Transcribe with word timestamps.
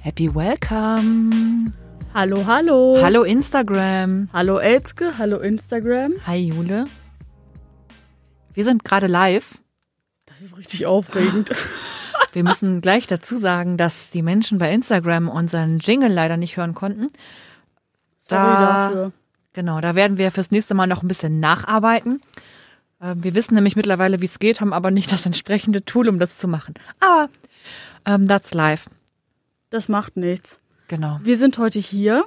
Happy 0.00 0.32
Welcome. 0.32 1.72
Hallo, 2.14 2.46
hallo. 2.46 3.02
Hallo 3.02 3.24
Instagram. 3.24 4.28
Hallo 4.32 4.58
Elske, 4.58 5.18
hallo 5.18 5.38
Instagram. 5.38 6.12
Hi 6.24 6.36
Jule. 6.36 6.84
Wir 8.52 8.62
sind 8.62 8.84
gerade 8.84 9.08
live. 9.08 9.58
Das 10.26 10.40
ist 10.40 10.56
richtig 10.56 10.86
aufregend. 10.86 11.50
Wir 12.34 12.44
müssen 12.44 12.80
gleich 12.80 13.06
dazu 13.06 13.36
sagen, 13.36 13.76
dass 13.76 14.10
die 14.10 14.22
Menschen 14.22 14.58
bei 14.58 14.72
Instagram 14.72 15.28
unseren 15.28 15.78
Jingle 15.78 16.12
leider 16.12 16.36
nicht 16.36 16.56
hören 16.56 16.74
konnten. 16.74 17.08
Sorry 18.18 18.42
Da- 18.54 18.88
dafür. 18.88 19.12
Genau, 19.52 19.80
da 19.80 19.94
werden 19.94 20.18
wir 20.18 20.30
fürs 20.32 20.50
nächste 20.50 20.74
Mal 20.74 20.86
noch 20.88 21.02
ein 21.02 21.08
bisschen 21.08 21.38
nacharbeiten. 21.40 22.20
Ähm, 23.00 23.22
Wir 23.22 23.34
wissen 23.34 23.54
nämlich 23.54 23.76
mittlerweile, 23.76 24.20
wie 24.20 24.24
es 24.26 24.38
geht, 24.40 24.60
haben 24.60 24.72
aber 24.72 24.90
nicht 24.90 25.12
das 25.12 25.26
entsprechende 25.26 25.84
Tool, 25.84 26.08
um 26.08 26.18
das 26.18 26.38
zu 26.38 26.48
machen. 26.48 26.74
Aber 27.00 27.28
ähm, 28.04 28.26
that's 28.26 28.52
live. 28.52 28.86
Das 29.70 29.88
macht 29.88 30.16
nichts. 30.16 30.60
Genau. 30.88 31.18
Wir 31.22 31.38
sind 31.38 31.58
heute 31.58 31.78
hier. 31.78 32.24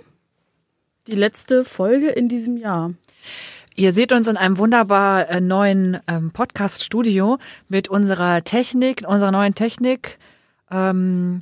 Die 1.07 1.15
letzte 1.15 1.63
Folge 1.65 2.09
in 2.09 2.27
diesem 2.29 2.57
Jahr. 2.57 2.91
Ihr 3.79 3.93
seht 3.93 4.11
uns 4.11 4.27
in 4.27 4.37
einem 4.37 4.57
wunderbar 4.57 5.29
äh, 5.29 5.39
neuen 5.39 5.99
ähm, 6.07 6.31
Podcast-Studio 6.31 7.37
mit 7.69 7.89
unserer 7.89 8.43
Technik, 8.43 9.03
unserer 9.07 9.31
neuen 9.31 9.53
Technik, 9.53 10.17
ähm, 10.71 11.41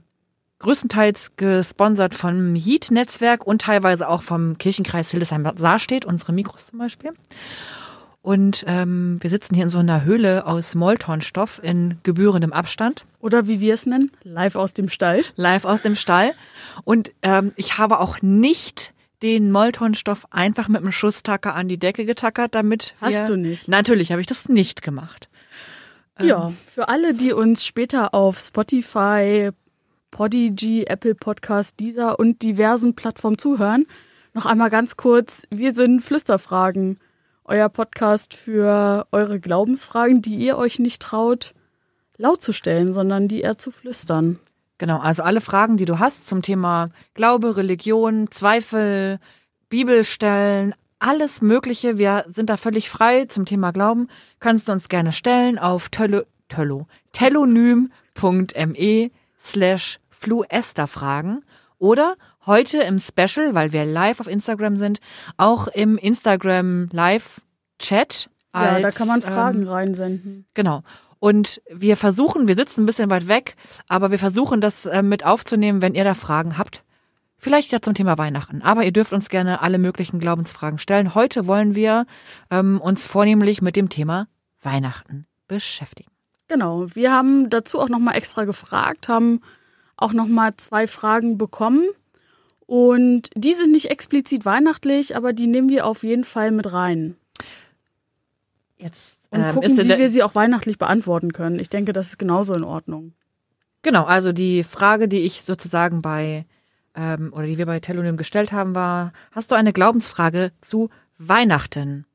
größtenteils 0.59 1.37
gesponsert 1.37 2.13
vom 2.13 2.55
Yeet-Netzwerk 2.57 3.47
und 3.47 3.61
teilweise 3.61 4.09
auch 4.09 4.21
vom 4.21 4.57
Kirchenkreis 4.57 5.11
Hildesheim-Saarstedt, 5.11 6.03
unsere 6.03 6.33
Mikros 6.33 6.67
zum 6.67 6.79
Beispiel. 6.79 7.13
Und 8.21 8.65
ähm, 8.67 9.17
wir 9.21 9.29
sitzen 9.29 9.55
hier 9.55 9.63
in 9.63 9.69
so 9.69 9.79
einer 9.79 10.03
Höhle 10.03 10.45
aus 10.45 10.75
Moltonstoff 10.75 11.61
in 11.63 11.99
gebührendem 12.03 12.51
Abstand, 12.51 13.05
Oder 13.21 13.47
wie 13.47 13.61
wir 13.61 13.75
es 13.75 13.85
nennen, 13.85 14.11
live 14.23 14.57
aus 14.57 14.73
dem 14.73 14.89
Stall. 14.89 15.23
live 15.37 15.63
aus 15.63 15.83
dem 15.83 15.95
Stall. 15.95 16.33
Und 16.83 17.13
ähm, 17.21 17.53
ich 17.55 17.77
habe 17.77 18.01
auch 18.01 18.21
nicht 18.21 18.91
den 19.21 19.51
Moltonstoff 19.51 20.25
einfach 20.31 20.67
mit 20.67 20.81
einem 20.81 20.91
Schusstacker 20.91 21.55
an 21.55 21.67
die 21.67 21.77
Decke 21.77 22.05
getackert, 22.05 22.55
damit 22.55 22.95
wir 22.99 23.07
Hast 23.09 23.29
du 23.29 23.37
nicht? 23.37 23.67
Natürlich 23.67 24.11
habe 24.11 24.21
ich 24.21 24.27
das 24.27 24.49
nicht 24.49 24.81
gemacht. 24.81 25.29
Ähm. 26.17 26.27
Ja, 26.27 26.53
für 26.67 26.89
alle, 26.89 27.13
die 27.13 27.33
uns 27.33 27.65
später 27.65 28.13
auf 28.13 28.39
Spotify, 28.39 29.49
Podigy, 30.11 30.83
Apple 30.83 31.15
Podcast, 31.15 31.79
Deezer 31.79 32.19
und 32.19 32.41
diversen 32.41 32.95
Plattformen 32.95 33.37
zuhören, 33.37 33.85
noch 34.35 34.45
einmal 34.45 34.69
ganz 34.69 34.97
kurz, 34.97 35.47
wir 35.49 35.71
sind 35.71 36.01
Flüsterfragen. 36.01 36.99
Euer 37.45 37.69
Podcast 37.69 38.33
für 38.33 39.07
eure 39.11 39.39
Glaubensfragen, 39.39 40.21
die 40.21 40.35
ihr 40.35 40.57
euch 40.57 40.77
nicht 40.77 41.01
traut, 41.01 41.53
laut 42.17 42.41
zu 42.41 42.51
stellen, 42.51 42.91
sondern 42.91 43.29
die 43.29 43.41
eher 43.41 43.57
zu 43.57 43.71
flüstern. 43.71 44.39
Genau, 44.77 44.99
also 44.99 45.23
alle 45.23 45.41
Fragen, 45.41 45.77
die 45.77 45.85
du 45.85 45.99
hast 45.99 46.27
zum 46.27 46.41
Thema 46.41 46.89
Glaube, 47.13 47.55
Religion, 47.55 48.29
Zweifel, 48.29 49.19
Bibelstellen, 49.69 50.75
alles 50.99 51.41
Mögliche, 51.41 51.97
wir 51.97 52.25
sind 52.27 52.49
da 52.49 52.57
völlig 52.57 52.89
frei 52.89 53.25
zum 53.25 53.45
Thema 53.45 53.71
Glauben, 53.71 54.07
kannst 54.39 54.67
du 54.67 54.71
uns 54.71 54.89
gerne 54.89 55.13
stellen 55.13 55.59
auf 55.59 55.89
töllo, 55.89 56.23
töllo, 56.49 56.87
telonym.me 57.11 57.91
slash 59.39 59.99
fluesterfragen 60.09 61.45
oder 61.77 62.15
heute 62.45 62.79
im 62.79 62.99
Special, 62.99 63.53
weil 63.53 63.71
wir 63.71 63.85
live 63.85 64.19
auf 64.19 64.27
Instagram 64.27 64.77
sind, 64.77 64.99
auch 65.37 65.67
im 65.67 65.97
Instagram 65.97 66.89
Live-Chat. 66.91 68.29
Ja, 68.53 68.79
da 68.79 68.85
als, 68.87 68.95
kann 68.95 69.07
man 69.07 69.21
Fragen 69.21 69.63
ähm, 69.63 69.67
reinsenden. 69.67 70.45
Genau. 70.53 70.83
Und 71.25 71.59
wir 71.71 71.97
versuchen, 71.97 72.47
wir 72.47 72.53
sitzen 72.53 72.83
ein 72.83 72.85
bisschen 72.85 73.09
weit 73.09 73.27
weg, 73.27 73.55
aber 73.87 74.11
wir 74.11 74.19
versuchen 74.19 74.61
das 74.61 74.85
äh, 74.85 75.01
mit 75.01 75.25
aufzunehmen, 75.25 75.81
wenn 75.81 75.95
ihr 75.95 76.03
da 76.03 76.13
Fragen 76.13 76.59
habt. 76.59 76.83
Vielleicht 77.39 77.71
ja 77.71 77.81
zum 77.81 77.95
Thema 77.95 78.19
Weihnachten. 78.19 78.61
Aber 78.61 78.83
ihr 78.83 78.91
dürft 78.91 79.11
uns 79.11 79.29
gerne 79.29 79.59
alle 79.63 79.79
möglichen 79.79 80.19
Glaubensfragen 80.19 80.77
stellen. 80.77 81.15
Heute 81.15 81.47
wollen 81.47 81.73
wir 81.73 82.05
ähm, 82.51 82.79
uns 82.79 83.07
vornehmlich 83.07 83.63
mit 83.63 83.75
dem 83.75 83.89
Thema 83.89 84.27
Weihnachten 84.61 85.25
beschäftigen. 85.47 86.11
Genau, 86.47 86.93
wir 86.93 87.11
haben 87.11 87.49
dazu 87.49 87.79
auch 87.79 87.89
nochmal 87.89 88.17
extra 88.17 88.43
gefragt, 88.43 89.07
haben 89.07 89.41
auch 89.97 90.13
nochmal 90.13 90.55
zwei 90.57 90.85
Fragen 90.85 91.39
bekommen. 91.39 91.85
Und 92.67 93.31
die 93.33 93.55
sind 93.55 93.71
nicht 93.71 93.89
explizit 93.89 94.45
weihnachtlich, 94.45 95.15
aber 95.15 95.33
die 95.33 95.47
nehmen 95.47 95.69
wir 95.69 95.87
auf 95.87 96.03
jeden 96.03 96.23
Fall 96.23 96.51
mit 96.51 96.71
rein. 96.71 97.15
Jetzt 98.77 99.24
Und 99.35 99.43
ähm, 99.43 99.53
gucken, 99.53 99.77
wie 99.77 99.97
wir 99.97 100.09
sie 100.09 100.23
auch 100.23 100.35
weihnachtlich 100.35 100.77
beantworten 100.77 101.33
können. 101.33 101.59
Ich 101.59 101.69
denke, 101.69 101.93
das 101.93 102.07
ist 102.07 102.17
genauso 102.19 102.53
in 102.53 102.63
Ordnung. 102.63 103.13
genau. 103.81 104.05
Also 104.05 104.31
die 104.31 104.63
Frage, 104.63 105.07
die 105.07 105.19
ich 105.19 105.43
sozusagen 105.43 106.01
bei 106.01 106.45
ähm, 106.95 107.33
oder 107.33 107.45
die 107.45 107.57
wir 107.57 107.65
bei 107.65 107.79
Telonym 107.79 108.17
gestellt 108.17 108.51
haben, 108.51 108.75
war: 108.75 109.13
Hast 109.31 109.51
du 109.51 109.55
eine 109.55 109.73
Glaubensfrage 109.73 110.51
zu 110.61 110.89
Weihnachten? 111.17 112.05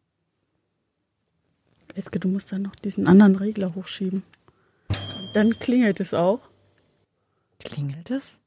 Eske, 1.95 2.21
du 2.21 2.29
musst 2.29 2.53
dann 2.53 2.63
noch 2.63 2.77
diesen 2.77 3.09
anderen 3.09 3.37
Regler 3.37 3.75
hochschieben. 3.75 4.23
Dann 5.35 5.59
klingelt 5.59 6.01
es 6.01 6.15
auch. 6.15 6.41
Klingelt 7.59 8.11
es? 8.11 8.39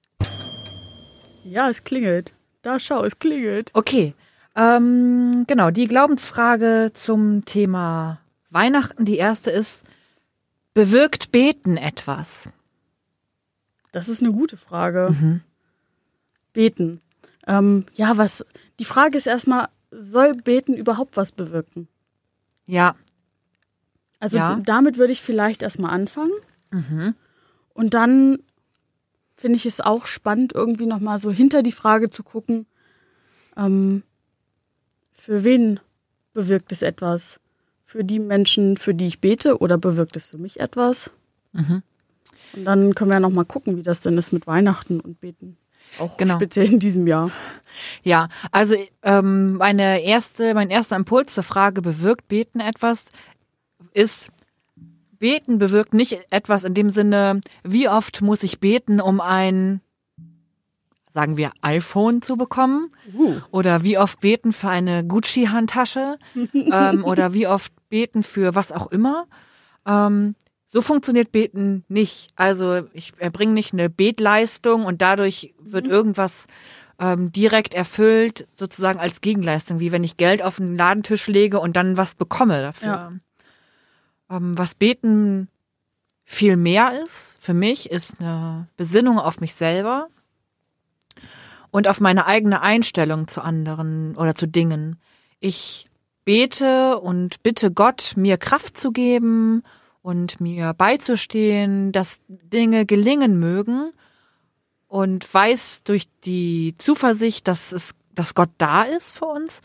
Ja, 1.44 1.70
es 1.70 1.84
klingelt. 1.84 2.34
Da 2.62 2.80
schau, 2.80 3.04
es 3.04 3.20
klingelt. 3.20 3.70
Okay, 3.74 4.16
ähm, 4.56 5.46
genau, 5.48 5.72
die 5.72 5.88
Glaubensfrage 5.88 6.92
zum 6.94 7.44
Thema 7.46 8.20
Weihnachten, 8.54 9.06
die 9.06 9.18
erste 9.18 9.52
ist, 9.52 9.84
bewirkt 10.74 11.32
Beten 11.32 11.78
etwas? 11.78 12.50
Das 13.92 14.10
ist 14.10 14.22
eine 14.22 14.32
gute 14.32 14.58
Frage. 14.58 15.42
Beten. 16.54 17.02
Ähm, 17.48 17.86
ja, 17.96 18.18
was. 18.18 18.46
Die 18.80 18.86
Frage 18.86 19.18
ist 19.18 19.28
erstmal, 19.28 19.70
soll 19.92 20.34
Beten 20.36 20.74
überhaupt 20.76 21.18
was 21.18 21.32
bewirken? 21.32 21.88
Ja, 22.66 22.96
Also 24.20 24.38
Ja. 24.38 24.56
damit 24.64 24.98
würde 24.98 25.12
ich 25.12 25.22
vielleicht 25.22 25.64
erstmal 25.64 25.92
anfangen. 25.92 26.32
Und 27.74 27.94
dann 27.94 28.40
finde 29.36 29.58
ich 29.58 29.66
es 29.66 29.82
auch 29.82 30.06
spannend, 30.06 30.54
irgendwie 30.54 30.86
nochmal 30.86 31.18
so 31.20 31.30
hinter 31.30 31.62
die 31.62 31.74
Frage 31.74 32.10
zu 32.10 32.24
gucken, 32.24 32.66
ähm, 33.58 34.04
für 35.12 35.44
wen 35.44 35.80
bewirkt 36.34 36.72
es 36.72 36.82
etwas? 36.82 37.40
Für 37.94 38.04
die 38.04 38.18
Menschen, 38.18 38.76
für 38.76 38.96
die 38.96 39.06
ich 39.06 39.22
bete, 39.22 39.60
oder 39.60 39.78
bewirkt 39.78 40.18
es 40.18 40.26
für 40.26 40.40
mich 40.40 40.60
etwas? 40.60 41.12
Und 42.56 42.66
dann 42.66 42.96
können 42.96 43.12
wir 43.12 43.18
ja 43.18 43.20
nochmal 43.20 43.46
gucken, 43.46 43.78
wie 43.78 43.84
das 43.84 44.00
denn 44.00 44.18
ist 44.18 44.34
mit 44.34 44.48
Weihnachten 44.48 45.00
und 45.00 45.22
Beten. 45.22 45.58
Auch 46.00 46.18
Genau. 46.18 46.34
speziell 46.34 46.74
in 46.74 46.80
diesem 46.80 47.06
Jahr. 47.06 47.30
ja. 48.02 48.30
Also 48.52 48.74
ähm, 49.04 49.58
meine 49.58 50.02
erste, 50.02 50.56
mein 50.56 50.72
erster 50.72 50.96
Impuls 50.96 51.36
zur 51.36 51.44
Frage, 51.44 51.84
bewirkt 51.84 52.28
Beten 52.28 52.62
etwas, 52.62 53.10
ist, 53.94 54.30
Beten 55.20 55.60
bewirkt 55.60 55.94
nicht 55.94 56.20
etwas 56.32 56.64
in 56.64 56.74
dem 56.74 56.90
Sinne, 56.90 57.42
wie 57.64 57.88
oft 57.90 58.24
muss 58.24 58.42
ich 58.42 58.60
beten, 58.60 59.02
um 59.02 59.22
ein, 59.22 59.82
sagen 61.12 61.38
wir, 61.38 61.52
iPhone 61.62 62.24
zu 62.24 62.38
bekommen? 62.38 62.90
Uh. 63.16 63.36
Oder 63.52 63.84
wie 63.84 64.00
oft 64.00 64.20
beten 64.20 64.52
für 64.52 64.70
eine 64.70 65.04
Gucci-Handtasche 65.06 66.18
ähm, 66.54 67.06
oder 67.06 67.34
wie 67.34 67.46
oft 67.46 67.72
beten 67.94 68.24
für 68.24 68.56
was 68.56 68.72
auch 68.72 68.88
immer. 68.88 69.28
Ähm, 69.86 70.34
so 70.66 70.82
funktioniert 70.82 71.32
Beten 71.32 71.86
nicht. 71.90 72.32
Also 72.36 72.88
ich 72.94 73.14
erbringe 73.20 73.54
nicht 73.54 73.72
eine 73.72 73.88
Betleistung 73.88 74.84
und 74.86 75.04
dadurch 75.04 75.54
wird 75.60 75.86
irgendwas 75.86 76.48
ähm, 76.98 77.32
direkt 77.32 77.76
erfüllt, 77.76 78.48
sozusagen 78.50 79.00
als 79.00 79.22
Gegenleistung, 79.22 79.80
wie 79.80 79.92
wenn 79.92 80.04
ich 80.04 80.18
Geld 80.18 80.42
auf 80.42 80.56
den 80.56 80.76
Ladentisch 80.76 81.28
lege 81.28 81.60
und 81.60 81.76
dann 81.76 81.96
was 81.96 82.16
bekomme 82.16 82.64
dafür. 82.64 83.20
Ähm, 84.32 84.58
was 84.58 84.74
Beten 84.74 85.50
viel 86.26 86.58
mehr 86.58 87.00
ist, 87.04 87.38
für 87.42 87.54
mich, 87.54 87.92
ist 87.92 88.22
eine 88.22 88.70
Besinnung 88.76 89.20
auf 89.20 89.40
mich 89.40 89.54
selber 89.54 90.08
und 91.70 91.88
auf 91.88 92.00
meine 92.00 92.26
eigene 92.26 92.62
Einstellung 92.62 93.28
zu 93.28 93.42
anderen 93.42 94.18
oder 94.18 94.34
zu 94.34 94.48
Dingen. 94.48 95.00
Ich 95.40 95.86
bete 96.26 97.00
und 97.00 97.44
bitte 97.44 97.72
Gott, 97.72 98.14
mir 98.16 98.38
Kraft 98.38 98.78
zu 98.78 98.92
geben 98.92 99.64
und 100.02 100.40
mir 100.42 100.74
beizustehen, 100.74 101.92
dass 101.92 102.22
Dinge 102.28 102.86
gelingen 102.86 103.40
mögen 103.40 103.92
und 104.88 105.32
weiß 105.34 105.84
durch 105.84 106.08
die 106.24 106.76
Zuversicht, 106.78 107.48
dass 107.48 107.72
es, 107.72 107.96
dass 108.14 108.36
Gott 108.36 108.52
da 108.58 108.84
ist 108.84 109.18
für 109.18 109.26
uns, 109.26 109.62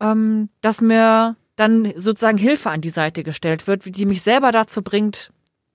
ähm, 0.00 0.50
dass 0.60 0.80
mir 0.80 1.36
dann 1.56 1.92
sozusagen 1.96 2.38
Hilfe 2.38 2.70
an 2.70 2.80
die 2.80 2.88
Seite 2.88 3.24
gestellt 3.24 3.66
wird, 3.66 3.96
die 3.96 4.06
mich 4.06 4.22
selber 4.22 4.52
dazu 4.52 4.82
bringt, 4.82 5.32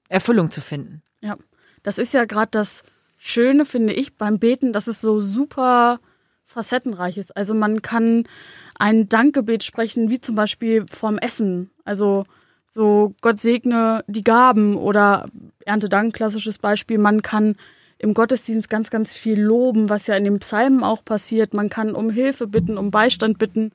Erfüllung 0.07 0.49
zu 0.49 0.61
finden. 0.61 1.01
Ja, 1.21 1.35
das 1.83 1.97
ist 1.97 2.13
ja 2.13 2.25
gerade 2.25 2.51
das 2.51 2.83
Schöne 3.17 3.65
finde 3.65 3.93
ich 3.93 4.15
beim 4.15 4.37
Beten, 4.39 4.73
dass 4.73 4.87
es 4.87 4.99
so 4.99 5.21
super 5.21 5.99
facettenreich 6.45 7.17
ist. 7.17 7.35
Also 7.35 7.53
man 7.53 7.81
kann 7.81 8.27
ein 8.75 9.09
Dankgebet 9.09 9.63
sprechen, 9.63 10.09
wie 10.09 10.21
zum 10.21 10.35
Beispiel 10.35 10.85
vorm 10.91 11.17
Essen. 11.17 11.69
Also 11.85 12.25
so 12.67 13.13
Gott 13.21 13.39
segne 13.39 14.03
die 14.07 14.23
Gaben 14.23 14.77
oder 14.77 15.25
Erntedank, 15.65 16.13
klassisches 16.13 16.57
Beispiel. 16.57 16.97
Man 16.97 17.21
kann 17.21 17.55
im 17.99 18.13
Gottesdienst 18.13 18.69
ganz, 18.69 18.89
ganz 18.89 19.15
viel 19.15 19.39
loben, 19.39 19.89
was 19.89 20.07
ja 20.07 20.15
in 20.15 20.25
den 20.25 20.39
Psalmen 20.39 20.83
auch 20.83 21.05
passiert. 21.05 21.53
Man 21.53 21.69
kann 21.69 21.95
um 21.95 22.09
Hilfe 22.09 22.47
bitten, 22.47 22.77
um 22.77 22.91
Beistand 22.91 23.37
bitten 23.37 23.71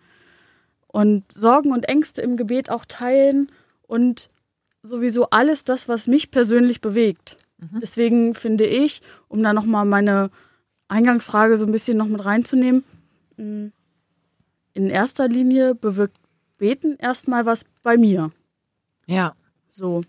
und 0.88 1.30
Sorgen 1.32 1.72
und 1.72 1.88
Ängste 1.88 2.22
im 2.22 2.36
Gebet 2.36 2.70
auch 2.70 2.84
teilen 2.84 3.50
und 3.86 4.30
sowieso 4.82 5.30
alles 5.30 5.64
das, 5.64 5.88
was 5.88 6.06
mich 6.06 6.30
persönlich 6.30 6.80
bewegt. 6.80 7.36
Mhm. 7.58 7.80
Deswegen 7.80 8.34
finde 8.34 8.66
ich, 8.66 9.02
um 9.28 9.42
da 9.42 9.52
nochmal 9.52 9.84
meine 9.84 10.30
Eingangsfrage 10.88 11.56
so 11.56 11.66
ein 11.66 11.72
bisschen 11.72 11.98
noch 11.98 12.06
mit 12.06 12.24
reinzunehmen, 12.24 12.84
mm, 13.36 13.66
in 14.78 14.90
erster 14.90 15.26
Linie 15.26 15.74
bewirkt 15.74 16.16
Beten 16.56 16.96
erstmal 16.98 17.46
was 17.46 17.64
bei 17.82 17.96
mir. 17.96 18.30
Ja. 19.06 19.34
So. 19.68 20.02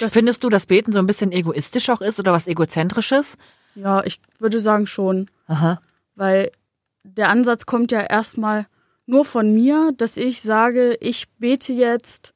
Das 0.00 0.12
Findest 0.12 0.44
du, 0.44 0.50
dass 0.50 0.66
Beten 0.66 0.92
so 0.92 0.98
ein 0.98 1.06
bisschen 1.06 1.32
egoistisch 1.32 1.88
auch 1.88 2.02
ist 2.02 2.20
oder 2.20 2.32
was 2.32 2.46
Egozentrisches? 2.46 3.36
Ja, 3.74 4.04
ich 4.04 4.20
würde 4.38 4.60
sagen 4.60 4.86
schon. 4.86 5.26
Aha. 5.46 5.80
Weil 6.14 6.50
der 7.04 7.30
Ansatz 7.30 7.64
kommt 7.64 7.90
ja 7.90 8.00
erstmal 8.00 8.66
nur 9.06 9.24
von 9.24 9.52
mir, 9.52 9.92
dass 9.96 10.18
ich 10.18 10.42
sage, 10.42 10.96
ich 11.00 11.30
bete 11.38 11.72
jetzt, 11.72 12.34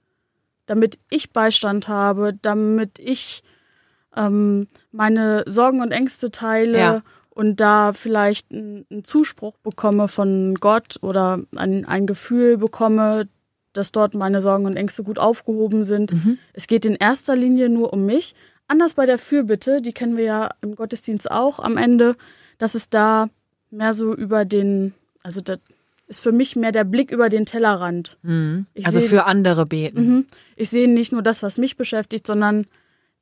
damit 0.64 0.98
ich 1.10 1.32
Beistand 1.32 1.88
habe, 1.88 2.32
damit 2.40 2.98
ich 2.98 3.42
ähm, 4.16 4.68
meine 4.92 5.44
Sorgen 5.46 5.82
und 5.82 5.92
Ängste 5.92 6.30
teile 6.30 6.78
ja. 6.78 7.02
Und 7.30 7.60
da 7.60 7.92
vielleicht 7.92 8.50
einen 8.52 9.04
Zuspruch 9.04 9.56
bekomme 9.58 10.08
von 10.08 10.54
Gott 10.56 10.96
oder 11.02 11.40
ein, 11.56 11.84
ein 11.86 12.06
Gefühl 12.06 12.58
bekomme, 12.58 13.28
dass 13.72 13.92
dort 13.92 14.14
meine 14.14 14.42
Sorgen 14.42 14.66
und 14.66 14.76
Ängste 14.76 15.04
gut 15.04 15.18
aufgehoben 15.18 15.84
sind. 15.84 16.12
Mhm. 16.12 16.38
Es 16.52 16.66
geht 16.66 16.84
in 16.84 16.96
erster 16.96 17.36
Linie 17.36 17.68
nur 17.68 17.92
um 17.92 18.04
mich. 18.04 18.34
Anders 18.66 18.94
bei 18.94 19.06
der 19.06 19.18
Fürbitte, 19.18 19.80
die 19.80 19.92
kennen 19.92 20.16
wir 20.16 20.24
ja 20.24 20.48
im 20.60 20.74
Gottesdienst 20.74 21.30
auch 21.30 21.58
am 21.58 21.76
Ende, 21.76 22.14
dass 22.58 22.74
es 22.74 22.90
da 22.90 23.28
mehr 23.70 23.94
so 23.94 24.14
über 24.14 24.44
den, 24.44 24.94
also 25.22 25.40
das 25.40 25.60
ist 26.08 26.20
für 26.20 26.32
mich 26.32 26.56
mehr 26.56 26.72
der 26.72 26.84
Blick 26.84 27.12
über 27.12 27.28
den 27.28 27.46
Tellerrand. 27.46 28.18
Mhm. 28.22 28.66
Also 28.82 29.00
seh, 29.00 29.06
für 29.06 29.26
andere 29.26 29.66
beten. 29.66 30.06
Mhm. 30.06 30.26
Ich 30.56 30.68
sehe 30.68 30.88
nicht 30.88 31.12
nur 31.12 31.22
das, 31.22 31.42
was 31.44 31.56
mich 31.56 31.76
beschäftigt, 31.76 32.26
sondern 32.26 32.66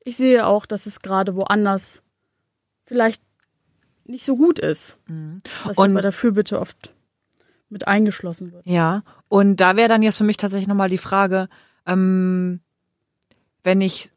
ich 0.03 0.17
sehe 0.17 0.47
auch, 0.47 0.65
dass 0.65 0.87
es 0.87 1.01
gerade 1.01 1.35
woanders 1.35 2.01
vielleicht 2.85 3.21
nicht 4.09 4.25
so 4.25 4.35
gut 4.35 4.59
ist. 4.59 4.97
Mhm. 5.07 5.41
Was 5.63 5.77
und 5.77 5.93
bei 5.93 6.01
der 6.01 6.11
Fürbitte 6.11 6.59
oft 6.59 6.93
mit 7.69 7.87
eingeschlossen 7.87 8.51
wird. 8.51 8.65
Ja, 8.65 9.03
und 9.27 9.57
da 9.57 9.75
wäre 9.75 9.87
dann 9.87 10.03
jetzt 10.03 10.17
für 10.17 10.23
mich 10.23 10.37
tatsächlich 10.37 10.67
nochmal 10.67 10.89
die 10.89 10.97
Frage, 10.97 11.49
ähm, 11.85 12.61
wenn 13.63 13.81
ich 13.81 14.11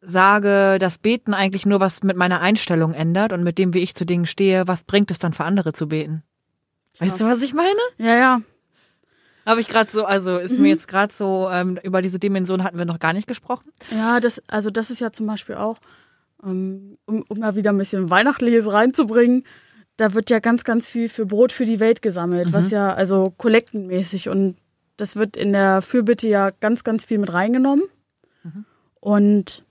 sage, 0.00 0.78
dass 0.78 0.98
Beten 0.98 1.34
eigentlich 1.34 1.66
nur 1.66 1.80
was 1.80 2.02
mit 2.02 2.16
meiner 2.16 2.40
Einstellung 2.40 2.94
ändert 2.94 3.32
und 3.32 3.42
mit 3.42 3.58
dem, 3.58 3.74
wie 3.74 3.80
ich 3.80 3.94
zu 3.94 4.04
Dingen 4.04 4.26
stehe, 4.26 4.66
was 4.68 4.84
bringt 4.84 5.10
es 5.10 5.18
dann 5.18 5.32
für 5.32 5.44
andere 5.44 5.72
zu 5.72 5.88
beten? 5.88 6.22
Weißt 6.98 7.20
ja. 7.20 7.26
du, 7.26 7.32
was 7.32 7.42
ich 7.42 7.54
meine? 7.54 7.78
Ja, 7.98 8.14
ja. 8.14 8.40
Habe 9.46 9.60
ich 9.60 9.68
gerade 9.68 9.90
so, 9.90 10.04
also 10.04 10.36
ist 10.38 10.52
mhm. 10.52 10.62
mir 10.62 10.68
jetzt 10.68 10.88
gerade 10.88 11.12
so, 11.12 11.48
ähm, 11.50 11.78
über 11.82 12.02
diese 12.02 12.18
Dimension 12.18 12.64
hatten 12.64 12.78
wir 12.78 12.84
noch 12.84 12.98
gar 12.98 13.12
nicht 13.12 13.26
gesprochen. 13.26 13.70
Ja, 13.90 14.20
das, 14.20 14.42
also 14.46 14.70
das 14.70 14.90
ist 14.90 15.00
ja 15.00 15.10
zum 15.10 15.26
Beispiel 15.26 15.54
auch, 15.54 15.78
um, 16.42 16.98
um 17.06 17.24
mal 17.36 17.56
wieder 17.56 17.70
ein 17.70 17.78
bisschen 17.78 18.10
Weihnachtliches 18.10 18.72
reinzubringen, 18.72 19.44
da 19.96 20.14
wird 20.14 20.30
ja 20.30 20.38
ganz, 20.38 20.64
ganz 20.64 20.88
viel 20.88 21.08
für 21.08 21.26
Brot 21.26 21.52
für 21.52 21.64
die 21.64 21.80
Welt 21.80 22.02
gesammelt, 22.02 22.48
mhm. 22.48 22.52
was 22.52 22.70
ja 22.70 22.94
also 22.94 23.34
kollektenmäßig 23.36 24.28
und 24.28 24.56
das 24.96 25.16
wird 25.16 25.36
in 25.36 25.52
der 25.52 25.80
Fürbitte 25.80 26.28
ja 26.28 26.50
ganz, 26.50 26.84
ganz 26.84 27.04
viel 27.04 27.18
mit 27.18 27.32
reingenommen. 27.32 27.84
Mhm. 28.42 28.64
Und 29.00 29.64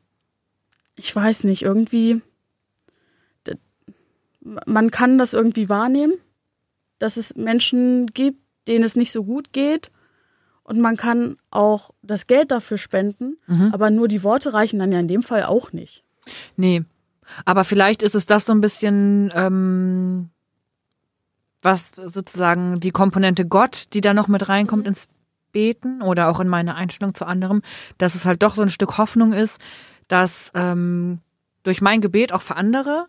ich 0.96 1.16
weiß 1.16 1.44
nicht, 1.44 1.62
irgendwie, 1.62 2.22
man 4.44 4.90
kann 4.90 5.18
das 5.18 5.34
irgendwie 5.34 5.70
wahrnehmen, 5.70 6.13
dass 6.98 7.18
es 7.18 7.36
Menschen 7.36 8.08
gibt, 8.08 8.42
denen 8.68 8.84
es 8.84 8.96
nicht 8.96 9.12
so 9.12 9.24
gut 9.24 9.54
geht. 9.54 9.92
Und 10.63 10.80
man 10.80 10.98
kann 10.98 11.38
auch 11.52 11.92
das 12.02 12.28
Geld 12.28 12.52
dafür 12.52 12.78
spenden, 12.78 13.38
mhm. 13.48 13.72
aber 13.74 13.90
nur 13.90 14.08
die 14.08 14.24
Worte 14.24 14.54
reichen 14.54 14.80
dann 14.80 14.92
ja 14.92 15.00
in 15.00 15.08
dem 15.08 15.24
Fall 15.24 15.44
auch 15.44 15.72
nicht. 15.72 16.04
Nee. 16.56 16.83
Aber 17.45 17.63
vielleicht 17.63 18.03
ist 18.03 18.15
es 18.15 18.25
das 18.25 18.45
so 18.45 18.53
ein 18.53 18.62
bisschen, 18.62 19.31
ähm, 19.35 20.29
was 21.62 21.89
sozusagen 21.89 22.79
die 22.79 22.91
Komponente 22.91 23.45
Gott, 23.45 23.88
die 23.94 24.01
da 24.01 24.13
noch 24.13 24.27
mit 24.27 24.47
reinkommt 24.47 24.83
mhm. 24.83 24.89
ins 24.89 25.07
Beten 25.51 26.01
oder 26.01 26.29
auch 26.29 26.39
in 26.39 26.47
meine 26.47 26.75
Einstellung 26.75 27.13
zu 27.13 27.25
anderem, 27.25 27.62
dass 27.97 28.15
es 28.15 28.25
halt 28.25 28.44
doch 28.44 28.56
so 28.56 28.62
ein 28.62 28.69
Stück 28.69 28.97
Hoffnung 28.97 29.33
ist, 29.33 29.59
dass 30.07 30.51
ähm, 30.53 31.19
durch 31.63 31.81
mein 31.81 32.01
Gebet 32.01 32.31
auch 32.31 32.41
für 32.41 32.56
andere 32.56 33.07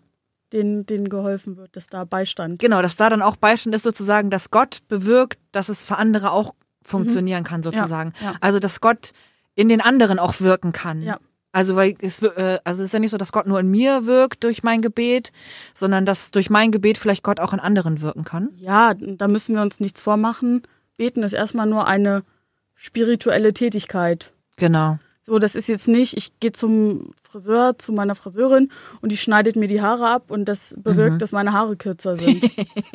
denen, 0.52 0.86
denen 0.86 1.08
geholfen 1.08 1.56
wird, 1.56 1.76
dass 1.76 1.88
da 1.88 2.04
Beistand. 2.04 2.58
Genau, 2.58 2.80
dass 2.82 2.96
da 2.96 3.10
dann 3.10 3.22
auch 3.22 3.36
Beistand 3.36 3.76
ist 3.76 3.82
sozusagen, 3.82 4.30
dass 4.30 4.50
Gott 4.50 4.80
bewirkt, 4.88 5.38
dass 5.52 5.68
es 5.68 5.84
für 5.84 5.96
andere 5.96 6.30
auch 6.30 6.54
funktionieren 6.82 7.42
mhm. 7.42 7.46
kann 7.46 7.62
sozusagen. 7.62 8.12
Ja, 8.20 8.32
ja. 8.32 8.36
Also 8.40 8.58
dass 8.58 8.80
Gott 8.80 9.12
in 9.54 9.68
den 9.68 9.80
anderen 9.80 10.18
auch 10.18 10.40
wirken 10.40 10.72
kann. 10.72 11.02
Ja. 11.02 11.18
Also 11.52 11.76
weil 11.76 11.96
es 12.00 12.22
äh, 12.22 12.58
also 12.64 12.82
es 12.82 12.88
ist 12.88 12.92
ja 12.92 12.98
nicht 12.98 13.10
so, 13.10 13.16
dass 13.16 13.32
Gott 13.32 13.46
nur 13.46 13.60
in 13.60 13.70
mir 13.70 14.06
wirkt 14.06 14.44
durch 14.44 14.62
mein 14.62 14.82
Gebet, 14.82 15.32
sondern 15.74 16.04
dass 16.04 16.30
durch 16.30 16.50
mein 16.50 16.72
Gebet 16.72 16.98
vielleicht 16.98 17.22
Gott 17.22 17.40
auch 17.40 17.52
in 17.52 17.60
anderen 17.60 18.00
wirken 18.00 18.24
kann. 18.24 18.50
Ja, 18.56 18.94
da 18.94 19.28
müssen 19.28 19.54
wir 19.54 19.62
uns 19.62 19.80
nichts 19.80 20.02
vormachen. 20.02 20.62
Beten 20.96 21.22
ist 21.22 21.32
erstmal 21.32 21.66
nur 21.66 21.86
eine 21.86 22.22
spirituelle 22.74 23.54
Tätigkeit. 23.54 24.32
Genau. 24.56 24.98
So, 25.22 25.38
das 25.38 25.54
ist 25.54 25.68
jetzt 25.68 25.88
nicht, 25.88 26.16
ich 26.16 26.38
gehe 26.40 26.52
zum 26.52 27.12
Friseur, 27.22 27.76
zu 27.76 27.92
meiner 27.92 28.14
Friseurin 28.14 28.70
und 29.02 29.12
die 29.12 29.16
schneidet 29.16 29.56
mir 29.56 29.68
die 29.68 29.82
Haare 29.82 30.08
ab 30.08 30.30
und 30.30 30.46
das 30.46 30.74
bewirkt, 30.78 31.14
mhm. 31.14 31.18
dass 31.18 31.32
meine 31.32 31.52
Haare 31.52 31.76
kürzer 31.76 32.16
sind. 32.16 32.50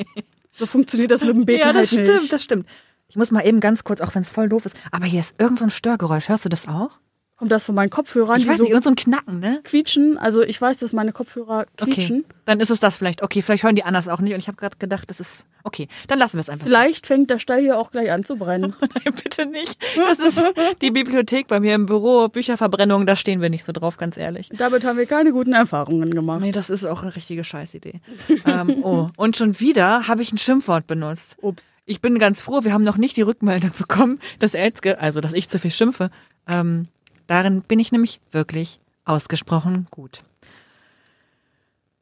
so 0.51 0.65
funktioniert 0.65 1.11
das 1.11 1.23
mit 1.23 1.35
dem 1.35 1.45
Beten 1.45 1.59
Ja, 1.59 1.67
das 1.67 1.91
halt 1.91 2.07
stimmt, 2.07 2.21
nicht. 2.21 2.33
das 2.33 2.43
stimmt. 2.43 2.67
Ich 3.07 3.15
muss 3.15 3.29
mal 3.29 3.45
eben 3.45 3.59
ganz 3.59 3.83
kurz, 3.83 4.01
auch 4.01 4.15
wenn 4.15 4.23
es 4.23 4.29
voll 4.31 4.49
doof 4.49 4.65
ist, 4.65 4.75
aber 4.89 5.05
hier 5.05 5.19
ist 5.19 5.35
irgend 5.37 5.59
so 5.59 5.65
ein 5.65 5.69
Störgeräusch. 5.69 6.29
Hörst 6.29 6.45
du 6.45 6.49
das 6.49 6.67
auch? 6.67 6.99
Kommt 7.35 7.51
das 7.51 7.65
von 7.65 7.73
meinen 7.73 7.89
Kopfhörern? 7.89 8.39
Ich 8.39 8.47
weiß 8.47 8.59
nicht, 8.59 8.73
so, 8.73 8.79
so 8.79 8.89
ein 8.89 8.95
Knacken, 8.95 9.39
ne? 9.39 9.59
Quietschen. 9.63 10.17
Also 10.17 10.43
ich 10.43 10.61
weiß, 10.61 10.77
dass 10.79 10.93
meine 10.93 11.11
Kopfhörer 11.11 11.65
quietschen. 11.77 12.19
Okay. 12.19 12.35
Dann 12.45 12.59
ist 12.59 12.69
es 12.69 12.79
das 12.79 12.97
vielleicht. 12.97 13.23
Okay, 13.23 13.41
vielleicht 13.41 13.63
hören 13.63 13.75
die 13.75 13.83
anders 13.83 14.07
auch 14.07 14.19
nicht. 14.19 14.33
Und 14.33 14.39
ich 14.39 14.47
habe 14.47 14.57
gerade 14.57 14.77
gedacht, 14.77 15.09
das 15.09 15.19
ist 15.19 15.45
okay. 15.63 15.87
Dann 16.07 16.19
lassen 16.19 16.33
wir 16.33 16.41
es 16.41 16.49
einfach. 16.49 16.67
Vielleicht 16.67 17.07
fängt 17.07 17.31
der 17.31 17.39
Stall 17.39 17.61
hier 17.61 17.79
auch 17.79 17.91
gleich 17.91 18.11
an 18.11 18.23
zu 18.23 18.35
brennen. 18.35 18.75
Nein, 18.81 19.15
bitte 19.15 19.47
nicht. 19.47 19.81
Das 19.95 20.19
ist 20.19 20.45
die 20.81 20.91
Bibliothek 20.91 21.47
bei 21.47 21.59
mir 21.59 21.73
im 21.73 21.87
Büro, 21.87 22.27
Bücherverbrennung. 22.27 23.07
Da 23.07 23.15
stehen 23.15 23.41
wir 23.41 23.49
nicht 23.49 23.63
so 23.63 23.71
drauf, 23.71 23.97
ganz 23.97 24.15
ehrlich. 24.15 24.49
Damit 24.55 24.85
haben 24.85 24.99
wir 24.99 25.07
keine 25.07 25.31
guten 25.31 25.53
Erfahrungen 25.53 26.11
gemacht. 26.11 26.41
Nee, 26.41 26.51
das 26.51 26.69
ist 26.69 26.85
auch 26.85 27.01
eine 27.01 27.15
richtige 27.15 27.43
Scheißidee. 27.43 27.99
ähm, 28.45 28.83
oh, 28.83 29.07
und 29.17 29.37
schon 29.37 29.59
wieder 29.59 30.07
habe 30.07 30.21
ich 30.21 30.31
ein 30.31 30.37
Schimpfwort 30.37 30.85
benutzt. 30.85 31.37
Ups. 31.41 31.73
Ich 31.85 31.99
bin 31.99 32.19
ganz 32.19 32.41
froh. 32.41 32.63
Wir 32.63 32.73
haben 32.73 32.83
noch 32.83 32.97
nicht 32.97 33.17
die 33.17 33.23
Rückmeldung 33.23 33.71
bekommen, 33.77 34.19
dass 34.37 34.53
Elske, 34.53 34.99
also 34.99 35.19
dass 35.19 35.33
ich 35.33 35.49
zu 35.49 35.57
viel 35.57 35.71
schimpfe. 35.71 36.11
Ähm, 36.47 36.87
Darin 37.27 37.61
bin 37.61 37.79
ich 37.79 37.91
nämlich 37.91 38.19
wirklich 38.31 38.79
ausgesprochen 39.05 39.87
gut. 39.91 40.23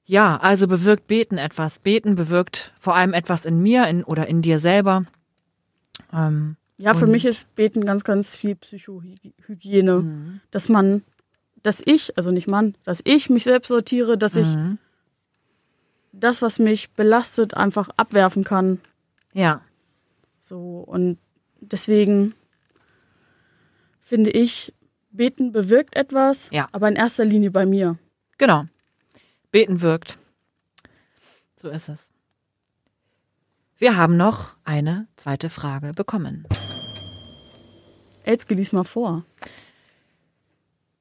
Ja, 0.06 0.38
also 0.38 0.68
bewirkt 0.68 1.08
Beten 1.08 1.38
etwas. 1.38 1.80
Beten 1.80 2.16
bewirkt 2.16 2.74
vor 2.80 2.96
allem 2.96 3.14
etwas 3.14 3.46
in 3.46 3.62
mir 3.62 3.88
in, 3.88 4.04
oder 4.04 4.28
in 4.28 4.42
dir 4.42 4.60
selber. 4.60 5.06
Ähm, 6.12 6.58
ja, 6.78 6.94
für 6.94 7.08
mich 7.08 7.26
ist 7.26 7.54
Beten 7.56 7.86
ganz, 7.86 8.04
ganz 8.04 8.36
viel 8.36 8.56
Psychohygiene. 8.56 10.02
Mhm. 10.02 10.42
Dass 10.50 10.68
man, 10.68 11.04
dass 11.62 11.82
ich, 11.86 12.18
also 12.18 12.32
nicht 12.32 12.48
man, 12.48 12.76
dass 12.84 13.02
ich 13.04 13.30
mich 13.30 13.44
selbst 13.44 13.68
sortiere, 13.70 14.18
dass 14.18 14.34
mhm. 14.34 14.42
ich 14.42 14.58
das, 16.12 16.42
was 16.42 16.60
mich 16.60 16.92
belastet, 16.92 17.56
einfach 17.56 17.90
abwerfen 17.98 18.44
kann. 18.44 18.80
Ja. 19.34 19.62
So, 20.40 20.80
und 20.80 21.20
deswegen 21.60 22.34
finde 24.02 24.32
ich, 24.32 24.74
Beten 25.12 25.52
bewirkt 25.52 25.96
etwas, 25.96 26.50
ja. 26.52 26.68
aber 26.72 26.88
in 26.88 26.96
erster 26.96 27.26
Linie 27.26 27.52
bei 27.52 27.66
mir. 27.66 27.98
Genau. 28.38 28.64
Beten 29.52 29.82
wirkt. 29.82 30.18
So 31.56 31.70
ist 31.70 31.90
es. 31.90 32.12
Wir 33.78 33.98
haben 33.98 34.16
noch 34.16 34.56
eine 34.64 35.08
zweite 35.16 35.50
Frage 35.50 35.92
bekommen. 35.94 36.46
Elske, 38.24 38.54
lies 38.54 38.72
mal 38.72 38.84
vor. 38.84 39.26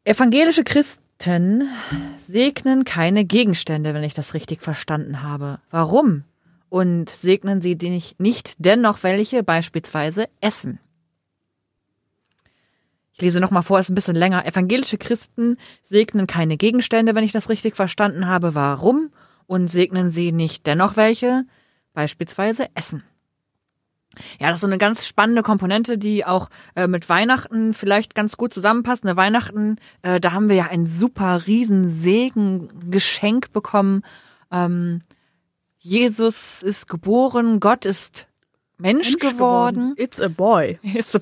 Evangelische 0.05 0.65
Christen 0.65 1.69
segnen 2.17 2.85
keine 2.85 3.25
Gegenstände, 3.25 3.95
wenn 3.95 4.03
ich 4.03 4.15
das 4.15 4.35
richtig 4.35 4.63
verstanden 4.63 5.23
habe. 5.23 5.61
Warum? 5.71 6.25
Und 6.69 7.11
segnen 7.11 7.61
sie 7.61 7.77
nicht 8.19 8.55
dennoch 8.59 9.03
welche, 9.03 9.43
beispielsweise 9.43 10.29
Essen? 10.41 10.79
Ich 13.21 13.23
lese 13.23 13.39
nochmal 13.39 13.63
vor, 13.63 13.79
ist 13.79 13.91
ein 13.91 13.95
bisschen 13.95 14.17
länger. 14.17 14.47
Evangelische 14.47 14.97
Christen 14.97 15.59
segnen 15.83 16.27
keine 16.27 16.57
Gegenstände, 16.57 17.15
wenn 17.15 17.23
ich 17.23 17.33
das 17.33 17.51
richtig 17.51 17.77
verstanden 17.77 18.27
habe. 18.27 18.55
Warum? 18.55 19.11
Und 19.47 19.67
segnen 19.67 20.09
sie 20.09 20.33
nicht 20.33 20.67
dennoch 20.67 20.97
welche? 20.97 21.45
Beispielsweise 21.93 22.69
Essen. 22.75 23.03
Ja, 24.39 24.49
das 24.49 24.57
ist 24.57 24.61
so 24.63 24.69
eine 24.69 24.79
ganz 24.79 25.07
spannende 25.07 25.43
Komponente, 25.43 25.99
die 25.99 26.25
auch 26.25 26.49
äh, 26.75 26.87
mit 26.87 27.11
Weihnachten 27.11 27.75
vielleicht 27.75 28.15
ganz 28.15 28.39
gut 28.39 28.55
zusammenpasst. 28.55 29.05
Eine 29.05 29.19
Weihnachten, 29.19 29.77
äh, 30.01 30.19
da 30.19 30.33
haben 30.33 30.49
wir 30.49 30.57
ja 30.57 30.69
ein 30.71 30.87
super 30.87 31.47
riesen 31.47 31.91
Segen-Geschenk 31.91 33.53
bekommen. 33.53 34.03
Ähm, 34.51 35.01
Jesus 35.77 36.63
ist 36.63 36.89
geboren, 36.89 37.61
Gott 37.61 37.85
ist 37.85 38.29
Mensch, 38.79 39.11
Mensch 39.11 39.19
geworden. 39.19 39.91
geworden. 39.91 39.95
It's 39.99 40.19
a 40.19 40.29
boy. 40.29 40.79
It's 40.83 41.15
a 41.15 41.21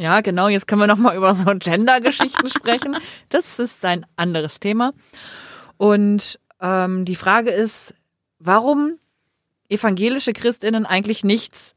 ja, 0.00 0.22
genau. 0.22 0.48
Jetzt 0.48 0.66
können 0.66 0.80
wir 0.80 0.86
noch 0.86 0.96
mal 0.96 1.14
über 1.14 1.34
so 1.34 1.44
Gender-Geschichten 1.44 2.48
sprechen. 2.56 2.96
Das 3.28 3.58
ist 3.58 3.84
ein 3.84 4.06
anderes 4.16 4.58
Thema. 4.58 4.92
Und 5.76 6.40
ähm, 6.58 7.04
die 7.04 7.16
Frage 7.16 7.50
ist, 7.50 7.94
warum 8.38 8.98
evangelische 9.68 10.32
Christinnen 10.32 10.86
eigentlich 10.86 11.22
nichts 11.22 11.74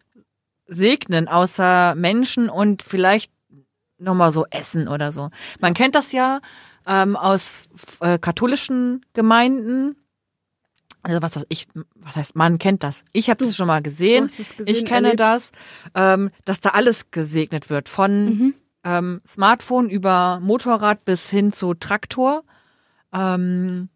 segnen, 0.68 1.28
außer 1.28 1.96
Menschen 1.96 2.50
und 2.50 2.82
vielleicht 2.82 3.30
nochmal 3.98 4.32
so 4.32 4.46
Essen 4.50 4.88
oder 4.88 5.12
so. 5.12 5.30
Man 5.60 5.74
kennt 5.74 5.96
das 5.96 6.14
ja 6.14 6.40
ähm, 6.88 7.18
aus 7.18 7.68
äh, 8.00 8.18
katholischen 8.18 9.06
Gemeinden. 9.12 9.98
Also 11.04 11.22
was 11.22 11.34
das 11.34 11.46
ich, 11.50 11.68
was 11.96 12.16
heißt, 12.16 12.36
man 12.36 12.58
kennt 12.58 12.82
das. 12.82 13.04
Ich 13.12 13.30
habe 13.30 13.44
das 13.44 13.56
schon 13.56 13.68
mal 13.68 13.82
gesehen. 13.82 14.28
gesehen 14.28 14.66
ich 14.66 14.86
kenne 14.86 15.10
erlebt. 15.10 15.20
das, 15.20 15.52
ähm, 15.94 16.32
dass 16.46 16.62
da 16.62 16.70
alles 16.70 17.12
gesegnet 17.12 17.70
wird. 17.70 17.90
Von 17.90 18.26
mhm. 18.26 18.54
ähm, 18.86 19.22
Smartphone 19.28 19.90
über 19.90 20.40
Motorrad 20.42 21.04
bis 21.04 21.30
hin 21.30 21.52
zu 21.52 21.74
Traktor. 21.74 22.44
Ähm, 23.14 23.90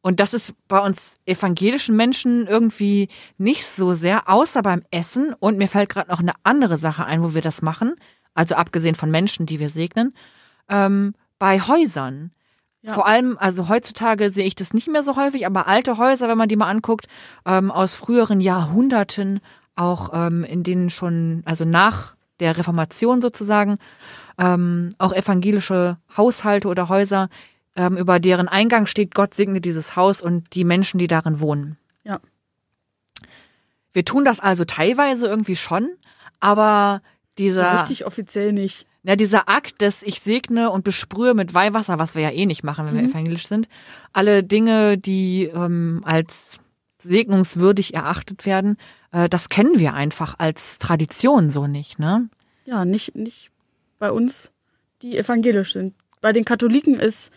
und 0.00 0.20
das 0.20 0.32
ist 0.32 0.54
bei 0.68 0.78
uns 0.78 1.16
evangelischen 1.26 1.94
Menschen 1.94 2.46
irgendwie 2.46 3.08
nicht 3.36 3.66
so 3.66 3.92
sehr, 3.92 4.28
außer 4.30 4.62
beim 4.62 4.82
Essen. 4.90 5.34
Und 5.38 5.58
mir 5.58 5.68
fällt 5.68 5.90
gerade 5.90 6.10
noch 6.10 6.20
eine 6.20 6.32
andere 6.44 6.78
Sache 6.78 7.04
ein, 7.04 7.22
wo 7.22 7.34
wir 7.34 7.42
das 7.42 7.60
machen. 7.60 7.94
Also 8.32 8.54
abgesehen 8.54 8.94
von 8.94 9.10
Menschen, 9.10 9.44
die 9.44 9.60
wir 9.60 9.68
segnen. 9.68 10.14
Ähm, 10.70 11.14
bei 11.38 11.60
Häusern. 11.60 12.30
Ja. 12.82 12.94
Vor 12.94 13.06
allem, 13.06 13.36
also 13.38 13.68
heutzutage 13.68 14.30
sehe 14.30 14.44
ich 14.44 14.54
das 14.54 14.72
nicht 14.72 14.88
mehr 14.88 15.02
so 15.02 15.16
häufig, 15.16 15.46
aber 15.46 15.66
alte 15.66 15.98
Häuser, 15.98 16.28
wenn 16.28 16.38
man 16.38 16.48
die 16.48 16.56
mal 16.56 16.70
anguckt, 16.70 17.06
ähm, 17.44 17.70
aus 17.70 17.94
früheren 17.94 18.40
Jahrhunderten, 18.40 19.40
auch 19.74 20.10
ähm, 20.12 20.44
in 20.44 20.62
denen 20.62 20.88
schon, 20.88 21.42
also 21.44 21.64
nach 21.64 22.14
der 22.38 22.56
Reformation 22.56 23.20
sozusagen, 23.20 23.76
ähm, 24.38 24.90
auch 24.98 25.12
evangelische 25.12 25.96
Haushalte 26.16 26.68
oder 26.68 26.88
Häuser, 26.88 27.28
ähm, 27.74 27.96
über 27.96 28.20
deren 28.20 28.48
Eingang 28.48 28.86
steht, 28.86 29.14
Gott 29.14 29.34
segne 29.34 29.60
dieses 29.60 29.96
Haus 29.96 30.22
und 30.22 30.54
die 30.54 30.64
Menschen, 30.64 30.98
die 30.98 31.08
darin 31.08 31.40
wohnen. 31.40 31.78
Ja. 32.04 32.20
Wir 33.92 34.04
tun 34.04 34.24
das 34.24 34.38
also 34.38 34.64
teilweise 34.64 35.26
irgendwie 35.26 35.56
schon, 35.56 35.88
aber 36.38 37.02
dieser. 37.38 37.70
So 37.70 37.76
richtig 37.78 38.06
offiziell 38.06 38.52
nicht. 38.52 38.86
Ja, 39.04 39.16
dieser 39.16 39.48
Akt 39.48 39.80
des 39.80 40.02
Ich 40.02 40.20
segne 40.20 40.70
und 40.70 40.84
besprühe 40.84 41.34
mit 41.34 41.54
Weihwasser, 41.54 41.98
was 41.98 42.14
wir 42.14 42.22
ja 42.22 42.30
eh 42.30 42.46
nicht 42.46 42.64
machen, 42.64 42.86
wenn 42.86 42.94
wir 42.94 43.02
mhm. 43.02 43.10
evangelisch 43.10 43.46
sind, 43.46 43.68
alle 44.12 44.42
Dinge, 44.42 44.98
die 44.98 45.44
ähm, 45.44 46.02
als 46.04 46.58
segnungswürdig 46.98 47.94
erachtet 47.94 48.44
werden, 48.44 48.76
äh, 49.12 49.28
das 49.28 49.48
kennen 49.48 49.78
wir 49.78 49.94
einfach 49.94 50.34
als 50.38 50.78
Tradition 50.78 51.48
so 51.48 51.66
nicht, 51.66 51.98
ne? 51.98 52.28
Ja, 52.64 52.84
nicht, 52.84 53.14
nicht 53.14 53.50
bei 53.98 54.10
uns, 54.10 54.50
die 55.02 55.16
evangelisch 55.16 55.72
sind. 55.72 55.94
Bei 56.20 56.32
den 56.32 56.44
Katholiken 56.44 56.94
ist 56.98 57.30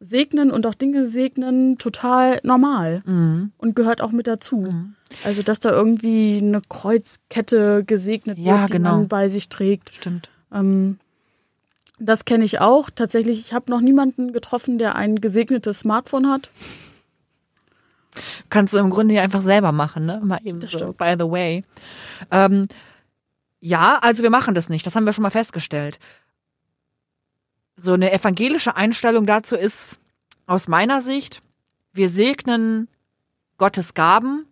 segnen 0.00 0.50
und 0.50 0.66
auch 0.66 0.74
Dinge 0.74 1.06
segnen 1.06 1.78
total 1.78 2.40
normal 2.42 3.02
mhm. 3.06 3.52
und 3.58 3.76
gehört 3.76 4.00
auch 4.00 4.10
mit 4.10 4.26
dazu. 4.26 4.56
Mhm. 4.56 4.94
Also, 5.22 5.42
dass 5.42 5.60
da 5.60 5.70
irgendwie 5.70 6.38
eine 6.42 6.60
Kreuzkette 6.68 7.84
gesegnet 7.84 8.38
wird, 8.38 8.46
ja, 8.46 8.66
genau. 8.66 8.90
die 8.90 8.96
man 8.96 9.08
bei 9.08 9.28
sich 9.28 9.48
trägt. 9.48 9.94
Stimmt. 9.94 10.28
Ähm, 10.54 10.98
das 11.98 12.24
kenne 12.24 12.44
ich 12.44 12.60
auch. 12.60 12.90
Tatsächlich, 12.90 13.38
ich 13.40 13.52
habe 13.52 13.70
noch 13.70 13.80
niemanden 13.80 14.32
getroffen, 14.32 14.78
der 14.78 14.94
ein 14.94 15.20
gesegnetes 15.20 15.80
Smartphone 15.80 16.30
hat. 16.30 16.50
Kannst 18.48 18.72
du 18.72 18.78
im 18.78 18.90
Grunde 18.90 19.14
ja 19.14 19.22
einfach 19.22 19.42
selber 19.42 19.72
machen, 19.72 20.06
ne? 20.06 20.20
Mal 20.24 20.40
eben 20.44 20.60
so, 20.66 20.92
by 20.92 21.16
the 21.18 21.30
way. 21.30 21.62
Ähm, 22.30 22.66
ja, 23.60 23.98
also 24.00 24.22
wir 24.22 24.30
machen 24.30 24.54
das 24.54 24.68
nicht. 24.68 24.86
Das 24.86 24.94
haben 24.94 25.04
wir 25.04 25.12
schon 25.12 25.22
mal 25.22 25.30
festgestellt 25.30 25.98
so 27.76 27.92
eine 27.92 28.12
evangelische 28.12 28.76
Einstellung 28.76 29.26
dazu 29.26 29.56
ist 29.56 29.98
aus 30.46 30.68
meiner 30.68 31.00
Sicht, 31.00 31.42
wir 31.92 32.08
segnen 32.08 32.88
Gottes 33.56 33.94
Gaben 33.94 34.46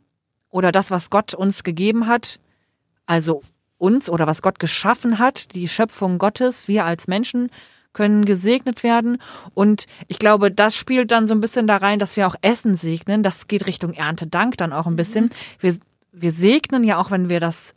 oder 0.49 0.73
das, 0.73 0.91
was 0.91 1.11
Gott 1.11 1.35
uns 1.35 1.65
gegeben 1.65 2.07
hat, 2.07 2.41
also 3.07 3.43
uns 3.83 4.09
oder 4.09 4.27
was 4.27 4.43
Gott 4.43 4.59
geschaffen 4.59 5.19
hat, 5.19 5.55
die 5.55 5.69
Schöpfung 5.69 6.19
Gottes, 6.19 6.69
wir 6.69 6.85
als 6.85 7.09
Menschen 7.09 7.51
können 7.93 8.25
gesegnet 8.25 8.83
werden. 8.83 9.19
Und 9.55 9.87
ich 10.09 10.19
glaube, 10.19 10.51
das 10.51 10.75
spielt 10.75 11.11
dann 11.11 11.27
so 11.27 11.35
ein 11.35 11.41
bisschen 11.41 11.67
da 11.67 11.77
rein, 11.77 11.99
dass 11.99 12.17
wir 12.17 12.27
auch 12.27 12.37
Essen 12.41 12.77
segnen. 12.77 13.23
Das 13.23 13.49
geht 13.49 13.67
Richtung 13.67 13.93
Erntedank 13.93 14.57
dann 14.57 14.73
auch 14.73 14.87
ein 14.87 14.97
bisschen. 14.97 15.25
Mhm. 15.27 15.31
Wir, 15.61 15.77
wir 16.13 16.31
segnen 16.31 16.85
ja 16.85 16.99
auch, 16.99 17.11
wenn 17.11 17.29
wir 17.29 17.41
das 17.41 17.75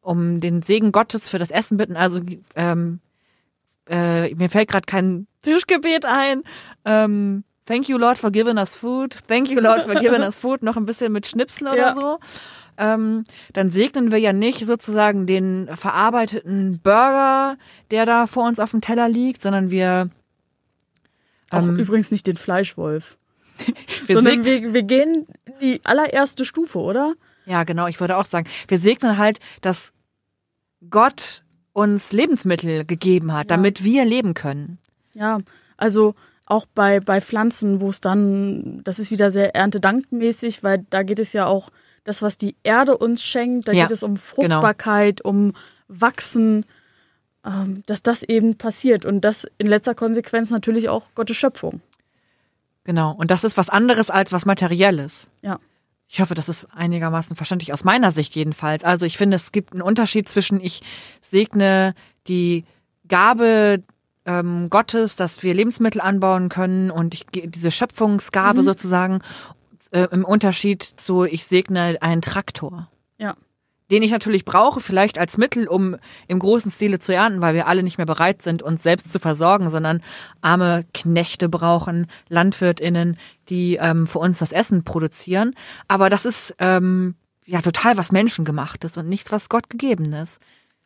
um 0.00 0.40
den 0.40 0.62
Segen 0.62 0.92
Gottes 0.92 1.28
für 1.28 1.38
das 1.38 1.50
Essen 1.50 1.76
bitten. 1.76 1.96
Also 1.96 2.20
ähm, 2.56 3.00
äh, 3.88 4.34
mir 4.34 4.50
fällt 4.50 4.68
gerade 4.68 4.86
kein 4.86 5.26
Tischgebet 5.42 6.06
ein. 6.06 6.42
Ähm, 6.84 7.44
Thank 7.66 7.88
you, 7.88 7.96
Lord, 7.96 8.18
for 8.18 8.30
giving 8.30 8.58
us 8.58 8.74
food. 8.74 9.14
Thank 9.26 9.48
you, 9.48 9.60
Lord, 9.60 9.84
for 9.84 9.94
giving 9.94 10.20
us 10.20 10.38
food. 10.38 10.62
Noch 10.62 10.76
ein 10.76 10.84
bisschen 10.84 11.12
mit 11.12 11.26
Schnipsen 11.26 11.66
oder 11.66 11.76
ja. 11.76 11.94
so. 11.94 12.18
Ähm, 12.76 13.24
dann 13.52 13.70
segnen 13.70 14.10
wir 14.10 14.18
ja 14.18 14.32
nicht 14.32 14.66
sozusagen 14.66 15.26
den 15.26 15.70
verarbeiteten 15.74 16.80
Burger, 16.82 17.56
der 17.90 18.04
da 18.04 18.26
vor 18.26 18.46
uns 18.46 18.58
auf 18.58 18.72
dem 18.72 18.80
Teller 18.80 19.08
liegt, 19.08 19.40
sondern 19.40 19.70
wir. 19.70 20.10
Auch 21.50 21.62
ähm, 21.62 21.78
übrigens 21.78 22.10
nicht 22.10 22.26
den 22.26 22.36
Fleischwolf. 22.36 23.16
wir, 24.06 24.16
sondern 24.16 24.44
wir, 24.44 24.74
wir 24.74 24.82
gehen 24.82 25.26
die 25.60 25.80
allererste 25.84 26.44
Stufe, 26.44 26.78
oder? 26.80 27.14
Ja, 27.46 27.64
genau. 27.64 27.86
Ich 27.86 28.00
würde 28.00 28.16
auch 28.16 28.24
sagen, 28.24 28.48
wir 28.68 28.78
segnen 28.78 29.16
halt, 29.16 29.38
dass 29.60 29.92
Gott 30.90 31.44
uns 31.72 32.12
Lebensmittel 32.12 32.84
gegeben 32.84 33.32
hat, 33.32 33.50
ja. 33.50 33.56
damit 33.56 33.84
wir 33.84 34.04
leben 34.04 34.34
können. 34.34 34.78
Ja, 35.14 35.38
also 35.76 36.14
auch 36.46 36.66
bei, 36.66 37.00
bei 37.00 37.20
Pflanzen, 37.20 37.80
wo 37.80 37.90
es 37.90 38.00
dann, 38.00 38.82
das 38.84 38.98
ist 38.98 39.10
wieder 39.10 39.30
sehr 39.30 39.54
erntedankmäßig, 39.54 40.62
weil 40.62 40.84
da 40.90 41.02
geht 41.02 41.18
es 41.18 41.32
ja 41.32 41.46
auch 41.46 41.70
das, 42.04 42.20
was 42.20 42.36
die 42.36 42.54
Erde 42.62 42.98
uns 42.98 43.22
schenkt, 43.22 43.68
da 43.68 43.72
ja, 43.72 43.84
geht 43.84 43.92
es 43.92 44.02
um 44.02 44.14
genau. 44.14 44.24
Fruchtbarkeit, 44.26 45.22
genau. 45.22 45.30
um 45.30 45.52
Wachsen, 45.88 46.66
ähm, 47.44 47.82
dass 47.86 48.02
das 48.02 48.22
eben 48.22 48.56
passiert 48.56 49.06
und 49.06 49.22
das 49.22 49.46
in 49.58 49.66
letzter 49.66 49.94
Konsequenz 49.94 50.50
natürlich 50.50 50.88
auch 50.88 51.08
Gottes 51.14 51.36
Schöpfung. 51.36 51.80
Genau, 52.84 53.12
und 53.12 53.30
das 53.30 53.44
ist 53.44 53.56
was 53.56 53.70
anderes 53.70 54.10
als 54.10 54.32
was 54.32 54.44
Materielles. 54.44 55.28
Ja. 55.40 55.58
Ich 56.06 56.20
hoffe, 56.20 56.34
das 56.34 56.50
ist 56.50 56.68
einigermaßen 56.74 57.34
verständlich 57.34 57.72
aus 57.72 57.82
meiner 57.82 58.10
Sicht 58.10 58.36
jedenfalls. 58.36 58.84
Also 58.84 59.06
ich 59.06 59.16
finde, 59.16 59.36
es 59.36 59.52
gibt 59.52 59.72
einen 59.72 59.80
Unterschied 59.82 60.28
zwischen 60.28 60.60
ich 60.60 60.82
segne 61.22 61.94
die 62.28 62.64
Gabe 63.08 63.82
ähm, 64.26 64.70
Gottes, 64.70 65.16
dass 65.16 65.42
wir 65.42 65.54
Lebensmittel 65.54 66.00
anbauen 66.00 66.48
können 66.48 66.90
und 66.90 67.14
ich 67.14 67.26
diese 67.32 67.70
Schöpfungsgabe 67.70 68.60
mhm. 68.60 68.64
sozusagen 68.64 69.20
äh, 69.90 70.08
im 70.10 70.24
Unterschied 70.24 70.82
zu 70.82 71.24
ich 71.24 71.44
segne 71.46 71.98
einen 72.00 72.22
Traktor. 72.22 72.88
Ja 73.18 73.36
den 73.90 74.02
ich 74.02 74.10
natürlich 74.10 74.44
brauche, 74.44 74.80
vielleicht 74.80 75.18
als 75.18 75.36
Mittel, 75.36 75.68
um 75.68 75.96
im 76.26 76.38
großen 76.38 76.70
Stile 76.70 76.98
zu 76.98 77.14
ernten, 77.14 77.42
weil 77.42 77.54
wir 77.54 77.66
alle 77.66 77.82
nicht 77.82 77.98
mehr 77.98 78.06
bereit 78.06 78.40
sind, 78.42 78.62
uns 78.62 78.82
selbst 78.82 79.12
zu 79.12 79.18
versorgen, 79.18 79.68
sondern 79.68 80.02
arme 80.40 80.84
Knechte 80.94 81.48
brauchen, 81.48 82.06
LandwirtInnen, 82.28 83.16
die 83.48 83.76
ähm, 83.76 84.06
für 84.06 84.20
uns 84.20 84.38
das 84.38 84.52
Essen 84.52 84.84
produzieren. 84.84 85.54
Aber 85.86 86.08
das 86.08 86.24
ist 86.24 86.54
ähm, 86.58 87.14
ja 87.44 87.60
total 87.60 87.98
was 87.98 88.10
Menschengemachtes 88.10 88.96
und 88.96 89.08
nichts, 89.08 89.32
was 89.32 89.48
Gott 89.48 89.68
gegeben 89.68 90.12
ist. 90.12 90.40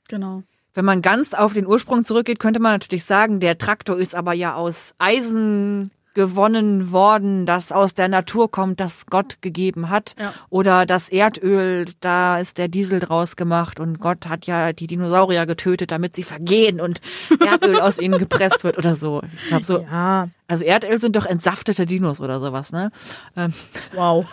Genau. 0.09 0.43
Wenn 0.75 0.85
man 0.85 1.03
ganz 1.03 1.35
auf 1.35 1.55
den 1.55 1.67
Ursprung 1.67 2.05
zurückgeht, 2.05 2.39
könnte 2.39 2.61
man 2.61 2.73
natürlich 2.73 3.05
sagen, 3.05 3.41
der 3.41 3.59
Traktor 3.59 3.99
ist 3.99 4.15
aber 4.15 4.33
ja 4.33 4.55
aus 4.55 4.95
Eisen 4.99 5.91
gewonnen 6.19 6.91
worden, 6.91 7.47
das 7.47 7.71
aus 7.71 7.95
der 7.95 8.09
Natur 8.09 8.51
kommt, 8.51 8.81
das 8.81 9.07
Gott 9.07 9.41
gegeben 9.41 9.89
hat. 9.89 10.17
Ja. 10.19 10.35
Oder 10.51 10.85
das 10.85 11.11
Erdöl, 11.11 11.87
da 12.01 12.41
ist 12.41 12.59
der 12.59 12.67
Diesel 12.67 12.99
draus 12.99 13.37
gemacht 13.37 13.79
und 13.79 14.01
Gott 14.01 14.27
hat 14.27 14.47
ja 14.47 14.73
die 14.73 14.89
Dinosaurier 14.89 15.47
getötet, 15.47 15.93
damit 15.93 16.17
sie 16.17 16.25
vergehen 16.25 16.81
und 16.81 17.01
Erdöl 17.39 17.79
aus 17.79 18.01
ihnen 18.01 18.19
gepresst 18.19 18.65
wird 18.65 18.79
oder 18.79 18.97
so. 18.97 19.23
Ich 19.33 19.47
glaube 19.47 19.65
so. 19.65 19.79
Ja. 19.79 20.29
Also 20.49 20.65
Erdöl 20.65 21.01
sind 21.01 21.15
doch 21.15 21.25
entsaftete 21.25 21.87
Dinos 21.87 22.21
oder 22.21 22.41
sowas, 22.41 22.73
ne? 22.73 22.91
Ähm. 23.37 23.53
Wow. 23.93 24.27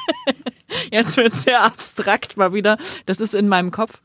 Jetzt 0.90 1.16
wird 1.16 1.32
sehr 1.32 1.62
abstrakt 1.62 2.36
mal 2.36 2.52
wieder. 2.52 2.76
Das 3.06 3.20
ist 3.20 3.34
in 3.34 3.48
meinem 3.48 3.70
Kopf. 3.70 4.02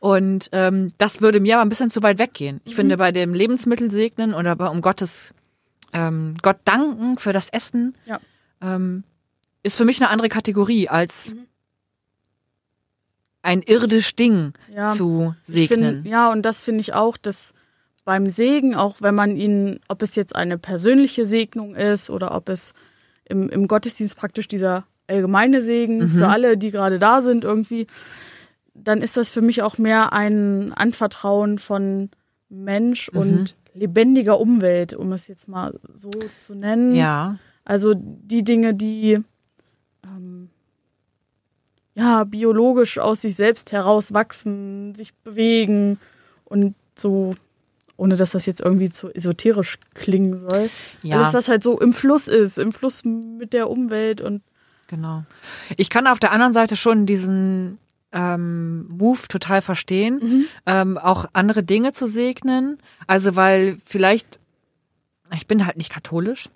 Und 0.00 0.48
ähm, 0.52 0.92
das 0.98 1.20
würde 1.20 1.40
mir 1.40 1.54
aber 1.56 1.62
ein 1.62 1.68
bisschen 1.68 1.90
zu 1.90 2.02
weit 2.02 2.18
weggehen. 2.18 2.60
Ich 2.64 2.74
finde, 2.74 2.96
bei 2.96 3.12
dem 3.12 3.34
Lebensmittel 3.34 3.90
segnen 3.90 4.32
oder 4.34 4.56
bei, 4.56 4.66
um 4.68 4.80
Gottes 4.80 5.32
ähm, 5.92 6.36
Gott 6.42 6.56
danken 6.64 7.18
für 7.18 7.32
das 7.34 7.50
Essen 7.50 7.94
Ja. 8.06 8.18
ähm, 8.62 9.04
ist 9.62 9.76
für 9.76 9.84
mich 9.84 10.00
eine 10.00 10.08
andere 10.08 10.28
Kategorie 10.30 10.88
als 10.88 11.32
ein 13.42 13.62
irdisch 13.62 14.14
Ding 14.16 14.52
Ja. 14.74 14.92
zu 14.92 15.34
segnen. 15.44 16.02
Find, 16.02 16.06
ja, 16.06 16.30
und 16.30 16.42
das 16.42 16.62
finde 16.62 16.80
ich 16.80 16.94
auch, 16.94 17.16
dass 17.16 17.54
beim 18.04 18.26
Segen, 18.26 18.74
auch 18.74 19.00
wenn 19.02 19.14
man 19.14 19.36
ihn, 19.36 19.80
ob 19.88 20.02
es 20.02 20.14
jetzt 20.14 20.34
eine 20.34 20.58
persönliche 20.58 21.24
Segnung 21.26 21.74
ist 21.74 22.10
oder 22.10 22.34
ob 22.34 22.48
es 22.48 22.72
im, 23.26 23.48
im 23.50 23.68
Gottesdienst 23.68 24.16
praktisch 24.16 24.48
dieser 24.48 24.84
allgemeine 25.06 25.60
Segen 25.62 26.08
für 26.08 26.28
alle, 26.28 26.56
die 26.56 26.70
gerade 26.70 26.98
da 26.98 27.20
sind, 27.20 27.44
irgendwie, 27.44 27.86
dann 28.84 29.00
ist 29.00 29.16
das 29.16 29.30
für 29.30 29.40
mich 29.40 29.62
auch 29.62 29.78
mehr 29.78 30.12
ein 30.12 30.72
Anvertrauen 30.72 31.58
von 31.58 32.10
Mensch 32.48 33.08
und 33.08 33.56
lebendiger 33.74 34.40
Umwelt, 34.40 34.94
um 34.94 35.12
es 35.12 35.28
jetzt 35.28 35.48
mal 35.48 35.78
so 35.94 36.10
zu 36.38 36.54
nennen. 36.54 36.94
ja, 36.94 37.38
Also 37.64 37.94
die 37.94 38.42
Dinge, 38.42 38.74
die 38.74 39.18
ähm, 40.04 40.50
ja 41.94 42.24
biologisch 42.24 42.98
aus 42.98 43.22
sich 43.22 43.36
selbst 43.36 43.72
heraus 43.72 44.12
wachsen, 44.12 44.94
sich 44.94 45.14
bewegen 45.14 45.98
und 46.44 46.74
so, 46.96 47.30
ohne 47.96 48.16
dass 48.16 48.32
das 48.32 48.46
jetzt 48.46 48.60
irgendwie 48.60 48.90
zu 48.90 49.14
esoterisch 49.14 49.78
klingen 49.94 50.38
soll. 50.38 50.68
ja. 51.02 51.18
Alles, 51.18 51.34
was 51.34 51.48
halt 51.48 51.62
so 51.62 51.78
im 51.78 51.92
Fluss 51.92 52.28
ist, 52.28 52.58
im 52.58 52.72
Fluss 52.72 53.04
mit 53.04 53.52
der 53.52 53.70
Umwelt 53.70 54.20
und 54.20 54.42
Genau. 54.88 55.22
Ich 55.76 55.88
kann 55.88 56.08
auf 56.08 56.18
der 56.18 56.32
anderen 56.32 56.52
Seite 56.52 56.74
schon 56.74 57.06
diesen 57.06 57.78
ähm, 58.12 58.88
Move 58.88 59.28
total 59.28 59.62
verstehen, 59.62 60.46
ähm, 60.66 60.98
auch 60.98 61.26
andere 61.32 61.62
Dinge 61.62 61.92
zu 61.92 62.06
segnen. 62.06 62.78
Also 63.06 63.36
weil 63.36 63.76
vielleicht, 63.86 64.38
ich 65.34 65.46
bin 65.46 65.64
halt 65.66 65.76
nicht 65.76 65.90
katholisch, 65.92 66.48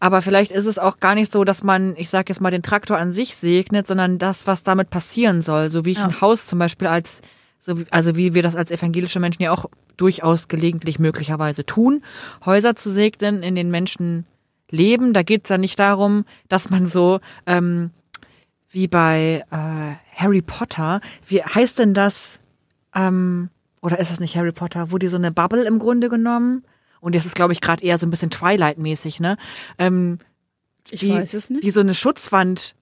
aber 0.00 0.22
vielleicht 0.22 0.50
ist 0.52 0.66
es 0.66 0.78
auch 0.78 0.98
gar 0.98 1.14
nicht 1.14 1.30
so, 1.30 1.44
dass 1.44 1.62
man, 1.62 1.94
ich 1.96 2.08
sage 2.10 2.26
jetzt 2.32 2.40
mal, 2.40 2.50
den 2.50 2.62
Traktor 2.62 2.96
an 2.98 3.12
sich 3.12 3.36
segnet, 3.36 3.86
sondern 3.86 4.18
das, 4.18 4.46
was 4.46 4.62
damit 4.62 4.90
passieren 4.90 5.42
soll. 5.42 5.68
So 5.70 5.84
wie 5.84 5.90
ich 5.92 5.98
Ja. 5.98 6.06
ein 6.06 6.20
Haus 6.20 6.46
zum 6.46 6.58
Beispiel 6.58 6.88
als, 6.88 7.20
so 7.60 7.78
wie, 7.78 7.86
also 7.90 8.16
wie 8.16 8.34
wir 8.34 8.42
das 8.42 8.56
als 8.56 8.70
evangelische 8.70 9.20
Menschen 9.20 9.42
ja 9.42 9.52
auch 9.52 9.66
durchaus 9.96 10.48
gelegentlich 10.48 10.98
möglicherweise 10.98 11.66
tun, 11.66 12.02
Häuser 12.46 12.74
zu 12.74 12.90
segnen, 12.90 13.42
in 13.42 13.54
den 13.54 13.70
Menschen 13.70 14.24
leben. 14.70 15.12
Da 15.12 15.22
geht's 15.22 15.50
ja 15.50 15.58
nicht 15.58 15.78
darum, 15.78 16.24
dass 16.48 16.70
man 16.70 16.86
so 16.86 17.20
ähm, 17.46 17.90
wie 18.70 18.88
bei 18.88 19.44
äh, 19.50 20.16
Harry 20.16 20.42
Potter, 20.42 21.00
wie 21.26 21.42
heißt 21.42 21.78
denn 21.78 21.92
das? 21.94 22.40
Ähm, 22.94 23.50
oder 23.82 23.98
ist 23.98 24.10
das 24.10 24.20
nicht 24.20 24.36
Harry 24.36 24.52
Potter? 24.52 24.92
Wo 24.92 24.98
die 24.98 25.08
so 25.08 25.16
eine 25.16 25.32
Bubble 25.32 25.64
im 25.64 25.78
Grunde 25.78 26.08
genommen? 26.08 26.64
Und 27.00 27.14
das 27.14 27.26
ist, 27.26 27.34
glaube 27.34 27.52
ich, 27.52 27.60
gerade 27.60 27.82
eher 27.84 27.98
so 27.98 28.06
ein 28.06 28.10
bisschen 28.10 28.30
Twilight-mäßig, 28.30 29.20
ne? 29.20 29.36
Ähm, 29.78 30.18
ich 30.90 31.00
die, 31.00 31.10
weiß 31.10 31.34
es 31.34 31.50
nicht. 31.50 31.62
Die 31.64 31.70
so 31.70 31.80
eine 31.80 31.94
Schutzwand. 31.94 32.74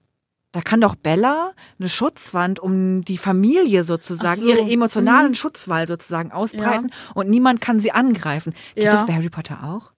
Da 0.51 0.61
kann 0.61 0.81
doch 0.81 0.95
Bella 0.95 1.51
eine 1.77 1.89
Schutzwand 1.89 2.59
um 2.59 3.05
die 3.05 3.19
Familie 3.19 3.83
sozusagen, 3.83 4.41
so. 4.41 4.47
ihre 4.47 4.61
emotionalen 4.61 5.35
Schutzwall 5.35 5.87
sozusagen 5.87 6.31
ausbreiten 6.31 6.91
und 7.13 7.29
niemand 7.29 7.61
kann 7.61 7.79
sie 7.79 7.91
angreifen. 7.91 8.55
Geht 8.73 8.85
Ja. 8.85 8.91
das 8.93 9.05
bei 9.05 9.13
Harry 9.13 9.29
Potter 9.29 9.63
auch? 9.63 9.91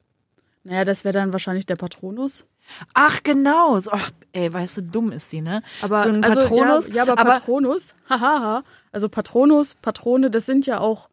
Naja, 0.65 0.83
das 0.83 1.05
wäre 1.05 1.13
dann 1.13 1.31
wahrscheinlich 1.31 1.65
der 1.65 1.77
Patronus. 1.77 2.47
Ach, 2.93 3.21
genau. 3.23 3.79
So, 3.79 3.91
ach, 3.91 4.11
ey, 4.33 4.51
weißt 4.53 4.77
du, 4.77 4.83
dumm 4.83 5.11
ist 5.11 5.29
sie, 5.29 5.41
ne? 5.41 5.61
Aber 5.81 6.03
so 6.03 6.09
ein 6.09 6.23
also, 6.23 6.41
Patronus. 6.41 6.87
ja, 6.87 7.05
ja, 7.05 7.11
aber, 7.11 7.23
Patronus, 7.23 7.95
hahaha. 8.09 8.63
Also 8.91 9.09
Patronus, 9.09 9.75
Patrone, 9.75 10.29
das 10.29 10.45
sind 10.45 10.65
ja 10.65 10.79
auch 10.79 11.09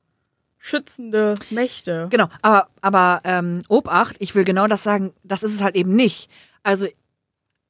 schützende 0.59 1.35
Mächte. 1.51 2.09
Genau, 2.11 2.29
aber, 2.43 2.69
aber 2.81 3.21
ähm, 3.25 3.63
Obacht, 3.69 4.17
ich 4.19 4.35
will 4.35 4.45
genau 4.45 4.67
das 4.67 4.83
sagen, 4.83 5.13
das 5.23 5.43
ist 5.43 5.55
es 5.55 5.63
halt 5.63 5.77
eben 5.77 5.95
nicht. 5.95 6.31
Also 6.63 6.87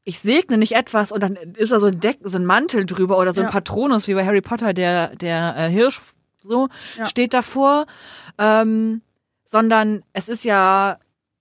ich 0.05 0.21
segne 0.21 0.57
nicht 0.57 0.75
etwas 0.75 1.13
und 1.13 1.23
dann 1.23 1.37
ist 1.37 1.71
da 1.71 1.79
so 1.81 1.87
ein 1.87 2.01
Deck, 2.01 2.19
so 2.23 2.39
ein 2.39 2.47
Mantel 2.47 2.87
drüber 2.87 3.19
oder 3.19 3.35
so 3.35 3.43
ein 3.43 3.47
Ja. 3.47 3.51
Patronus, 3.53 4.09
wie 4.09 4.15
bei 4.15 4.25
Harry 4.25 4.41
Potter, 4.41 4.73
der, 4.73 5.15
der 5.17 5.55
äh, 5.57 5.69
Hirsch 5.71 6.01
so 6.41 6.69
Ja. 6.97 7.05
steht 7.05 7.35
davor. 7.35 7.87
Ähm, 8.39 9.03
sondern 9.45 10.03
es 10.13 10.29
ist 10.29 10.45
ja, 10.45 10.99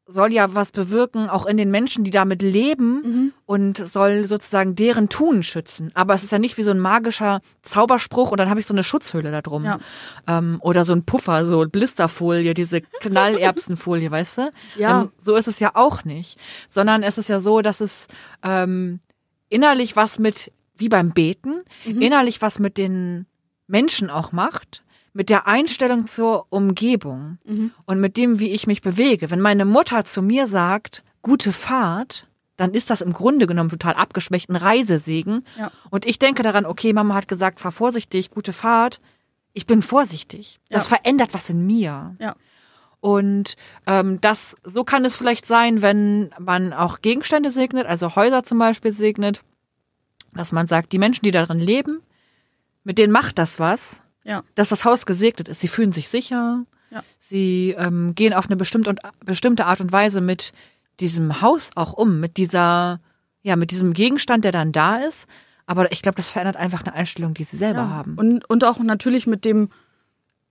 soll 0.10 0.32
ja 0.32 0.56
was 0.56 0.72
bewirken, 0.72 1.30
auch 1.30 1.46
in 1.46 1.58
den 1.58 1.70
Menschen, 1.70 2.04
die 2.06 2.12
damit 2.12 2.42
leben 2.42 3.02
Mhm. 3.02 3.34
und 3.46 3.88
soll 3.88 4.24
sozusagen 4.24 4.74
deren 4.74 5.10
Tun 5.10 5.44
schützen. 5.44 5.92
Aber 5.96 6.14
es 6.14 6.24
ist 6.24 6.32
ja 6.32 6.40
nicht 6.40 6.58
wie 6.58 6.64
so 6.64 6.72
ein 6.72 6.80
magischer 6.80 7.42
Zauberspruch 7.62 8.32
und 8.32 8.38
dann 8.40 8.50
habe 8.50 8.60
ich 8.62 8.66
so 8.66 8.74
eine 8.74 8.86
Schutzhülle 8.86 9.32
da 9.32 9.42
drum. 9.42 9.66
Ja. 9.66 9.80
Ähm, 10.26 10.60
oder 10.62 10.86
so 10.86 10.94
ein 10.94 11.04
Puffer, 11.04 11.46
so 11.46 11.66
Blisterfolie, 11.68 12.54
diese 12.54 12.82
Knallerbsenfolie, 13.02 14.10
weißt 14.10 14.38
du? 14.38 14.52
Ja. 14.78 15.02
Ähm, 15.02 15.12
so 15.22 15.36
ist 15.36 15.48
es 15.48 15.60
ja 15.60 15.72
auch 15.74 16.06
nicht. 16.06 16.38
Sondern 16.70 17.04
es 17.04 17.18
ist 17.18 17.28
ja 17.30 17.40
so, 17.40 17.62
dass 17.62 17.82
es 17.82 18.08
ähm, 18.44 19.00
innerlich 19.50 19.96
was 19.96 20.20
mit, 20.20 20.52
wie 20.78 20.90
beim 20.90 21.12
Beten, 21.12 21.56
Mhm. 21.86 22.02
innerlich 22.02 22.42
was 22.42 22.60
mit 22.60 22.78
den 22.78 23.26
Menschen 23.68 24.10
auch 24.10 24.32
macht, 24.32 24.84
mit 25.18 25.30
der 25.30 25.48
Einstellung 25.48 26.06
zur 26.06 26.46
Umgebung 26.52 27.40
Mhm. 27.44 27.72
und 27.86 28.00
mit 28.00 28.18
dem, 28.18 28.40
wie 28.40 28.52
ich 28.52 28.68
mich 28.68 28.84
bewege. 28.84 29.32
Wenn 29.32 29.42
meine 29.42 29.66
Mutter 29.66 30.06
zu 30.06 30.22
mir 30.22 30.46
sagt, 30.46 31.04
gute 31.24 31.52
Fahrt, 31.52 32.28
dann 32.56 32.72
ist 32.76 32.92
das 32.92 33.02
im 33.02 33.14
Grunde 33.14 33.48
genommen 33.48 33.72
total 33.72 33.96
abgeschwächt, 33.96 34.48
ein 34.50 34.56
Reisesegen. 34.56 35.44
Ja. 35.58 35.72
Und 35.90 36.06
ich 36.06 36.20
denke 36.20 36.44
daran, 36.44 36.68
okay, 36.68 36.94
Mama 36.94 37.16
hat 37.16 37.28
gesagt, 37.28 37.60
fahr 37.60 37.72
vorsichtig, 37.72 38.30
gute 38.30 38.54
Fahrt. 38.54 39.02
Ich 39.54 39.66
bin 39.66 39.82
vorsichtig. 39.82 40.60
Das 40.70 40.88
Ja. 40.90 40.98
verändert 40.98 41.34
was 41.34 41.50
in 41.50 41.66
mir. 41.66 42.16
Ja. 42.20 42.36
Und 43.00 43.56
ähm, 43.88 44.22
das, 44.22 44.56
so 44.64 44.84
kann 44.84 45.04
es 45.04 45.16
vielleicht 45.16 45.48
sein, 45.48 45.82
wenn 45.82 46.30
man 46.40 46.74
auch 46.74 47.02
Gegenstände 47.02 47.50
segnet, 47.50 47.88
also 47.88 48.16
Häuser 48.16 48.44
zum 48.44 48.60
Beispiel 48.60 48.92
segnet, 48.92 49.42
dass 50.34 50.52
man 50.52 50.68
sagt, 50.68 50.92
die 50.92 51.00
Menschen, 51.00 51.24
die 51.24 51.32
darin 51.32 51.60
leben, 51.60 52.02
mit 52.84 53.00
denen 53.00 53.12
macht 53.12 53.40
das 53.40 53.60
was, 53.60 54.00
Ja. 54.28 54.44
dass 54.56 54.70
das 54.70 54.84
Haus 54.86 55.06
gesegnet 55.06 55.48
ist. 55.48 55.62
Sie 55.62 55.68
fühlen 55.70 55.92
sich 55.94 56.10
sicher, 56.10 56.66
Ja. 56.92 57.02
sie 57.18 57.74
ähm, 57.78 58.14
gehen 58.14 58.34
auf 58.34 58.48
eine 58.48 58.58
bestimmte, 58.58 58.90
und, 58.90 59.00
bestimmte 59.24 59.66
Art 59.66 59.80
und 59.82 59.92
Weise 59.92 60.20
mit 60.22 60.52
diesem 61.00 61.42
Haus 61.42 61.72
auch 61.76 61.94
um, 61.94 62.20
mit 62.20 62.38
dieser, 62.38 63.00
ja, 63.42 63.56
mit 63.56 63.72
diesem 63.72 63.94
Gegenstand, 63.94 64.44
der 64.44 64.52
dann 64.52 64.72
da 64.74 64.98
ist. 64.98 65.28
Aber 65.66 65.92
ich 65.92 66.02
glaube, 66.02 66.16
das 66.18 66.30
verändert 66.30 66.58
einfach 66.58 66.82
eine 66.84 66.94
Einstellung, 66.94 67.34
die 67.34 67.44
sie 67.46 67.58
selber 67.58 67.82
Ja. 67.82 67.90
haben. 67.90 68.16
Und, 68.16 68.50
und 68.50 68.64
auch 68.66 68.80
natürlich 68.80 69.28
mit 69.28 69.46
dem 69.46 69.70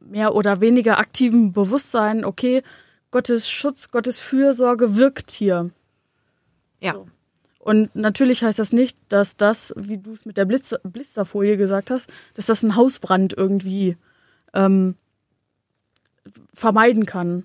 mehr 0.01 0.35
oder 0.35 0.61
weniger 0.61 0.99
aktiven 0.99 1.53
Bewusstsein, 1.53 2.25
okay, 2.25 2.62
Gottes 3.11 3.49
Schutz, 3.49 3.91
Gottes 3.91 4.21
Fürsorge 4.21 4.97
wirkt 4.97 5.31
hier. 5.33 5.71
ja. 6.81 6.93
so. 6.93 7.09
Und 7.66 7.96
natürlich 7.96 8.44
heißt 8.44 8.61
das 8.61 8.72
nicht, 8.72 8.96
dass 9.09 9.37
das, 9.37 9.74
wie 9.76 9.98
du 9.98 10.12
es 10.12 10.24
mit 10.24 10.37
der 10.37 10.44
Blitz 10.44 10.72
Blisterfolie 10.85 11.57
gesagt 11.57 11.90
hast, 11.90 12.12
dass 12.35 12.46
das 12.46 12.62
einen 12.62 12.76
Hausbrand 12.76 13.33
irgendwie 13.37 13.96
ähm, 14.55 14.94
vermeiden 16.55 17.07
kann. 17.07 17.44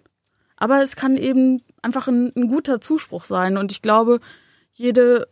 Aber 0.58 0.84
es 0.84 0.96
kann 0.96 1.18
eben 1.18 1.64
einfach 1.82 2.08
ein, 2.08 2.32
ein 2.36 2.50
guter 2.50 2.80
Zuspruch 2.80 3.26
sein. 3.26 3.58
Und 3.58 3.72
ich 3.72 3.82
glaube, 3.82 4.20
jede 4.74 5.28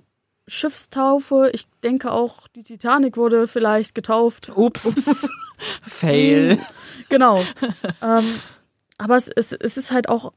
Schiffstaufe, 0.48 1.52
ich 1.54 1.68
denke 1.84 2.12
auch, 2.12 2.48
die 2.48 2.64
Titanic 2.64 3.16
wurde 3.16 3.48
vielleicht 3.48 3.94
getauft. 3.94 4.52
Ups. 4.56 5.30
Fail. 5.88 6.58
Genau. 7.10 7.44
ähm, 8.04 8.40
aber 9.00 9.18
es, 9.18 9.30
es, 9.30 9.52
es 9.52 9.78
ist 9.78 9.92
halt 9.92 10.10
auch 10.10 10.32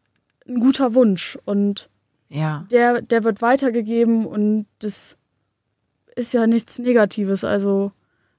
ein 0.48 0.58
guter 0.58 0.94
Wunsch 0.94 1.38
und 1.44 1.90
Ja. 2.32 2.66
der, 2.70 3.02
der 3.02 3.24
wird 3.24 3.42
weitergegeben 3.42 4.26
und 4.26 4.66
das 4.78 5.16
ist 6.16 6.32
ja 6.34 6.46
nichts 6.46 6.78
Negatives. 6.78 7.44
Also 7.44 7.92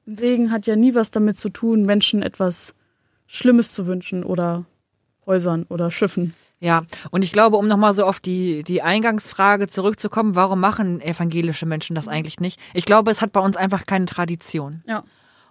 ein 0.07 0.15
Segen 0.15 0.51
hat 0.51 0.65
ja 0.67 0.75
nie 0.75 0.95
was 0.95 1.11
damit 1.11 1.37
zu 1.37 1.49
tun, 1.49 1.85
Menschen 1.85 2.21
etwas 2.23 2.73
Schlimmes 3.27 3.73
zu 3.73 3.87
wünschen 3.87 4.23
oder 4.23 4.65
Häusern 5.25 5.65
oder 5.69 5.91
Schiffen. 5.91 6.33
Ja, 6.59 6.81
und 7.11 7.23
ich 7.23 7.31
glaube, 7.33 7.57
um 7.57 7.67
nochmal 7.67 7.93
so 7.93 8.05
auf 8.05 8.19
die, 8.19 8.63
die 8.63 8.81
Eingangsfrage 8.81 9.67
zurückzukommen, 9.67 10.35
warum 10.35 10.59
machen 10.59 11.01
evangelische 11.01 11.65
Menschen 11.65 11.93
das 11.95 12.07
eigentlich 12.07 12.39
nicht? 12.39 12.59
Ich 12.73 12.85
glaube, 12.85 13.11
es 13.11 13.21
hat 13.21 13.31
bei 13.33 13.41
uns 13.41 13.57
einfach 13.57 13.85
keine 13.85 14.05
Tradition. 14.05 14.81
Ja. 14.87 15.03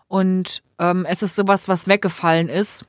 Und 0.09 0.63
ähm, 0.79 1.05
es 1.09 1.23
ist 1.23 1.37
sowas, 1.37 1.69
was 1.69 1.87
weggefallen 1.87 2.49
ist, 2.49 2.85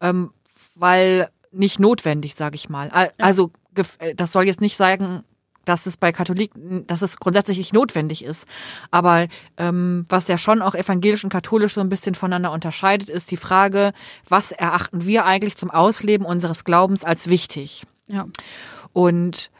ähm, 0.00 0.30
weil 0.74 1.28
nicht 1.52 1.78
notwendig, 1.78 2.34
sage 2.34 2.54
ich 2.56 2.68
mal. 2.68 2.90
Al- 2.90 3.12
Also 3.18 3.46
äh, 3.46 3.50
das 4.16 4.32
soll 4.32 4.44
jetzt 4.44 4.60
nicht 4.60 4.76
sagen, 4.76 5.24
dass 5.66 5.84
es 5.86 5.96
bei 5.96 6.12
Katholiken, 6.12 6.86
dass 6.86 7.02
es 7.02 7.18
grundsätzlich 7.18 7.58
nicht 7.58 7.74
notwendig 7.74 8.24
ist. 8.24 8.46
Aber 8.90 9.26
ähm, 9.56 10.06
was 10.08 10.28
ja 10.28 10.38
schon 10.38 10.62
auch 10.62 10.74
evangelisch 10.74 11.24
und 11.24 11.30
katholisch 11.30 11.74
so 11.74 11.80
ein 11.80 11.88
bisschen 11.88 12.14
voneinander 12.14 12.52
unterscheidet, 12.52 13.08
ist 13.08 13.30
die 13.30 13.36
Frage, 13.36 13.92
was 14.28 14.52
erachten 14.52 15.04
wir 15.04 15.24
eigentlich 15.24 15.56
zum 15.56 15.70
Ausleben 15.70 16.24
unseres 16.24 16.64
Glaubens 16.64 17.04
als 17.04 17.28
wichtig? 17.28 17.84
Ja. 18.06 18.26
Und 18.92 19.50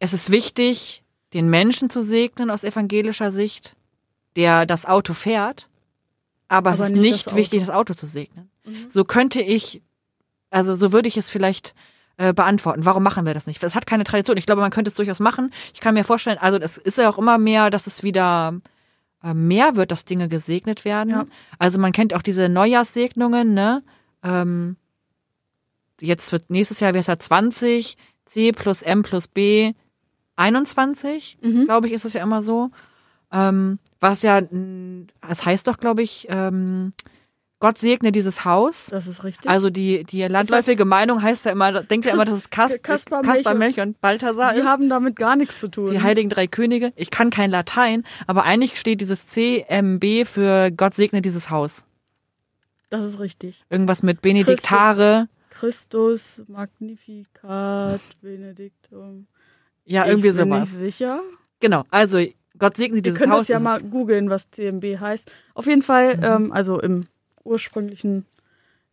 es 0.00 0.12
ist 0.12 0.30
wichtig, 0.30 1.02
den 1.32 1.48
Menschen 1.48 1.88
zu 1.88 2.02
segnen 2.02 2.50
aus 2.50 2.64
evangelischer 2.64 3.30
Sicht, 3.30 3.76
der 4.36 4.66
das 4.66 4.84
Auto 4.84 5.14
fährt, 5.14 5.68
aber, 6.48 6.72
es 6.72 6.80
Aber 6.80 6.90
ist 6.90 7.00
nicht 7.00 7.26
das 7.28 7.36
wichtig, 7.36 7.60
das 7.60 7.70
Auto 7.70 7.94
zu 7.94 8.06
segnen. 8.06 8.50
So 8.88 9.04
könnte 9.04 9.40
ich, 9.40 9.82
also 10.50 10.74
so 10.74 10.92
würde 10.92 11.08
ich 11.08 11.16
es 11.16 11.30
vielleicht 11.30 11.74
äh, 12.16 12.32
beantworten. 12.32 12.84
Warum 12.84 13.02
machen 13.02 13.26
wir 13.26 13.34
das 13.34 13.46
nicht? 13.46 13.62
Es 13.62 13.74
hat 13.74 13.86
keine 13.86 14.04
Tradition. 14.04 14.36
Ich 14.36 14.46
glaube, 14.46 14.60
man 14.60 14.70
könnte 14.70 14.88
es 14.88 14.94
durchaus 14.94 15.20
machen. 15.20 15.50
Ich 15.72 15.80
kann 15.80 15.94
mir 15.94 16.04
vorstellen, 16.04 16.38
also 16.38 16.58
es 16.58 16.78
ist 16.78 16.98
ja 16.98 17.08
auch 17.10 17.18
immer 17.18 17.38
mehr, 17.38 17.70
dass 17.70 17.86
es 17.86 18.02
wieder 18.02 18.54
äh, 19.22 19.34
mehr 19.34 19.76
wird, 19.76 19.90
dass 19.90 20.04
Dinge 20.04 20.28
gesegnet 20.28 20.84
werden. 20.84 21.10
Ja. 21.10 21.24
Also 21.58 21.80
man 21.80 21.92
kennt 21.92 22.14
auch 22.14 22.22
diese 22.22 22.48
Neujahrssegnungen, 22.48 23.54
ne? 23.54 23.82
Ähm, 24.22 24.76
jetzt 26.00 26.30
wird 26.32 26.50
nächstes 26.50 26.80
Jahr 26.80 26.94
es 26.94 27.06
ja 27.06 27.18
20, 27.18 27.96
C 28.24 28.52
plus 28.52 28.82
M 28.82 29.02
plus 29.02 29.28
B 29.28 29.72
21, 30.36 31.38
Mhm. 31.40 31.64
glaube 31.66 31.86
ich, 31.86 31.92
ist 31.92 32.04
es 32.04 32.12
ja 32.14 32.22
immer 32.22 32.42
so. 32.42 32.70
Ähm, 33.32 33.78
was 34.00 34.22
ja, 34.22 34.40
es 35.28 35.44
heißt 35.44 35.66
doch, 35.66 35.78
glaube 35.78 36.02
ich, 36.02 36.26
ähm, 36.28 36.92
Gott 37.60 37.78
segne 37.78 38.12
dieses 38.12 38.44
Haus. 38.44 38.88
Das 38.90 39.06
ist 39.06 39.24
richtig. 39.24 39.50
Also 39.50 39.70
die, 39.70 40.04
die 40.04 40.22
landläufige 40.24 40.84
Meinung 40.84 41.22
heißt 41.22 41.46
ja 41.46 41.52
immer, 41.52 41.82
denkt 41.82 42.04
ja 42.04 42.12
immer, 42.12 42.24
dass 42.26 42.34
es 42.34 42.50
Kas 42.50 42.82
Kaspar, 42.82 43.22
Kaspar, 43.22 43.54
Melch 43.54 43.80
und 43.80 44.00
Balthasar 44.00 44.52
die 44.52 44.60
ist. 44.60 44.66
haben 44.66 44.88
damit 44.90 45.16
gar 45.16 45.34
nichts 45.36 45.60
zu 45.60 45.68
tun. 45.68 45.90
Die 45.92 46.02
heiligen 46.02 46.28
drei 46.28 46.46
Könige. 46.46 46.92
Ich 46.96 47.10
kann 47.10 47.30
kein 47.30 47.50
Latein, 47.50 48.04
aber 48.26 48.42
eigentlich 48.44 48.78
steht 48.78 49.00
dieses 49.00 49.28
CMB 49.28 50.26
für 50.26 50.70
Gott 50.72 50.94
segne 50.94 51.22
dieses 51.22 51.48
Haus. 51.48 51.84
das 52.90 53.04
ist 53.04 53.18
richtig. 53.18 53.64
Irgendwas 53.70 54.02
mit 54.02 54.20
Benediktare. 54.20 55.28
Christus, 55.48 56.42
Magnificat, 56.48 58.00
Benediktum. 58.20 59.26
Ja, 59.84 60.06
irgendwie 60.06 60.28
ich 60.28 60.36
bin 60.36 60.48
sowas. 60.50 60.70
nicht 60.72 60.78
sicher. 60.78 61.20
Genau. 61.60 61.82
Also 61.90 62.18
Gott 62.58 62.76
segne 62.76 62.96
Ihr 62.98 63.02
dieses 63.02 63.18
könnt 63.18 63.32
Haus. 63.32 63.40
das 63.42 63.48
ja 63.48 63.58
mal 63.58 63.80
googeln, 63.80 64.30
was 64.30 64.50
CMB 64.50 64.98
heißt. 65.00 65.30
Auf 65.54 65.66
jeden 65.66 65.82
Fall, 65.82 66.16
Mhm. 66.16 66.22
ähm, 66.24 66.52
also 66.52 66.80
im 66.80 67.04
ursprünglichen, 67.44 68.26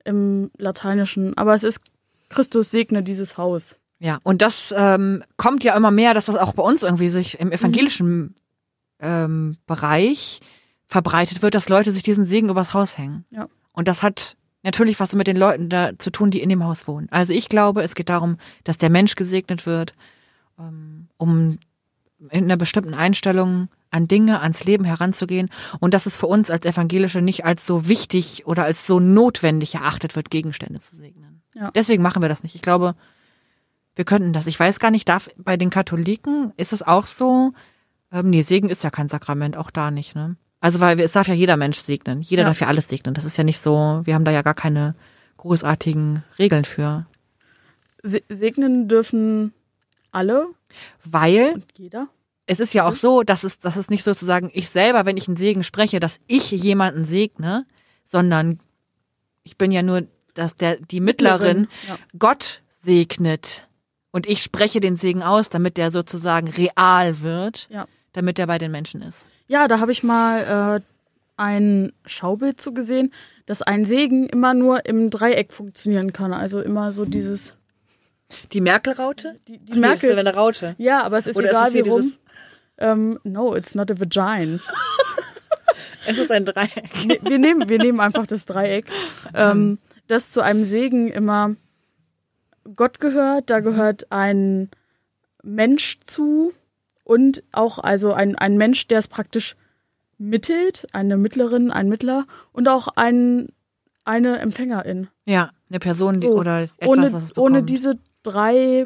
im 0.03 0.51
lateinischen. 0.57 1.37
Aber 1.37 1.53
es 1.53 1.63
ist 1.63 1.81
Christus 2.29 2.71
segne 2.71 3.03
dieses 3.03 3.37
Haus. 3.37 3.77
Ja, 3.99 4.17
und 4.23 4.41
das 4.41 4.73
ähm, 4.75 5.23
kommt 5.37 5.63
ja 5.63 5.75
immer 5.75 5.91
mehr, 5.91 6.13
dass 6.13 6.25
das 6.25 6.35
auch 6.35 6.53
bei 6.53 6.63
uns 6.63 6.81
irgendwie 6.81 7.09
sich 7.09 7.39
im 7.39 7.51
evangelischen 7.51 8.33
ähm, 8.99 9.57
Bereich 9.67 10.39
verbreitet 10.87 11.41
wird, 11.41 11.53
dass 11.53 11.69
Leute 11.69 11.91
sich 11.91 12.03
diesen 12.03 12.25
Segen 12.25 12.49
übers 12.49 12.73
Haus 12.73 12.97
hängen. 12.97 13.25
Ja. 13.29 13.47
Und 13.73 13.87
das 13.87 14.01
hat 14.01 14.37
natürlich 14.63 14.99
was 14.99 15.13
mit 15.13 15.27
den 15.27 15.37
Leuten 15.37 15.69
da 15.69 15.91
zu 15.97 16.09
tun, 16.09 16.31
die 16.31 16.41
in 16.41 16.49
dem 16.49 16.63
Haus 16.63 16.87
wohnen. 16.87 17.07
Also 17.11 17.33
ich 17.33 17.47
glaube, 17.47 17.83
es 17.83 17.95
geht 17.95 18.09
darum, 18.09 18.37
dass 18.63 18.77
der 18.77 18.89
Mensch 18.89 19.15
gesegnet 19.15 19.65
wird, 19.65 19.93
ähm, 20.59 21.07
um 21.17 21.59
in 22.29 22.45
einer 22.45 22.57
bestimmten 22.57 22.93
Einstellung 22.93 23.69
an 23.89 24.07
Dinge, 24.07 24.39
ans 24.41 24.63
Leben 24.63 24.85
heranzugehen 24.85 25.49
und 25.79 25.93
dass 25.93 26.05
es 26.05 26.17
für 26.17 26.27
uns 26.27 26.49
als 26.49 26.65
Evangelische 26.65 27.21
nicht 27.21 27.45
als 27.45 27.65
so 27.65 27.87
wichtig 27.87 28.45
oder 28.45 28.63
als 28.63 28.87
so 28.87 28.99
notwendig 28.99 29.75
erachtet 29.75 30.15
wird, 30.15 30.29
Gegenstände 30.29 30.79
zu 30.79 30.95
segnen. 30.95 31.41
Ja. 31.55 31.71
Deswegen 31.71 32.01
machen 32.03 32.21
wir 32.21 32.29
das 32.29 32.43
nicht. 32.43 32.55
Ich 32.55 32.61
glaube, 32.61 32.95
wir 33.95 34.05
könnten 34.05 34.31
das. 34.33 34.47
Ich 34.47 34.57
weiß 34.59 34.79
gar 34.79 34.91
nicht, 34.91 35.09
darf 35.09 35.29
bei 35.37 35.57
den 35.57 35.69
Katholiken 35.69 36.53
ist 36.57 36.71
es 36.73 36.81
auch 36.83 37.05
so? 37.05 37.53
Ähm, 38.11 38.29
nee, 38.29 38.41
Segen 38.41 38.69
ist 38.69 38.83
ja 38.83 38.89
kein 38.89 39.07
Sakrament, 39.09 39.57
auch 39.57 39.71
da 39.71 39.91
nicht, 39.91 40.15
ne? 40.15 40.37
Also 40.61 40.79
weil 40.79 40.99
es 40.99 41.11
darf 41.13 41.27
ja 41.27 41.33
jeder 41.33 41.57
Mensch 41.57 41.79
segnen. 41.81 42.21
Jeder 42.21 42.43
Ja. 42.43 42.47
darf 42.49 42.61
ja 42.61 42.67
alles 42.67 42.87
segnen. 42.87 43.13
Das 43.15 43.25
ist 43.25 43.37
ja 43.37 43.43
nicht 43.43 43.59
so, 43.59 44.01
wir 44.03 44.13
haben 44.13 44.25
da 44.25 44.31
ja 44.31 44.43
gar 44.43 44.53
keine 44.53 44.95
großartigen 45.37 46.23
Regeln 46.37 46.65
für. 46.65 47.07
Se 48.03 48.21
segnen 48.29 48.87
dürfen 48.87 49.53
alle 50.11 50.47
Weil 51.03 51.61
es 52.47 52.59
ist 52.59 52.73
ja 52.73 52.85
auch 52.87 52.95
so, 52.95 53.23
dass 53.23 53.43
es, 53.43 53.59
dass 53.59 53.75
es 53.77 53.89
nicht 53.89 54.03
sozusagen 54.03 54.49
ich 54.53 54.69
selber, 54.69 55.05
wenn 55.05 55.17
ich 55.17 55.27
einen 55.27 55.37
Segen 55.37 55.63
spreche, 55.63 55.99
dass 55.99 56.19
ich 56.27 56.51
jemanden 56.51 57.03
segne, 57.03 57.65
sondern 58.05 58.59
ich 59.43 59.57
bin 59.57 59.71
ja 59.71 59.81
nur, 59.83 60.03
dass 60.33 60.55
der, 60.55 60.77
die 60.77 60.99
Mittlerin 60.99 61.67
Ja. 61.87 61.97
Gott 62.17 62.61
segnet. 62.83 63.67
Und 64.11 64.27
ich 64.27 64.43
spreche 64.43 64.79
den 64.81 64.95
Segen 64.97 65.23
aus, 65.23 65.49
damit 65.49 65.77
der 65.77 65.91
sozusagen 65.91 66.49
real 66.49 67.21
wird, 67.21 67.67
Ja. 67.69 67.85
damit 68.13 68.37
der 68.37 68.47
bei 68.47 68.57
den 68.57 68.71
Menschen 68.71 69.01
ist. 69.01 69.27
Ja, 69.47 69.67
da 69.67 69.79
habe 69.79 69.91
ich 69.93 70.03
mal 70.03 70.79
äh, 70.79 70.81
ein 71.37 71.93
Schaubild 72.05 72.59
zu 72.59 72.73
gesehen, 72.73 73.13
dass 73.45 73.61
ein 73.61 73.85
Segen 73.85 74.27
immer 74.27 74.53
nur 74.53 74.85
im 74.85 75.09
Dreieck 75.09 75.53
funktionieren 75.53 76.11
kann. 76.13 76.33
Also 76.33 76.61
immer 76.61 76.91
so 76.91 77.05
dieses. 77.05 77.55
Die 78.53 78.61
Merkel-Raute? 78.61 79.39
Die, 79.47 79.57
die 79.59 79.71
Ach 79.71 79.75
nee, 79.75 79.81
Merkel. 79.81 79.95
Das 80.01 80.03
ist 80.09 80.15
ja 80.15 80.19
eine 80.19 80.33
Raute. 80.35 80.75
ja, 80.77 81.03
aber 81.03 81.17
es 81.17 81.27
ist 81.27 81.35
Oder 81.37 81.45
ist 81.51 81.51
egal 81.57 81.71
hier 81.71 81.85
wie 81.85 81.89
rum. 81.89 82.01
dieses- 82.01 82.19
Ähm, 82.77 83.19
no, 83.23 83.55
it's 83.55 83.75
not 83.75 83.91
a 83.91 83.99
vagina. 83.99 84.59
Es 86.07 86.17
ist 86.17 86.31
ein 86.31 86.45
Dreieck. 86.45 86.89
Nee, 87.05 87.19
wir, 87.21 87.37
nehmen, 87.37 87.69
wir 87.69 87.77
nehmen 87.77 87.99
einfach 87.99 88.25
das 88.25 88.45
Dreieck. 88.47 88.85
Ähm, 89.35 89.77
das 90.07 90.31
zu 90.31 90.41
einem 90.41 90.65
Segen 90.65 91.09
immer 91.09 91.55
Gott 92.75 92.99
gehört, 92.99 93.51
da 93.51 93.59
gehört 93.59 94.11
ein 94.11 94.69
Mensch 95.43 95.99
zu 96.05 96.53
und 97.03 97.43
auch 97.51 97.77
also 97.77 98.13
ein, 98.13 98.35
ein 98.35 98.57
Mensch, 98.57 98.87
der 98.87 98.97
es 98.99 99.07
praktisch 99.07 99.55
mittelt, 100.17 100.87
eine 100.91 101.17
Mittlerin, 101.17 101.71
ein 101.71 101.87
Mittler 101.87 102.25
und 102.51 102.67
auch 102.67 102.87
ein, 102.95 103.49
eine 104.03 104.39
Empfängerin. 104.39 105.07
Ja, 105.25 105.51
eine 105.69 105.79
Person 105.79 106.19
die, 106.19 106.27
So, 106.27 106.33
oder 106.33 106.61
etwas, 106.63 106.87
ohne, 106.87 107.13
was 107.13 107.23
es 107.23 107.37
ohne 107.37 107.61
diese 107.63 107.99
drei 108.23 108.85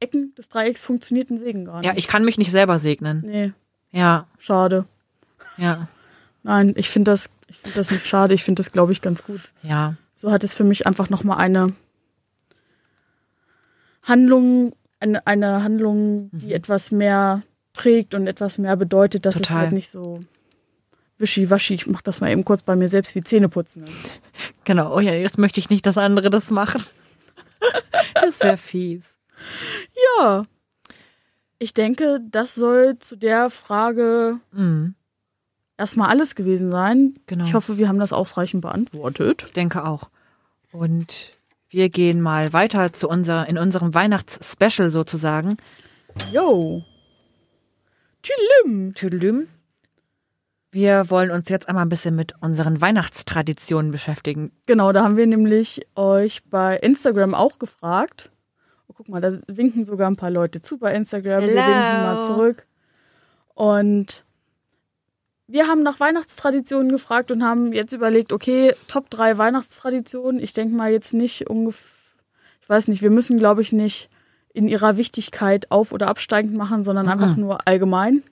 Ecken 0.00 0.34
des 0.36 0.48
Dreiecks 0.48 0.82
funktioniert 0.82 1.30
ein 1.30 1.38
Segen 1.38 1.64
gar 1.64 1.78
nicht. 1.80 1.86
Ja, 1.86 1.96
ich 1.96 2.08
kann 2.08 2.24
mich 2.24 2.38
nicht 2.38 2.50
selber 2.50 2.78
segnen. 2.78 3.22
nee, 3.24 3.52
Ja, 3.90 4.26
schade. 4.38 4.84
ja, 5.56 5.88
Nein, 6.42 6.74
ich 6.76 6.90
finde 6.90 7.10
das, 7.12 7.30
ich 7.48 7.56
finde 7.56 7.76
das 7.76 7.90
nicht 7.90 8.06
schade. 8.06 8.34
Ich 8.34 8.44
finde 8.44 8.60
das, 8.60 8.70
glaube 8.72 8.92
ich, 8.92 9.00
ganz 9.00 9.22
gut. 9.24 9.40
ja. 9.62 9.94
So 10.16 10.30
hat 10.30 10.44
es 10.44 10.54
für 10.54 10.62
mich 10.64 10.86
einfach 10.86 11.10
nochmal 11.10 11.38
eine 11.38 11.66
Handlung, 14.02 14.74
eine, 15.00 15.26
eine 15.26 15.62
Handlung, 15.62 16.30
die 16.32 16.52
etwas 16.52 16.90
mehr 16.90 17.42
trägt 17.72 18.14
und 18.14 18.26
etwas 18.26 18.58
mehr 18.58 18.76
bedeutet, 18.76 19.26
dass 19.26 19.36
es 19.36 19.42
Total. 19.42 19.62
halt 19.62 19.72
nicht 19.72 19.88
so 19.88 20.20
wischiwaschi, 21.18 21.74
ich 21.74 21.86
mach 21.86 22.02
das 22.02 22.20
mal 22.20 22.30
eben 22.30 22.44
kurz 22.44 22.62
bei 22.62 22.76
mir 22.76 22.88
selbst 22.88 23.14
wie 23.14 23.22
Zähneputzen 23.22 23.84
ist. 23.84 24.10
Genau. 24.64 24.94
Oh 24.94 25.00
ja, 25.00 25.12
jetzt 25.12 25.38
möchte 25.38 25.60
ich 25.60 25.70
nicht, 25.70 25.86
dass 25.86 25.98
andere 25.98 26.30
das 26.30 26.50
machen. 26.50 26.82
Das 28.14 28.40
wäre 28.42 28.56
fies. 28.56 29.18
Ja. 30.18 30.42
Ich 31.58 31.72
denke, 31.74 32.20
das 32.30 32.54
soll 32.54 32.98
zu 32.98 33.16
der 33.16 33.48
Frage 33.50 34.40
Mhm. 34.52 34.94
erstmal 35.76 36.10
alles 36.10 36.34
gewesen 36.34 36.70
sein. 36.70 37.14
Genau. 37.26 37.44
Ich 37.44 37.54
hoffe, 37.54 37.78
wir 37.78 37.88
haben 37.88 37.98
das 37.98 38.12
ausreichend 38.12 38.62
beantwortet. 38.62 39.56
denke 39.56 39.84
auch. 39.84 40.10
Und 40.72 41.30
wir 41.68 41.88
gehen 41.88 42.20
mal 42.20 42.52
weiter 42.52 42.92
zu 42.92 43.08
unser, 43.08 43.48
in 43.48 43.58
unserem 43.58 43.94
Weihnachtsspecial 43.94 44.90
sozusagen. 44.90 45.56
Yo. 46.32 46.82
Tüdelüm. 48.22 48.94
Tüdelüm. 48.94 49.48
Wir 50.74 51.08
wollen 51.08 51.30
uns 51.30 51.48
jetzt 51.50 51.68
einmal 51.68 51.84
ein 51.84 51.88
bisschen 51.88 52.16
mit 52.16 52.34
unseren 52.40 52.80
Weihnachtstraditionen 52.80 53.92
beschäftigen. 53.92 54.50
Genau, 54.66 54.90
da 54.90 55.04
haben 55.04 55.16
wir 55.16 55.28
nämlich 55.28 55.86
euch 55.94 56.42
bei 56.50 56.76
Instagram 56.78 57.32
auch 57.32 57.60
gefragt. 57.60 58.32
Oh, 58.88 58.94
guck 58.96 59.08
mal, 59.08 59.20
da 59.20 59.38
winken 59.46 59.86
sogar 59.86 60.10
ein 60.10 60.16
paar 60.16 60.32
Leute 60.32 60.62
zu 60.62 60.76
bei 60.76 60.92
Instagram. 60.92 61.42
Wir 61.42 61.50
Hello. 61.50 61.60
winken 61.60 62.02
mal 62.02 62.22
zurück. 62.24 62.66
Und 63.54 64.24
wir 65.46 65.68
haben 65.68 65.84
nach 65.84 66.00
Weihnachtstraditionen 66.00 66.90
gefragt 66.90 67.30
und 67.30 67.44
haben 67.44 67.72
jetzt 67.72 67.92
überlegt, 67.92 68.32
okay, 68.32 68.74
Top 68.88 69.10
3 69.10 69.38
Weihnachtstraditionen. 69.38 70.42
Ich 70.42 70.54
denke 70.54 70.74
mal 70.74 70.90
jetzt 70.90 71.14
nicht 71.14 71.48
ungefähr, 71.48 71.92
ich 72.60 72.68
weiß 72.68 72.88
nicht, 72.88 73.00
wir 73.00 73.10
müssen, 73.10 73.38
glaube 73.38 73.62
ich, 73.62 73.72
nicht 73.72 74.10
in 74.52 74.66
ihrer 74.66 74.96
Wichtigkeit 74.96 75.70
auf- 75.70 75.92
oder 75.92 76.08
absteigend 76.08 76.54
machen, 76.56 76.82
sondern 76.82 77.08
einfach 77.08 77.36
nur 77.36 77.68
allgemein. 77.68 78.24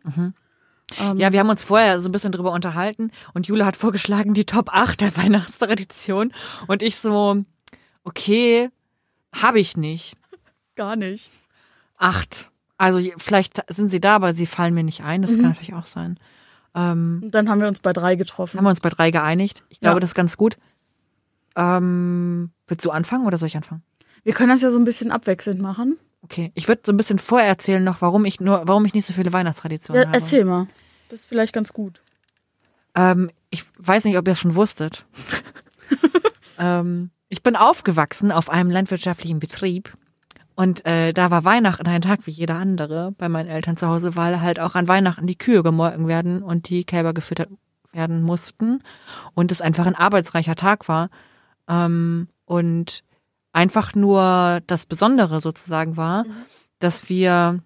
Ähm, 1.00 1.18
Ja, 1.18 1.32
wir 1.32 1.40
haben 1.40 1.48
uns 1.50 1.62
vorher 1.62 2.00
so 2.00 2.08
ein 2.08 2.12
bisschen 2.12 2.32
drüber 2.32 2.52
unterhalten 2.52 3.10
und 3.34 3.46
Jule 3.46 3.64
hat 3.66 3.76
vorgeschlagen, 3.76 4.34
die 4.34 4.44
Top 4.44 4.70
8 4.74 5.00
der 5.00 5.16
Weihnachtstradition. 5.16 6.32
Und 6.66 6.82
ich 6.82 6.96
so, 6.96 7.44
okay, 8.04 8.68
habe 9.34 9.60
ich 9.60 9.76
nicht. 9.76 10.14
gar 10.76 10.96
nicht. 10.96 11.30
Acht. 11.98 12.50
Also 12.78 13.00
vielleicht 13.18 13.62
sind 13.72 13.88
sie 13.88 14.00
da, 14.00 14.16
aber 14.16 14.32
sie 14.32 14.46
fallen 14.46 14.74
mir 14.74 14.82
nicht 14.82 15.04
ein. 15.04 15.22
Das 15.22 15.34
kann 15.34 15.42
natürlich 15.50 15.74
auch 15.74 15.84
sein. 15.86 16.18
Ähm, 16.74 17.22
dann 17.30 17.48
haben 17.48 17.60
wir 17.60 17.68
uns 17.68 17.80
bei 17.80 17.92
drei 17.92 18.16
getroffen. 18.16 18.56
haben 18.58 18.64
wir 18.64 18.70
uns 18.70 18.80
bei 18.80 18.88
drei 18.88 19.10
geeinigt. 19.10 19.62
Ich 19.68 19.78
glaube, 19.80 19.96
Ja. 19.96 20.00
das 20.00 20.10
ist 20.10 20.14
ganz 20.14 20.36
gut. 20.36 20.56
Ähm, 21.54 22.50
willst 22.66 22.84
du 22.84 22.90
anfangen 22.90 23.26
oder 23.26 23.36
soll 23.38 23.46
ich 23.48 23.56
anfangen? 23.56 23.82
Wir 24.24 24.32
können 24.32 24.48
das 24.50 24.62
ja 24.62 24.70
so 24.70 24.78
ein 24.78 24.84
bisschen 24.84 25.10
abwechselnd 25.10 25.60
machen. 25.60 25.98
Okay, 26.22 26.52
ich 26.54 26.68
würde 26.68 26.82
so 26.84 26.92
ein 26.92 26.96
bisschen 26.96 27.18
vorher 27.18 27.48
erzählen 27.48 27.82
noch, 27.82 28.00
warum 28.00 28.24
ich 28.24 28.40
nur, 28.40 28.62
warum 28.66 28.84
ich 28.84 28.94
nicht 28.94 29.04
so 29.06 29.12
viele 29.12 29.32
Weihnachtstraditionen 29.32 30.02
Ja, 30.02 30.08
habe. 30.08 30.18
erzähl 30.18 30.44
mal. 30.44 30.66
Das 31.12 31.20
ist 31.20 31.26
vielleicht 31.26 31.52
ganz 31.52 31.74
gut. 31.74 32.00
Ähm, 32.94 33.30
ich 33.50 33.66
weiß 33.78 34.04
nicht, 34.04 34.16
ob 34.16 34.26
ihr 34.26 34.32
es 34.32 34.40
schon 34.40 34.54
wusstet. 34.54 35.04
ähm, 36.58 37.10
ich 37.28 37.42
bin 37.42 37.54
aufgewachsen 37.54 38.32
auf 38.32 38.48
einem 38.48 38.70
landwirtschaftlichen 38.70 39.38
Betrieb 39.38 39.94
und 40.54 40.86
äh, 40.86 41.12
da 41.12 41.30
war 41.30 41.44
Weihnachten 41.44 41.86
ein 41.86 42.00
Tag 42.00 42.26
wie 42.26 42.30
jeder 42.30 42.54
andere 42.54 43.12
bei 43.12 43.28
meinen 43.28 43.50
Eltern 43.50 43.76
zu 43.76 43.88
Hause, 43.88 44.16
weil 44.16 44.40
halt 44.40 44.58
auch 44.58 44.74
an 44.74 44.88
Weihnachten 44.88 45.26
die 45.26 45.36
Kühe 45.36 45.62
gemolken 45.62 46.08
werden 46.08 46.42
und 46.42 46.70
die 46.70 46.84
Kälber 46.84 47.12
gefüttert, 47.12 47.50
werden 47.92 48.22
mussten 48.22 48.82
und 49.34 49.52
es 49.52 49.60
einfach 49.60 49.84
ein 49.84 49.96
arbeitsreicher 49.96 50.56
Tag 50.56 50.88
war. 50.88 51.10
Ähm, 51.68 52.28
und 52.46 53.04
einfach 53.52 53.94
nur 53.94 54.60
das 54.66 54.86
Besondere 54.86 55.42
sozusagen 55.42 55.98
war, 55.98 56.24
mhm. 56.24 56.32
dass 56.78 57.10
wir 57.10 57.60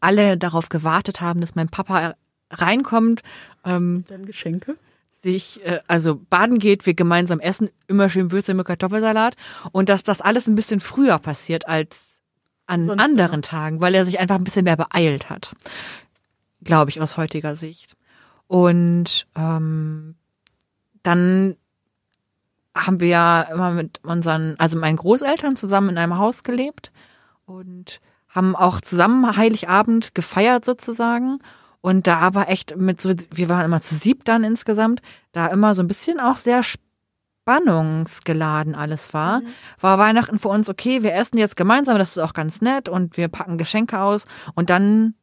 alle 0.00 0.38
darauf 0.38 0.70
gewartet 0.70 1.20
haben, 1.20 1.42
dass 1.42 1.54
mein 1.54 1.68
Papa 1.68 2.14
reinkommt. 2.50 3.22
Ähm, 3.64 4.04
Dann 4.08 4.26
Geschenke? 4.26 4.76
sich, 5.22 5.64
äh, 5.64 5.80
also 5.86 6.20
baden 6.30 6.58
geht, 6.58 6.86
wir 6.86 6.94
gemeinsam 6.94 7.40
essen, 7.40 7.70
immer 7.88 8.08
schön 8.08 8.32
Würstchen 8.32 8.56
mit 8.56 8.66
Kartoffelsalat 8.66 9.36
und 9.72 9.88
dass 9.88 10.02
das 10.02 10.20
alles 10.20 10.46
ein 10.46 10.54
bisschen 10.54 10.80
früher 10.80 11.18
passiert 11.18 11.68
als 11.68 12.20
an 12.66 12.84
Sonst 12.84 13.02
anderen 13.02 13.34
immer. 13.34 13.42
Tagen, 13.42 13.80
weil 13.80 13.94
er 13.94 14.04
sich 14.04 14.20
einfach 14.20 14.36
ein 14.36 14.44
bisschen 14.44 14.64
mehr 14.64 14.76
beeilt 14.76 15.28
hat, 15.28 15.54
glaube 16.62 16.90
ich 16.90 17.00
aus 17.00 17.16
heutiger 17.16 17.56
Sicht. 17.56 17.96
Und 18.46 19.26
ähm, 19.36 20.14
dann 21.02 21.56
haben 22.74 23.00
wir 23.00 23.08
ja 23.08 23.42
immer 23.42 23.70
mit 23.70 24.00
unseren, 24.04 24.54
also 24.58 24.78
meinen 24.78 24.96
Großeltern 24.96 25.56
zusammen 25.56 25.90
in 25.90 25.98
einem 25.98 26.18
Haus 26.18 26.44
gelebt 26.44 26.92
und 27.44 28.00
haben 28.28 28.54
auch 28.54 28.80
zusammen 28.80 29.36
Heiligabend 29.36 30.14
gefeiert 30.14 30.64
sozusagen. 30.64 31.40
Und 31.82 32.06
da 32.06 32.18
aber 32.18 32.48
echt 32.48 32.76
mit 32.76 33.00
so, 33.00 33.14
wir 33.30 33.48
waren 33.48 33.64
immer 33.64 33.80
zu 33.80 33.94
sieb 33.94 34.24
dann 34.24 34.44
insgesamt, 34.44 35.00
da 35.32 35.46
immer 35.46 35.74
so 35.74 35.82
ein 35.82 35.88
bisschen 35.88 36.20
auch 36.20 36.36
sehr 36.36 36.62
spannungsgeladen 36.62 38.74
alles 38.74 39.14
war. 39.14 39.40
Mhm. 39.40 39.46
War 39.80 39.98
Weihnachten 39.98 40.38
für 40.38 40.48
uns 40.48 40.68
okay, 40.68 41.02
wir 41.02 41.14
essen 41.14 41.38
jetzt 41.38 41.56
gemeinsam, 41.56 41.98
das 41.98 42.10
ist 42.10 42.18
auch 42.18 42.34
ganz 42.34 42.60
nett 42.60 42.88
und 42.88 43.16
wir 43.16 43.28
packen 43.28 43.56
Geschenke 43.56 44.00
aus 44.00 44.26
und 44.54 44.68
dann 44.68 45.14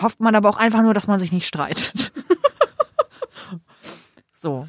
hofft 0.00 0.20
man 0.20 0.34
aber 0.34 0.48
auch 0.48 0.56
einfach 0.56 0.82
nur, 0.82 0.94
dass 0.94 1.06
man 1.06 1.20
sich 1.20 1.32
nicht 1.32 1.46
streitet. 1.46 2.12
so. 4.40 4.66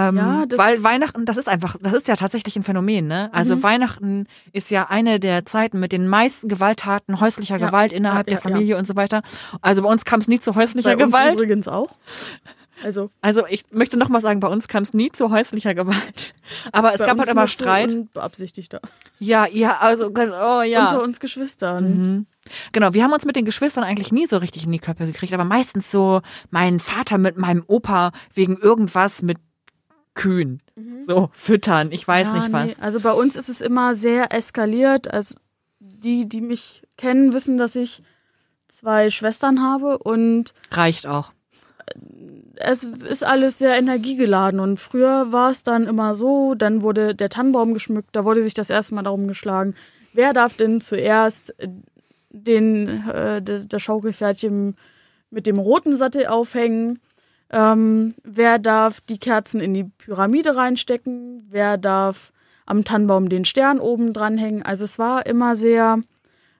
Ähm, 0.00 0.16
ja, 0.16 0.44
weil 0.56 0.82
Weihnachten, 0.82 1.26
das 1.26 1.36
ist 1.36 1.48
einfach, 1.48 1.76
das 1.80 1.92
ist 1.92 2.08
ja 2.08 2.16
tatsächlich 2.16 2.56
ein 2.56 2.62
Phänomen, 2.62 3.06
ne? 3.06 3.28
Also 3.32 3.56
mhm. 3.56 3.62
Weihnachten 3.62 4.26
ist 4.52 4.70
ja 4.70 4.88
eine 4.88 5.20
der 5.20 5.44
Zeiten 5.44 5.78
mit 5.78 5.92
den 5.92 6.08
meisten 6.08 6.48
Gewalttaten, 6.48 7.20
häuslicher 7.20 7.58
ja. 7.58 7.66
Gewalt 7.66 7.92
innerhalb 7.92 8.28
ja, 8.28 8.36
der 8.36 8.40
Familie 8.40 8.78
und 8.78 8.86
so 8.86 8.96
weiter. 8.96 9.22
Also 9.60 9.82
bei 9.82 9.90
uns 9.90 10.04
kam 10.04 10.20
es 10.20 10.28
nie 10.28 10.40
zu 10.40 10.54
häuslicher 10.54 10.96
bei 10.96 11.04
Gewalt. 11.04 11.32
Uns 11.32 11.42
übrigens 11.42 11.68
auch. 11.68 11.88
Also, 12.82 13.10
also 13.20 13.42
ich 13.48 13.64
möchte 13.72 13.98
noch 13.98 14.08
mal 14.08 14.22
sagen, 14.22 14.40
bei 14.40 14.48
uns 14.48 14.68
kam 14.68 14.82
es 14.82 14.94
nie 14.94 15.12
zu 15.12 15.30
häuslicher 15.30 15.74
Gewalt. 15.74 16.34
Aber 16.72 16.94
es 16.94 17.00
gab 17.00 17.18
halt 17.18 17.28
immer 17.28 17.46
Streit. 17.46 17.94
Beabsichtigter. 18.14 18.80
Ja, 19.18 19.46
ja, 19.46 19.78
also 19.80 20.10
oh 20.10 20.62
ja. 20.62 20.86
Unter 20.86 21.02
uns 21.02 21.20
Geschwistern. 21.20 21.84
Mhm. 21.84 22.26
Genau, 22.72 22.94
wir 22.94 23.04
haben 23.04 23.12
uns 23.12 23.26
mit 23.26 23.36
den 23.36 23.44
Geschwistern 23.44 23.84
eigentlich 23.84 24.12
nie 24.12 24.24
so 24.24 24.38
richtig 24.38 24.64
in 24.64 24.72
die 24.72 24.78
Köpfe 24.78 25.04
gekriegt, 25.04 25.34
aber 25.34 25.44
meistens 25.44 25.90
so 25.90 26.22
mein 26.50 26.80
Vater 26.80 27.18
mit 27.18 27.36
meinem 27.36 27.64
Opa 27.66 28.12
wegen 28.32 28.56
irgendwas 28.56 29.20
mit 29.20 29.36
Kühen. 30.20 30.58
Mhm. 30.76 31.02
So, 31.02 31.30
füttern, 31.32 31.92
ich 31.92 32.06
weiß 32.06 32.28
ja, 32.28 32.34
nicht 32.34 32.52
was. 32.52 32.66
Nee. 32.66 32.76
Also 32.80 33.00
bei 33.00 33.12
uns 33.12 33.36
ist 33.36 33.48
es 33.48 33.62
immer 33.62 33.94
sehr 33.94 34.34
eskaliert. 34.34 35.10
Also 35.10 35.36
die, 35.78 36.28
die 36.28 36.42
mich 36.42 36.82
kennen, 36.98 37.32
wissen, 37.32 37.56
dass 37.56 37.74
ich 37.74 38.02
zwei 38.68 39.08
Schwestern 39.08 39.62
habe 39.62 39.96
und. 39.96 40.52
Reicht 40.70 41.06
auch. 41.06 41.32
Es 42.56 42.84
ist 42.84 43.24
alles 43.24 43.56
sehr 43.56 43.78
energiegeladen 43.78 44.60
und 44.60 44.78
früher 44.78 45.32
war 45.32 45.50
es 45.50 45.62
dann 45.62 45.84
immer 45.86 46.14
so, 46.14 46.54
dann 46.54 46.82
wurde 46.82 47.14
der 47.14 47.30
Tannenbaum 47.30 47.72
geschmückt, 47.72 48.10
da 48.12 48.26
wurde 48.26 48.42
sich 48.42 48.52
das 48.52 48.68
erste 48.68 48.94
Mal 48.94 49.02
darum 49.02 49.26
geschlagen, 49.26 49.74
wer 50.12 50.34
darf 50.34 50.58
denn 50.58 50.82
zuerst 50.82 51.54
den, 52.28 53.08
äh, 53.08 53.40
das 53.40 53.82
Schaukelpferdchen 53.82 54.76
mit 55.30 55.46
dem 55.46 55.58
roten 55.58 55.94
Sattel 55.94 56.26
aufhängen 56.26 56.98
ähm, 57.50 58.14
wer 58.22 58.58
darf 58.58 59.00
die 59.00 59.18
Kerzen 59.18 59.60
in 59.60 59.74
die 59.74 59.84
Pyramide 59.84 60.56
reinstecken? 60.56 61.46
Wer 61.50 61.78
darf 61.78 62.32
am 62.66 62.84
Tannenbaum 62.84 63.28
den 63.28 63.44
Stern 63.44 63.80
oben 63.80 64.12
dranhängen? 64.12 64.62
Also 64.62 64.84
es 64.84 64.98
war 64.98 65.26
immer 65.26 65.56
sehr 65.56 66.00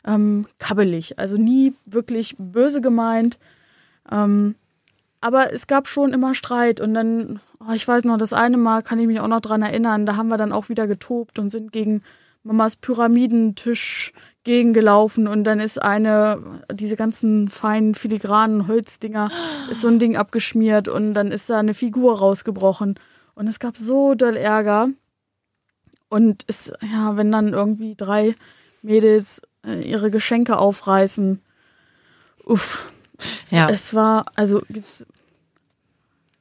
ähm, 0.04 0.46
kabbelig, 0.58 1.18
also 1.18 1.36
nie 1.36 1.74
wirklich 1.86 2.34
böse 2.38 2.80
gemeint. 2.80 3.38
Ähm, 4.10 4.56
aber 5.20 5.52
es 5.52 5.66
gab 5.66 5.86
schon 5.86 6.12
immer 6.12 6.34
Streit 6.34 6.80
und 6.80 6.94
dann, 6.94 7.40
oh, 7.60 7.72
ich 7.72 7.86
weiß 7.86 8.04
noch, 8.04 8.16
das 8.16 8.32
eine 8.32 8.56
Mal 8.56 8.82
kann 8.82 8.98
ich 8.98 9.06
mich 9.06 9.20
auch 9.20 9.28
noch 9.28 9.40
dran 9.40 9.62
erinnern, 9.62 10.06
da 10.06 10.16
haben 10.16 10.28
wir 10.28 10.38
dann 10.38 10.52
auch 10.52 10.70
wieder 10.70 10.86
getobt 10.86 11.38
und 11.38 11.50
sind 11.50 11.72
gegen 11.72 12.02
Mamas 12.42 12.76
Pyramidentisch 12.76 14.12
gegengelaufen 14.44 15.28
und 15.28 15.44
dann 15.44 15.60
ist 15.60 15.80
eine, 15.80 16.62
diese 16.72 16.96
ganzen 16.96 17.48
feinen 17.48 17.94
filigranen 17.94 18.68
Holzdinger, 18.68 19.28
ist 19.70 19.82
so 19.82 19.88
ein 19.88 19.98
Ding 19.98 20.16
abgeschmiert 20.16 20.88
und 20.88 21.14
dann 21.14 21.30
ist 21.30 21.50
da 21.50 21.58
eine 21.58 21.74
Figur 21.74 22.18
rausgebrochen. 22.18 22.98
Und 23.34 23.48
es 23.48 23.58
gab 23.58 23.76
so 23.76 24.14
doll 24.14 24.36
Ärger. 24.36 24.88
Und 26.08 26.44
es, 26.48 26.72
ja, 26.92 27.16
wenn 27.16 27.30
dann 27.30 27.52
irgendwie 27.52 27.94
drei 27.94 28.34
Mädels 28.82 29.42
äh, 29.64 29.80
ihre 29.80 30.10
Geschenke 30.10 30.58
aufreißen, 30.58 31.40
uff. 32.44 32.92
Ja. 33.50 33.68
Es 33.68 33.94
war, 33.94 34.26
also, 34.34 34.60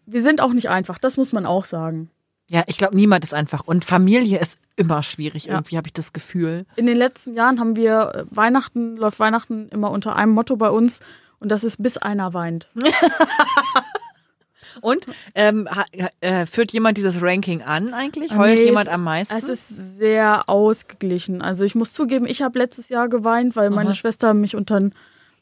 wir 0.06 0.22
sind 0.22 0.42
auch 0.42 0.54
nicht 0.54 0.70
einfach, 0.70 0.98
das 0.98 1.18
muss 1.18 1.34
man 1.34 1.46
auch 1.46 1.66
sagen. 1.66 2.10
Ja, 2.50 2.64
ich 2.68 2.78
glaube, 2.78 2.96
niemand 2.96 3.24
ist 3.24 3.34
einfach. 3.34 3.66
Und 3.66 3.86
Familie 3.86 4.40
ist 4.40 4.58
immer 4.76 5.04
schwierig, 5.04 5.46
ja. 5.46 5.54
irgendwie 5.54 5.78
habe 5.78 5.88
ich 5.88 5.94
das 5.94 6.14
Gefühl. 6.14 6.66
In 6.76 6.88
den 6.88 6.98
letzten 6.98 7.34
Jahren 7.34 7.60
haben 7.60 7.76
wir 7.76 8.12
äh, 8.16 8.36
Weihnachten, 8.36 8.98
läuft 8.98 9.20
Weihnachten 9.20 9.70
immer 9.70 9.92
unter 9.92 10.16
einem 10.16 10.32
Motto 10.32 10.58
bei 10.58 10.70
uns 10.70 11.00
und 11.40 11.50
das 11.50 11.64
ist 11.64 11.82
bis 11.82 11.98
einer 11.98 12.34
weint. 12.34 12.70
und 14.82 15.06
ähm, 15.36 15.70
äh, 16.22 16.46
führt 16.46 16.72
jemand 16.72 16.98
dieses 16.98 17.22
Ranking 17.22 17.62
an 17.62 17.94
eigentlich? 17.94 18.36
Heult 18.36 18.58
nee, 18.58 18.66
jemand 18.66 18.90
am 18.90 19.04
meisten? 19.04 19.36
Es 19.36 19.48
ist 19.48 19.98
sehr 19.98 20.50
ausgeglichen. 20.50 21.42
Also 21.42 21.66
ich 21.66 21.76
muss 21.76 21.94
zugeben, 21.94 22.26
ich 22.26 22.42
habe 22.42 22.58
letztes 22.58 22.90
Jahr 22.90 23.10
geweint, 23.10 23.56
weil 23.56 23.70
meine 23.70 23.94
Schwester 23.94 24.34
mich 24.34 24.56
unter 24.56 24.80
den 24.80 24.94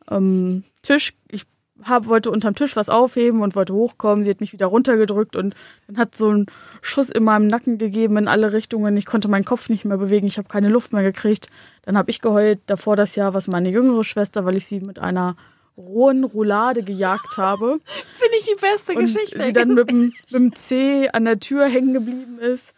ähm, 0.10 0.64
Tisch, 0.82 1.14
ich 1.30 1.44
hab, 1.84 2.08
wollte 2.08 2.32
unterm 2.32 2.56
Tisch 2.56 2.76
was 2.76 2.90
aufheben 2.90 3.42
und 3.42 3.56
wollte 3.56 3.74
hochkommen. 3.74 4.24
Sie 4.24 4.30
hat 4.30 4.42
mich 4.42 4.54
wieder 4.54 4.68
runtergedrückt 4.68 5.36
und 5.36 5.56
dann 5.88 5.98
hat 5.98 6.16
so 6.16 6.32
ein 6.32 6.46
Schuss 6.82 7.10
in 7.10 7.24
meinem 7.24 7.48
Nacken 7.48 7.78
gegeben 7.78 8.18
in 8.18 8.28
alle 8.28 8.54
Richtungen. 8.54 8.98
Ich 8.98 9.06
konnte 9.06 9.28
meinen 9.28 9.46
Kopf 9.46 9.70
nicht 9.70 9.86
mehr 9.86 9.98
bewegen. 9.98 10.28
Ich 10.28 10.38
habe 10.38 10.48
keine 10.48 10.70
Luft 10.70 10.94
mehr 10.94 11.04
gekriegt. 11.04 11.48
Dann 11.84 11.98
habe 11.98 12.10
ich 12.10 12.22
geheult. 12.22 12.60
Davor 12.66 12.96
das 12.96 13.16
Jahr 13.16 13.34
was 13.34 13.48
meine 13.48 13.70
jüngere 13.70 14.04
Schwester, 14.04 14.46
weil 14.46 14.58
ich 14.58 14.66
sie 14.66 14.80
mit 14.80 15.00
einer 15.00 15.36
rohen 15.78 16.24
Roulade 16.24 16.84
gejagt 16.84 17.38
habe. 17.38 17.80
Finde 18.18 18.38
ich 18.40 18.46
die 18.46 18.60
beste 18.60 18.94
und 18.94 19.00
Geschichte. 19.00 19.44
Sie 19.44 19.54
dann 19.54 19.76
mit 19.76 19.90
dem, 19.90 20.14
mit 20.32 20.34
dem 20.34 20.56
C 20.56 21.10
an 21.10 21.26
der 21.26 21.40
Tür 21.40 21.68
hängen 21.68 21.94
geblieben 21.94 22.40
ist. 22.40 22.74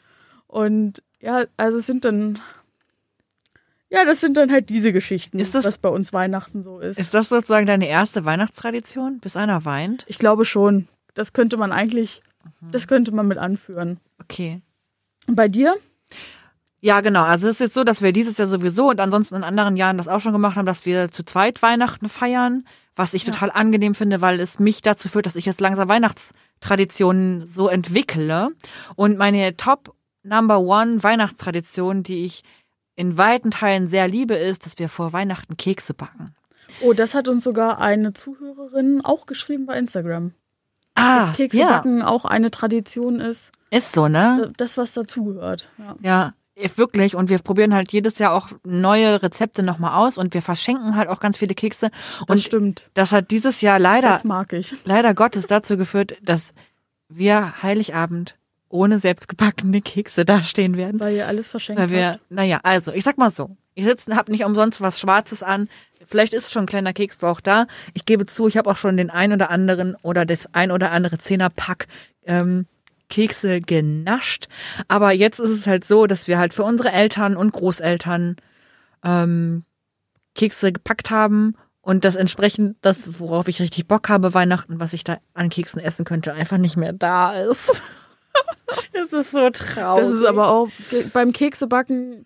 Und 0.47 1.01
ja, 1.21 1.45
also 1.57 1.77
es 1.77 1.85
sind 1.85 2.05
dann 2.05 2.39
ja, 3.89 4.05
das 4.05 4.21
sind 4.21 4.37
dann 4.37 4.51
halt 4.51 4.69
diese 4.69 4.93
Geschichten, 4.93 5.39
ist 5.39 5.55
das, 5.55 5.65
was 5.65 5.79
bei 5.79 5.89
uns 5.89 6.13
Weihnachten 6.13 6.61
so 6.61 6.79
ist. 6.79 6.99
Ist 6.99 7.13
das 7.13 7.29
sozusagen 7.29 7.65
deine 7.65 7.87
erste 7.87 8.23
Weihnachtstradition, 8.23 9.19
bis 9.19 9.35
einer 9.35 9.65
weint? 9.65 10.05
Ich 10.07 10.19
glaube 10.19 10.45
schon. 10.45 10.87
Das 11.15 11.33
könnte 11.33 11.57
man 11.57 11.71
eigentlich, 11.71 12.21
mhm. 12.61 12.71
das 12.71 12.87
könnte 12.87 13.11
man 13.11 13.27
mit 13.27 13.39
anführen. 13.39 13.99
Okay. 14.21 14.61
Und 15.27 15.35
bei 15.35 15.47
dir? 15.47 15.75
Ja, 16.81 17.01
genau. 17.01 17.23
Also 17.23 17.47
es 17.47 17.55
ist 17.55 17.59
jetzt 17.59 17.73
so, 17.73 17.83
dass 17.83 18.01
wir 18.01 18.13
dieses 18.13 18.37
Jahr 18.37 18.47
sowieso 18.47 18.89
und 18.89 19.01
ansonsten 19.01 19.35
in 19.35 19.43
anderen 19.43 19.75
Jahren 19.75 19.97
das 19.97 20.07
auch 20.07 20.21
schon 20.21 20.31
gemacht 20.31 20.55
haben, 20.55 20.65
dass 20.65 20.85
wir 20.85 21.11
zu 21.11 21.25
zweit 21.25 21.61
Weihnachten 21.61 22.07
feiern, 22.09 22.65
was 22.95 23.13
ich 23.13 23.25
ja. 23.25 23.33
total 23.33 23.51
angenehm 23.51 23.95
finde, 23.95 24.21
weil 24.21 24.39
es 24.39 24.59
mich 24.59 24.81
dazu 24.81 25.09
führt, 25.09 25.25
dass 25.25 25.35
ich 25.35 25.45
jetzt 25.45 25.61
langsam 25.61 25.89
Weihnachtstraditionen 25.89 27.45
so 27.45 27.67
entwickle. 27.67 28.49
Und 28.95 29.17
meine 29.17 29.57
Top 29.57 29.95
Number 30.23 30.59
One 30.59 31.01
Weihnachtstradition, 31.03 32.03
die 32.03 32.25
ich 32.25 32.43
in 32.99 33.17
weiten 33.17 33.49
Teilen 33.49 33.87
sehr 33.87 34.09
liebe, 34.09 34.35
ist, 34.35 34.65
dass 34.65 34.77
wir 34.77 34.89
vor 34.89 35.13
Weihnachten 35.13 35.55
Kekse 35.55 35.93
backen. 35.93 36.35
Oh, 36.81 36.91
das 36.91 37.15
hat 37.15 37.29
uns 37.29 37.45
sogar 37.45 37.79
eine 37.79 38.11
Zuhörerin 38.11 38.99
auch 39.01 39.25
geschrieben 39.25 39.65
bei 39.65 39.77
Instagram. 39.77 40.33
Ah, 40.95 41.15
dass 41.15 41.31
Keksebacken 41.31 41.99
ja. 41.99 42.07
auch 42.07 42.25
eine 42.25 42.51
Tradition 42.51 43.21
ist. 43.21 43.53
Ist 43.71 43.93
so, 43.93 44.09
ne? 44.09 44.51
Das, 44.57 44.77
was 44.77 44.91
dazugehört. 44.93 45.69
Ja. 45.77 45.95
ja. 46.01 46.33
Wirklich, 46.75 47.15
und 47.15 47.29
wir 47.29 47.39
probieren 47.39 47.73
halt 47.73 47.93
jedes 47.93 48.19
Jahr 48.19 48.33
auch 48.33 48.49
neue 48.65 49.23
Rezepte 49.23 49.63
nochmal 49.63 49.97
aus 49.97 50.17
und 50.17 50.33
wir 50.33 50.41
verschenken 50.41 50.97
halt 50.97 51.07
auch 51.07 51.21
ganz 51.21 51.37
viele 51.37 51.55
Kekse. 51.55 51.91
Und 52.19 52.31
das 52.31 52.43
stimmt. 52.43 52.89
Das 52.95 53.13
hat 53.13 53.31
dieses 53.31 53.61
Jahr 53.61 53.79
leider, 53.79 54.09
das 54.09 54.25
mag 54.25 54.51
ich. 54.51 54.75
leider 54.83 55.13
Gottes 55.13 55.47
dazu 55.47 55.77
geführt, 55.77 56.17
dass 56.21 56.53
wir 57.07 57.63
Heiligabend 57.63 58.35
ohne 58.69 58.99
selbstgebackene 58.99 59.81
Kekse 59.81 60.25
dastehen 60.25 60.77
werden. 60.77 60.99
Weil 60.99 61.15
ihr 61.15 61.27
alles 61.27 61.51
verschenkt 61.51 61.81
Weil 61.81 61.89
wir, 61.89 62.07
habt. 62.11 62.19
Naja, 62.29 62.59
also, 62.63 62.91
ich 62.91 63.03
sag 63.03 63.17
mal 63.17 63.31
so. 63.31 63.57
Ich 63.75 63.85
sitze, 63.85 64.15
hab 64.15 64.29
nicht 64.29 64.45
umsonst 64.45 64.81
was 64.81 64.99
Schwarzes 64.99 65.43
an. 65.43 65.69
Vielleicht 66.05 66.33
ist 66.33 66.51
schon 66.51 66.63
ein 66.63 66.67
kleiner 66.67 66.93
Keksbauch 66.93 67.41
da. 67.41 67.67
Ich 67.93 68.05
gebe 68.05 68.25
zu, 68.25 68.47
ich 68.47 68.57
habe 68.57 68.69
auch 68.69 68.77
schon 68.77 68.97
den 68.97 69.09
ein 69.09 69.33
oder 69.33 69.49
anderen 69.49 69.95
oder 70.03 70.25
das 70.25 70.53
ein 70.53 70.71
oder 70.71 70.91
andere 70.91 71.17
Zehnerpack 71.17 71.87
ähm, 72.25 72.65
Kekse 73.09 73.61
genascht. 73.61 74.47
Aber 74.87 75.11
jetzt 75.11 75.39
ist 75.39 75.49
es 75.49 75.67
halt 75.67 75.83
so, 75.83 76.07
dass 76.07 76.27
wir 76.27 76.37
halt 76.37 76.53
für 76.53 76.63
unsere 76.63 76.91
Eltern 76.91 77.35
und 77.35 77.51
Großeltern 77.51 78.37
ähm, 79.03 79.63
Kekse 80.35 80.71
gepackt 80.71 81.11
haben 81.11 81.55
und 81.81 82.05
das 82.05 82.15
entsprechend, 82.15 82.77
das, 82.81 83.19
worauf 83.19 83.47
ich 83.47 83.61
richtig 83.61 83.87
Bock 83.87 84.09
habe, 84.09 84.33
Weihnachten, 84.33 84.79
was 84.79 84.93
ich 84.93 85.03
da 85.03 85.17
an 85.33 85.49
Keksen 85.49 85.81
essen 85.81 86.05
könnte, 86.05 86.33
einfach 86.33 86.57
nicht 86.57 86.77
mehr 86.77 86.93
da 86.93 87.33
ist. 87.33 87.81
Es 88.93 89.13
ist 89.13 89.31
so 89.31 89.49
traurig. 89.49 90.03
Das 90.05 90.09
ist 90.11 90.23
aber 90.25 90.49
auch 90.49 90.69
beim 91.13 91.33
Keksebacken, 91.33 92.25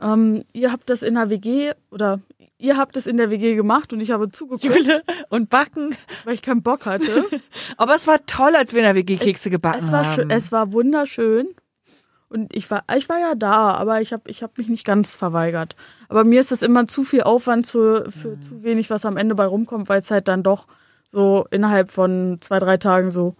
ähm, 0.00 0.44
ihr 0.52 0.70
habt 0.72 0.88
das 0.90 1.02
in 1.02 1.14
der 1.14 1.30
WG 1.30 1.72
oder 1.90 2.20
ihr 2.58 2.76
habt 2.76 2.96
es 2.96 3.06
in 3.06 3.16
der 3.16 3.30
WG 3.30 3.54
gemacht 3.54 3.92
und 3.92 4.00
ich 4.00 4.10
habe 4.10 4.30
zugeguckt, 4.30 4.64
Jule 4.64 5.02
und 5.30 5.48
Backen. 5.50 5.96
weil 6.24 6.34
ich 6.34 6.42
keinen 6.42 6.62
Bock 6.62 6.86
hatte. 6.86 7.24
Aber 7.76 7.94
es 7.94 8.06
war 8.06 8.24
toll, 8.26 8.54
als 8.54 8.72
wir 8.72 8.80
in 8.80 8.84
der 8.86 8.94
WG 8.94 9.16
Kekse 9.16 9.50
gebacken 9.50 9.80
es 9.82 9.92
war 9.92 10.04
haben. 10.16 10.30
es 10.30 10.52
war 10.52 10.72
wunderschön. 10.72 11.48
Und 12.28 12.54
ich 12.54 12.70
war, 12.70 12.84
ich 12.96 13.08
war 13.08 13.18
ja 13.18 13.34
da, 13.34 13.72
aber 13.74 14.00
ich 14.02 14.12
habe 14.12 14.30
ich 14.30 14.44
hab 14.44 14.56
mich 14.56 14.68
nicht 14.68 14.86
ganz 14.86 15.16
verweigert. 15.16 15.74
Aber 16.08 16.22
mir 16.24 16.38
ist 16.38 16.52
das 16.52 16.62
immer 16.62 16.86
zu 16.86 17.02
viel 17.02 17.22
Aufwand 17.24 17.66
für, 17.66 18.08
für 18.08 18.36
Mhm. 18.36 18.42
zu 18.42 18.62
wenig, 18.62 18.88
was 18.88 19.04
am 19.04 19.16
Ende 19.16 19.34
bei 19.34 19.46
rumkommt, 19.46 19.88
weil 19.88 19.98
es 20.00 20.12
halt 20.12 20.28
dann 20.28 20.44
doch 20.44 20.68
so 21.08 21.44
innerhalb 21.50 21.90
von 21.90 22.38
zwei, 22.40 22.60
drei 22.60 22.76
Tagen 22.76 23.10
so, 23.10 23.34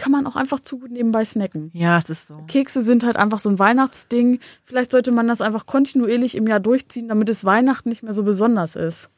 kann 0.00 0.12
man 0.12 0.26
auch 0.26 0.34
einfach 0.34 0.60
zu 0.60 0.78
gut 0.78 0.90
nebenbei 0.90 1.24
snacken. 1.26 1.70
ja, 1.74 1.98
es 1.98 2.08
ist 2.08 2.26
so. 2.26 2.38
Kekse 2.48 2.80
sind 2.80 3.04
halt 3.04 3.16
einfach 3.16 3.38
so 3.38 3.50
ein 3.50 3.58
Weihnachtsding. 3.58 4.40
Vielleicht 4.64 4.90
sollte 4.92 5.12
man 5.12 5.28
das 5.28 5.42
einfach 5.42 5.66
kontinuierlich 5.66 6.34
im 6.36 6.46
Jahr 6.46 6.58
durchziehen, 6.58 7.08
damit 7.08 7.28
es 7.28 7.44
Weihnachten 7.44 7.90
nicht 7.90 8.02
mehr 8.02 8.14
so 8.14 8.22
besonders 8.22 8.76
ist. 8.76 9.10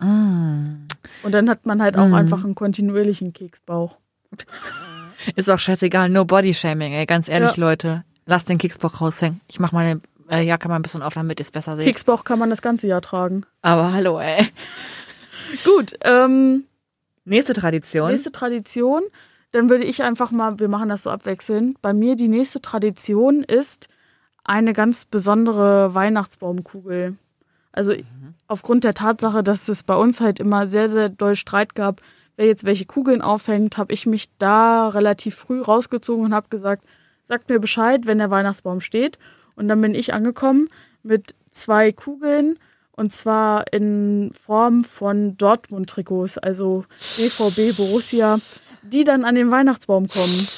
Mm. 0.00 0.86
Und 1.22 1.32
dann 1.32 1.48
hat 1.48 1.64
man 1.64 1.80
halt 1.80 1.96
auch 1.96 2.12
einfach 2.12 2.44
einen 2.44 2.54
kontinuierlichen 2.54 3.32
Keksbauch. 3.32 3.96
Ist 5.36 5.48
auch 5.48 5.58
scheißegal, 5.58 6.08
no 6.10 6.24
body 6.24 6.52
shaming, 6.52 6.92
ey, 6.92 7.06
ganz 7.06 7.28
ehrlich, 7.28 7.56
Ja. 7.56 7.60
Leute. 7.64 8.04
Lasst 8.26 8.48
den 8.48 8.58
Keksbauch 8.58 9.00
raushängen. 9.00 9.40
Ich 9.48 9.60
mach 9.60 9.72
meine 9.72 10.00
äh, 10.28 10.42
Jacke 10.44 10.68
mal 10.68 10.76
ein 10.76 10.82
bisschen 10.82 11.02
auf, 11.02 11.14
damit 11.14 11.40
ihr 11.40 11.44
es 11.44 11.50
besser 11.50 11.76
seht. 11.76 11.86
Keksbauch 11.86 12.24
kann 12.24 12.38
man 12.38 12.50
das 12.50 12.60
ganze 12.60 12.86
Jahr 12.86 13.00
tragen. 13.00 13.42
Aber 13.62 13.92
hallo, 13.92 14.20
ey. 14.20 14.46
Gut, 15.64 15.94
ähm, 16.04 16.64
Nächste 17.24 17.54
Tradition. 17.54 18.10
nächste 18.10 18.32
Tradition. 18.32 19.02
Dann 19.52 19.70
würde 19.70 19.84
ich 19.84 20.02
einfach 20.02 20.32
mal, 20.32 20.58
wir 20.58 20.68
machen 20.68 20.88
das 20.88 21.04
so 21.04 21.10
abwechselnd. 21.10 21.80
Bei 21.82 21.92
mir 21.92 22.16
die 22.16 22.28
nächste 22.28 22.60
Tradition 22.60 23.44
ist 23.44 23.88
eine 24.44 24.72
ganz 24.72 25.04
besondere 25.04 25.94
Weihnachtsbaumkugel. 25.94 27.16
Also 27.70 27.94
aufgrund 28.48 28.84
der 28.84 28.94
Tatsache, 28.94 29.42
dass 29.42 29.68
es 29.68 29.82
bei 29.82 29.94
uns 29.94 30.20
halt 30.20 30.40
immer 30.40 30.66
sehr, 30.66 30.88
sehr 30.88 31.08
doll 31.08 31.36
Streit 31.36 31.74
gab, 31.74 32.00
wer 32.36 32.46
jetzt 32.46 32.64
welche 32.64 32.86
Kugeln 32.86 33.22
aufhängt, 33.22 33.78
habe 33.78 33.92
ich 33.92 34.06
mich 34.06 34.30
da 34.38 34.88
relativ 34.88 35.36
früh 35.36 35.60
rausgezogen 35.60 36.24
und 36.24 36.34
habe 36.34 36.48
gesagt, 36.48 36.84
sagt 37.24 37.48
mir 37.48 37.60
Bescheid, 37.60 38.06
wenn 38.06 38.18
der 38.18 38.30
Weihnachtsbaum 38.30 38.80
steht. 38.80 39.18
Und 39.54 39.68
dann 39.68 39.80
bin 39.80 39.94
ich 39.94 40.14
angekommen 40.14 40.68
mit 41.02 41.34
zwei 41.50 41.92
Kugeln 41.92 42.58
und 42.94 43.10
zwar 43.10 43.72
in 43.72 44.32
Form 44.34 44.84
von 44.84 45.36
Dortmund-Trikots, 45.38 46.38
also 46.38 46.84
BVB, 47.16 47.76
Borussia, 47.76 48.38
die 48.82 49.04
dann 49.04 49.24
an 49.24 49.34
den 49.34 49.50
Weihnachtsbaum 49.50 50.08
kommen. 50.08 50.48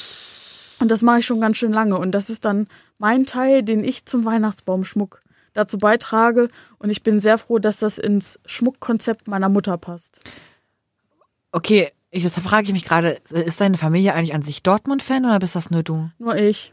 Und 0.80 0.90
das 0.90 1.02
mache 1.02 1.20
ich 1.20 1.26
schon 1.26 1.40
ganz 1.40 1.56
schön 1.56 1.72
lange. 1.72 1.98
Und 1.98 2.12
das 2.12 2.30
ist 2.30 2.44
dann 2.44 2.66
mein 2.98 3.26
Teil, 3.26 3.62
den 3.62 3.84
ich 3.84 4.06
zum 4.06 4.24
Weihnachtsbaumschmuck 4.24 5.20
dazu 5.52 5.78
beitrage. 5.78 6.48
Und 6.78 6.90
ich 6.90 7.02
bin 7.02 7.20
sehr 7.20 7.38
froh, 7.38 7.58
dass 7.58 7.78
das 7.78 7.98
ins 7.98 8.40
Schmuckkonzept 8.46 9.28
meiner 9.28 9.48
Mutter 9.48 9.78
passt. 9.78 10.20
Okay, 11.52 11.92
ich, 12.10 12.22
das 12.22 12.38
frage 12.38 12.66
ich 12.66 12.72
mich 12.72 12.84
gerade, 12.84 13.18
ist 13.30 13.60
deine 13.60 13.76
Familie 13.78 14.14
eigentlich 14.14 14.34
an 14.34 14.42
sich 14.42 14.62
Dortmund-Fan 14.62 15.24
oder 15.24 15.38
bist 15.38 15.54
das 15.56 15.70
nur 15.70 15.82
du? 15.82 16.10
Nur 16.18 16.36
ich. 16.36 16.72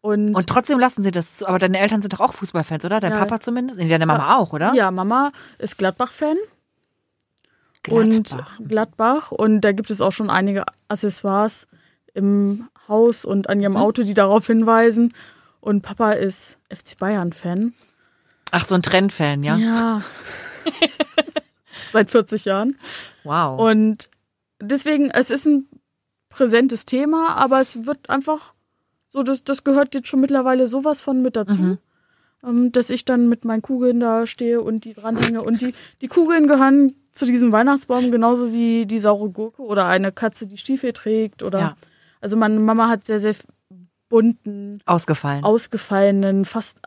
Und, 0.00 0.34
Und 0.36 0.46
trotzdem 0.46 0.78
lassen 0.78 1.02
sie 1.02 1.10
das 1.10 1.38
zu. 1.38 1.48
Aber 1.48 1.58
deine 1.58 1.78
Eltern 1.80 2.00
sind 2.00 2.12
doch 2.12 2.20
auch 2.20 2.34
Fußballfans, 2.34 2.84
oder? 2.84 3.00
Dein 3.00 3.10
Ja. 3.10 3.18
Papa 3.18 3.40
zumindest? 3.40 3.80
Nee, 3.80 3.88
deine 3.88 4.06
Mama 4.06 4.36
auch, 4.36 4.52
oder? 4.52 4.72
ja, 4.74 4.92
Mama 4.92 5.32
ist 5.58 5.78
Gladbach-Fan. 5.78 6.36
Und 7.88 8.36
Gladbach. 8.66 9.30
Und 9.32 9.60
da 9.62 9.72
gibt 9.72 9.90
es 9.90 10.00
auch 10.00 10.12
schon 10.12 10.30
einige 10.30 10.64
Accessoires 10.88 11.66
im 12.14 12.68
Haus 12.88 13.24
und 13.24 13.48
an 13.48 13.60
ihrem 13.60 13.72
Mhm. 13.72 13.78
Auto, 13.78 14.02
die 14.02 14.14
darauf 14.14 14.46
hinweisen. 14.46 15.12
Und 15.60 15.82
Papa 15.82 16.12
ist 16.12 16.58
FC 16.70 16.96
Bayern-Fan. 16.98 17.74
Ach, 18.52 18.66
so 18.66 18.74
ein 18.76 18.82
Trendfan, 18.82 19.42
ja? 19.42 19.56
Ja. 19.56 20.02
Seit 21.92 22.10
40 22.10 22.44
Jahren. 22.44 22.76
Wow. 23.24 23.60
Und 23.60 24.08
deswegen, 24.60 25.10
es 25.10 25.30
ist 25.30 25.46
ein 25.46 25.68
präsentes 26.28 26.86
Thema, 26.86 27.36
aber 27.36 27.60
es 27.60 27.86
wird 27.86 28.10
einfach 28.10 28.54
so, 29.08 29.22
das, 29.22 29.44
das 29.44 29.64
gehört 29.64 29.94
jetzt 29.94 30.08
schon 30.08 30.20
mittlerweile 30.20 30.68
sowas 30.68 31.02
von 31.02 31.22
mit 31.22 31.36
dazu. 31.36 31.56
Mhm. 31.56 31.78
Ähm, 32.44 32.72
dass 32.72 32.90
ich 32.90 33.04
dann 33.04 33.28
mit 33.28 33.44
meinen 33.44 33.62
Kugeln 33.62 33.98
da 34.00 34.26
stehe 34.26 34.60
und 34.60 34.84
die 34.84 34.92
dranhänge. 34.94 35.42
Und 35.42 35.62
die, 35.62 35.74
die 36.00 36.08
Kugeln 36.08 36.46
gehören 36.46 36.94
zu 37.16 37.26
diesem 37.26 37.50
Weihnachtsbaum 37.52 38.10
genauso 38.10 38.52
wie 38.52 38.86
die 38.86 38.98
saure 38.98 39.30
Gurke 39.30 39.62
oder 39.62 39.86
eine 39.86 40.12
Katze, 40.12 40.46
die 40.46 40.58
Stiefel 40.58 40.92
trägt. 40.92 41.42
Oder 41.42 41.58
Ja. 41.58 41.76
also 42.20 42.36
meine 42.36 42.60
Mama 42.60 42.88
hat 42.88 43.06
sehr, 43.06 43.20
sehr 43.20 43.34
bunten, 44.08 44.80
Ausgefallen. 44.86 45.42
ausgefallenen, 45.44 46.44
fast 46.44 46.78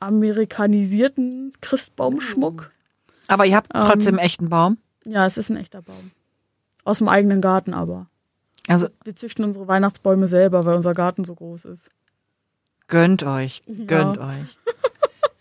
amerikanisierten 0.00 1.52
Christbaumschmuck. 1.60 2.70
aber 3.28 3.46
ihr 3.46 3.56
habt 3.56 3.68
Ähm, 3.74 3.82
trotzdem 3.86 4.14
einen 4.18 4.24
echten 4.26 4.48
Baum. 4.48 4.78
Ja, 5.04 5.26
es 5.26 5.36
ist 5.36 5.50
ein 5.50 5.56
echter 5.56 5.82
Baum. 5.82 6.10
Aus 6.84 6.98
dem 6.98 7.08
eigenen 7.08 7.40
Garten 7.40 7.72
aber. 7.74 8.06
Also 8.68 8.88
Wir 9.04 9.16
züchten 9.16 9.44
unsere 9.44 9.66
Weihnachtsbäume 9.68 10.28
selber, 10.28 10.64
weil 10.64 10.76
unser 10.76 10.94
Garten 10.94 11.24
so 11.24 11.34
groß 11.34 11.64
ist. 11.66 11.88
gönnt 12.88 13.22
euch, 13.24 13.62
gönnt 13.86 14.18
euch. 14.18 14.58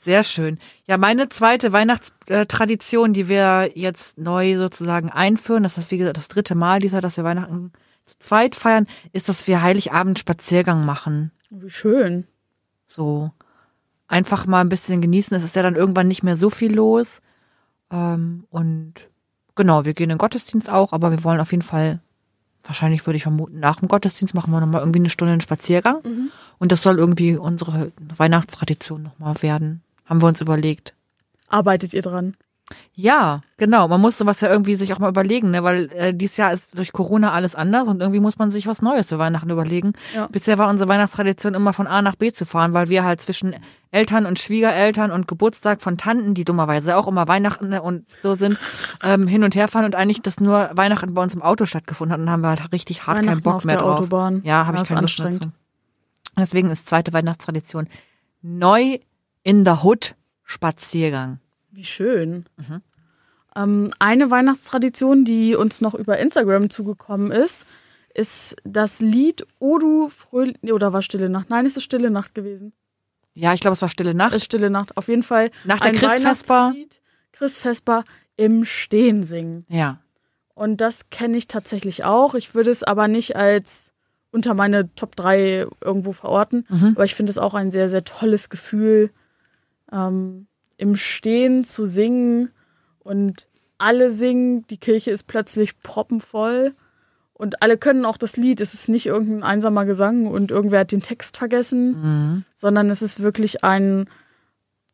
Sehr 0.03 0.23
schön. 0.23 0.57
Ja, 0.87 0.97
meine 0.97 1.29
zweite 1.29 1.73
Weihnachtstradition, 1.73 3.13
die 3.13 3.27
wir 3.27 3.71
jetzt 3.75 4.17
neu 4.17 4.57
sozusagen 4.57 5.09
einführen, 5.09 5.61
das 5.61 5.77
ist 5.77 5.91
wie 5.91 5.97
gesagt 5.97 6.17
das 6.17 6.27
dritte 6.27 6.55
Mal 6.55 6.79
dieser, 6.79 7.01
dass 7.01 7.17
wir 7.17 7.23
Weihnachten 7.23 7.71
zu 8.05 8.17
zweit 8.17 8.55
feiern, 8.55 8.87
ist, 9.13 9.29
dass 9.29 9.45
wir 9.45 9.61
Heiligabend 9.61 10.17
Spaziergang 10.17 10.85
machen. 10.85 11.31
Wie 11.51 11.69
schön. 11.69 12.25
So 12.87 13.31
einfach 14.07 14.47
mal 14.47 14.61
ein 14.61 14.69
bisschen 14.69 15.01
genießen. 15.01 15.37
Es 15.37 15.43
ist 15.43 15.55
ja 15.55 15.61
dann 15.61 15.75
irgendwann 15.75 16.07
nicht 16.07 16.23
mehr 16.23 16.35
so 16.35 16.49
viel 16.49 16.73
los. 16.73 17.21
Ähm, 17.91 18.45
und 18.49 18.93
genau, 19.55 19.85
wir 19.85 19.93
gehen 19.93 20.05
in 20.05 20.15
den 20.15 20.17
Gottesdienst 20.17 20.69
auch, 20.69 20.93
aber 20.93 21.11
wir 21.11 21.23
wollen 21.23 21.39
auf 21.39 21.51
jeden 21.51 21.61
Fall, 21.61 21.99
wahrscheinlich 22.63 23.05
würde 23.05 23.17
ich 23.17 23.23
vermuten, 23.23 23.59
nach 23.59 23.79
dem 23.79 23.87
Gottesdienst 23.87 24.33
machen 24.33 24.51
wir 24.51 24.59
nochmal 24.59 24.81
irgendwie 24.81 24.99
eine 24.99 25.09
Stunde 25.09 25.33
einen 25.33 25.41
Spaziergang. 25.41 26.01
Und 26.57 26.71
das 26.71 26.81
soll 26.81 26.97
irgendwie 26.97 27.37
unsere 27.37 27.91
Weihnachtstradition 28.17 29.03
nochmal 29.03 29.41
werden. 29.43 29.83
Haben 30.11 30.21
wir 30.21 30.27
uns 30.27 30.41
überlegt. 30.41 30.93
Arbeitet 31.47 31.93
ihr 31.93 32.01
dran? 32.01 32.33
Ja, 32.97 33.39
genau. 33.55 33.87
Man 33.87 34.01
muss 34.01 34.17
sowas 34.17 34.41
ja 34.41 34.49
irgendwie 34.49 34.75
sich 34.75 34.91
auch 34.93 34.99
mal 34.99 35.07
überlegen, 35.07 35.51
ne? 35.51 35.63
weil 35.63 35.89
äh, 35.93 36.13
dieses 36.13 36.35
Jahr 36.35 36.51
ist 36.51 36.77
durch 36.77 36.91
Corona 36.91 37.31
alles 37.31 37.55
anders 37.55 37.87
und 37.87 38.01
irgendwie 38.01 38.19
muss 38.19 38.37
man 38.37 38.51
sich 38.51 38.67
was 38.67 38.81
Neues 38.81 39.07
für 39.07 39.19
Weihnachten 39.19 39.49
überlegen. 39.49 39.93
Ja. 40.13 40.27
Bisher 40.27 40.57
war 40.57 40.67
unsere 40.69 40.89
Weihnachtstradition 40.89 41.53
immer 41.53 41.71
von 41.71 41.87
A 41.87 42.01
nach 42.01 42.15
B 42.17 42.33
zu 42.33 42.45
fahren, 42.45 42.73
weil 42.73 42.89
wir 42.89 43.05
halt 43.05 43.21
zwischen 43.21 43.55
Eltern 43.91 44.25
und 44.25 44.37
Schwiegereltern 44.37 45.11
und 45.11 45.29
Geburtstag 45.29 45.81
von 45.81 45.97
Tanten, 45.97 46.33
die 46.33 46.43
dummerweise 46.43 46.97
auch 46.97 47.07
immer 47.07 47.29
Weihnachten 47.29 47.69
ne, 47.69 47.81
und 47.81 48.05
so 48.21 48.33
sind, 48.35 48.57
ähm, 49.03 49.27
hin 49.27 49.45
und 49.45 49.55
her 49.55 49.69
fahren 49.69 49.85
und 49.85 49.95
eigentlich 49.95 50.21
das 50.21 50.41
nur 50.41 50.71
Weihnachten 50.73 51.13
bei 51.13 51.23
uns 51.23 51.33
im 51.33 51.41
Auto 51.41 51.65
stattgefunden 51.65 52.11
hat 52.11 52.19
und 52.19 52.25
dann 52.25 52.33
haben 52.33 52.41
wir 52.41 52.49
halt 52.49 52.73
richtig 52.73 53.07
hart 53.07 53.25
keinen 53.25 53.41
Bock 53.41 53.55
auf 53.55 53.65
mehr 53.65 53.77
der 53.77 53.85
drauf. 53.85 53.99
Autobahn. 53.99 54.41
Ja, 54.43 54.65
habe 54.65 54.75
Ja, 54.77 54.83
ich 54.83 54.89
ist 54.89 54.95
keine 54.95 55.01
Lust 55.01 55.19
dazu. 55.19 55.39
deswegen 56.37 56.69
ist 56.69 56.89
zweite 56.89 57.13
Weihnachtstradition 57.13 57.87
neu 58.41 58.97
in 59.43 59.65
the 59.65 59.83
Hood 59.83 60.15
Spaziergang. 60.43 61.39
Wie 61.71 61.85
schön. 61.85 62.45
Mhm. 62.57 62.81
Ähm, 63.55 63.91
eine 63.99 64.31
Weihnachtstradition, 64.31 65.25
die 65.25 65.55
uns 65.55 65.81
noch 65.81 65.93
über 65.93 66.17
Instagram 66.19 66.69
zugekommen 66.69 67.31
ist, 67.31 67.65
ist 68.13 68.55
das 68.63 68.99
Lied 68.99 69.45
O 69.59 69.77
du 69.77 70.09
Fröhlich. 70.09 70.73
Oder 70.73 70.93
war 70.93 71.01
Stille 71.01 71.29
Nacht? 71.29 71.49
Nein, 71.49 71.65
es 71.65 71.77
ist 71.77 71.83
Stille 71.83 72.11
Nacht 72.11 72.35
gewesen. 72.35 72.73
Ja, 73.33 73.53
ich 73.53 73.61
glaube, 73.61 73.73
es 73.73 73.81
war 73.81 73.89
Stille 73.89 74.13
Nacht. 74.13 74.33
Ist 74.33 74.45
Stille 74.45 74.69
Nacht. 74.69 74.97
Auf 74.97 75.07
jeden 75.07 75.23
Fall. 75.23 75.51
Nach 75.63 75.79
der. 75.79 76.01
Weihnachtslied, 76.01 77.01
Christvesper 77.31 78.03
im 78.35 78.65
Stehen 78.65 79.23
singen. 79.23 79.65
Ja. 79.69 79.99
Und 80.53 80.81
das 80.81 81.09
kenne 81.09 81.37
ich 81.37 81.47
tatsächlich 81.47 82.03
auch. 82.03 82.35
Ich 82.35 82.53
würde 82.53 82.71
es 82.71 82.83
aber 82.83 83.07
nicht 83.07 83.35
als 83.35 83.93
unter 84.31 84.53
meine 84.53 84.93
Top 84.95 85.15
3 85.15 85.67
irgendwo 85.81 86.11
verorten. 86.11 86.65
Mhm. 86.69 86.93
Aber 86.95 87.05
ich 87.05 87.15
finde 87.15 87.31
es 87.31 87.37
auch 87.37 87.53
ein 87.53 87.71
sehr, 87.71 87.89
sehr 87.89 88.03
tolles 88.03 88.49
Gefühl, 88.49 89.11
ähm, 89.91 90.47
im 90.77 90.95
Stehen 90.95 91.63
zu 91.63 91.85
singen 91.85 92.51
und 92.99 93.47
alle 93.77 94.11
singen. 94.11 94.65
Die 94.67 94.77
Kirche 94.77 95.11
ist 95.11 95.23
plötzlich 95.27 95.79
proppenvoll 95.81 96.73
und 97.33 97.61
alle 97.61 97.77
können 97.77 98.05
auch 98.05 98.17
das 98.17 98.37
Lied. 98.37 98.61
Es 98.61 98.73
ist 98.73 98.89
nicht 98.89 99.07
irgendein 99.07 99.43
einsamer 99.43 99.85
Gesang 99.85 100.27
und 100.27 100.51
irgendwer 100.51 100.81
hat 100.81 100.91
den 100.91 101.01
Text 101.01 101.37
vergessen, 101.37 102.01
Mhm. 102.01 102.43
sondern 102.55 102.89
es 102.89 103.01
ist 103.01 103.19
wirklich 103.21 103.63
ein, 103.63 104.07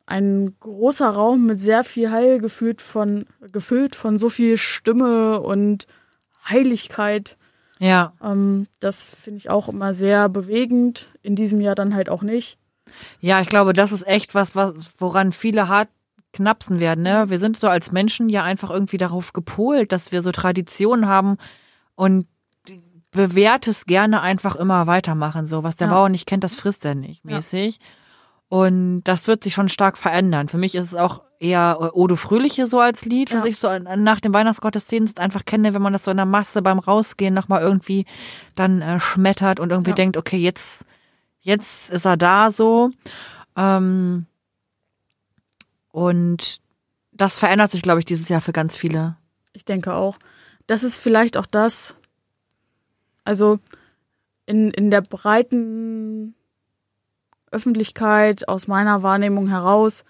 ein 0.06 0.56
großer 0.60 1.10
Raum 1.10 1.46
mit 1.46 1.60
sehr 1.60 1.84
viel 1.84 2.12
Heil 2.12 2.40
gefüllt 2.40 2.82
von, 2.82 3.26
gefüllt 3.52 3.96
von 3.96 4.18
so 4.18 4.30
viel 4.30 4.58
Stimme 4.58 5.42
und 5.42 5.88
Heiligkeit. 6.50 7.38
Ja. 7.80 8.14
Ähm, 8.24 8.68
das 8.80 9.10
finde 9.14 9.40
ich 9.40 9.50
auch 9.50 9.68
immer 9.68 9.94
sehr 9.94 10.30
bewegend. 10.30 11.12
In 11.22 11.36
diesem 11.36 11.60
Jahr 11.62 11.76
dann 11.76 11.94
halt 11.94 12.10
auch 12.10 12.22
nicht. 12.24 12.58
Ja, 13.20 13.42
ich 13.42 13.50
glaube, 13.50 13.74
das 13.74 13.92
ist 13.92 14.06
echt 14.08 14.36
was, 14.36 14.56
was 14.56 14.90
woran 15.00 15.32
viele 15.32 15.68
hart 15.68 15.90
knapsen 16.34 16.80
werden. 16.80 17.04
Ne? 17.04 17.30
Wir 17.30 17.40
sind 17.40 17.58
so 17.58 17.68
als 17.68 17.92
Menschen 17.92 18.30
ja 18.30 18.44
einfach 18.44 18.70
irgendwie 18.70 18.98
darauf 18.98 19.34
gepolt, 19.34 19.92
dass 19.92 20.12
wir 20.12 20.22
so 20.22 20.32
Traditionen 20.32 21.08
haben 21.08 21.38
und 21.96 22.28
bewährtes 23.12 23.86
gerne 23.86 24.22
einfach 24.22 24.56
immer 24.56 24.86
weitermachen. 24.88 25.48
So, 25.48 25.64
was 25.64 25.76
der 25.78 25.88
Ja. 25.88 25.94
Bauer 25.94 26.10
nicht 26.10 26.28
kennt, 26.28 26.44
das 26.44 26.56
frisst 26.56 26.86
er 26.86 26.96
nicht, 26.96 27.24
Ja. 27.26 27.36
mäßig. 27.38 27.80
Und 28.50 29.04
das 29.04 29.28
wird 29.28 29.44
sich 29.44 29.54
schon 29.54 29.70
stark 29.70 29.98
verändern. 29.98 30.48
Für 30.48 30.58
mich 30.58 30.76
ist 30.76 30.86
es 30.86 30.96
auch 30.96 31.22
eher 31.40 31.78
äh, 31.82 31.86
Odo 31.94 32.16
Fröhliche 32.16 32.68
so 32.68 32.80
als 32.80 33.04
Lied, 33.06 33.34
was 33.34 33.44
Ja. 33.44 33.50
ich 33.50 33.58
so 33.58 33.70
nach 33.98 34.20
dem 34.20 34.34
Weihnachtsgottesdienst 34.34 35.20
einfach 35.20 35.46
kenne, 35.46 35.74
wenn 35.74 35.82
man 35.82 35.94
das 35.94 36.06
so 36.06 36.12
in 36.12 36.18
der 36.18 36.26
Masse 36.26 36.62
beim 36.62 36.80
Rausgehen 36.80 37.34
nochmal 37.34 37.62
irgendwie 37.62 38.06
dann 38.56 38.82
äh, 38.82 39.00
schmettert 39.00 39.60
und 39.60 39.72
irgendwie 39.72 39.92
Ja. 39.92 39.96
denkt, 39.96 40.18
okay, 40.18 40.38
jetzt, 40.38 40.86
jetzt 41.48 41.90
ist 41.92 42.06
er 42.06 42.18
da 42.18 42.52
so. 42.52 42.92
Ähm, 43.56 44.26
und 45.92 46.58
das 47.14 47.38
verändert 47.38 47.72
sich, 47.72 47.82
glaube 47.82 48.00
ich, 48.00 48.06
dieses 48.06 48.30
Jahr 48.30 48.42
für 48.42 48.52
ganz 48.52 48.76
viele. 48.76 49.16
Ich 49.54 49.66
denke 49.66 49.94
auch. 49.96 50.18
Das 50.68 50.84
ist 50.84 51.00
vielleicht 51.00 51.38
auch 51.38 51.46
das, 51.46 51.96
also 53.24 53.60
in, 54.46 54.72
in 54.72 54.92
der 54.92 55.02
breiten 55.02 56.36
Öffentlichkeit, 57.50 58.50
aus 58.50 58.68
meiner 58.68 59.02
Wahrnehmung 59.02 59.48
heraus, 59.48 60.04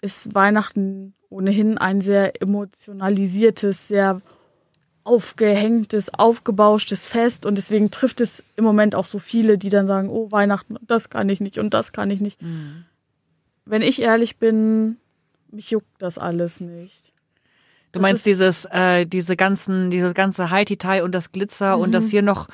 ist 0.00 0.34
Weihnachten 0.34 1.14
ohnehin 1.30 1.78
ein 1.78 2.00
sehr 2.00 2.42
emotionalisiertes, 2.42 3.86
sehr 3.86 4.20
aufgehängtes, 5.04 6.14
aufgebauschtes 6.14 7.06
Fest 7.06 7.46
und 7.46 7.56
deswegen 7.56 7.90
trifft 7.90 8.20
es 8.20 8.42
im 8.56 8.64
Moment 8.64 8.94
auch 8.94 9.04
so 9.06 9.18
viele, 9.18 9.58
die 9.58 9.68
dann 9.70 9.86
sagen, 9.86 10.08
oh 10.10 10.30
Weihnachten, 10.30 10.76
das 10.82 11.10
kann 11.10 11.28
ich 11.28 11.40
nicht 11.40 11.58
und 11.58 11.74
das 11.74 11.92
kann 11.92 12.10
ich 12.10 12.20
nicht. 12.20 12.40
Wenn 13.64 13.82
ich 13.82 14.02
ehrlich 14.02 14.38
bin, 14.38 14.96
mich 15.50 15.70
juckt 15.70 15.86
das 15.98 16.18
alles 16.18 16.60
nicht. 16.60 17.12
Du 17.92 17.98
Das 17.98 18.02
meinst 18.08 18.24
dieses, 18.24 18.64
äh, 18.70 19.04
diese 19.04 19.36
ganzen, 19.36 19.90
dieses 19.90 20.14
ganze 20.14 20.48
Haiti-Tai 20.50 21.02
und 21.04 21.14
das 21.14 21.30
Glitzer 21.30 21.76
und 21.78 21.90
Mhm. 21.90 21.92
das 21.92 22.08
hier 22.08 22.22
noch, 22.22 22.48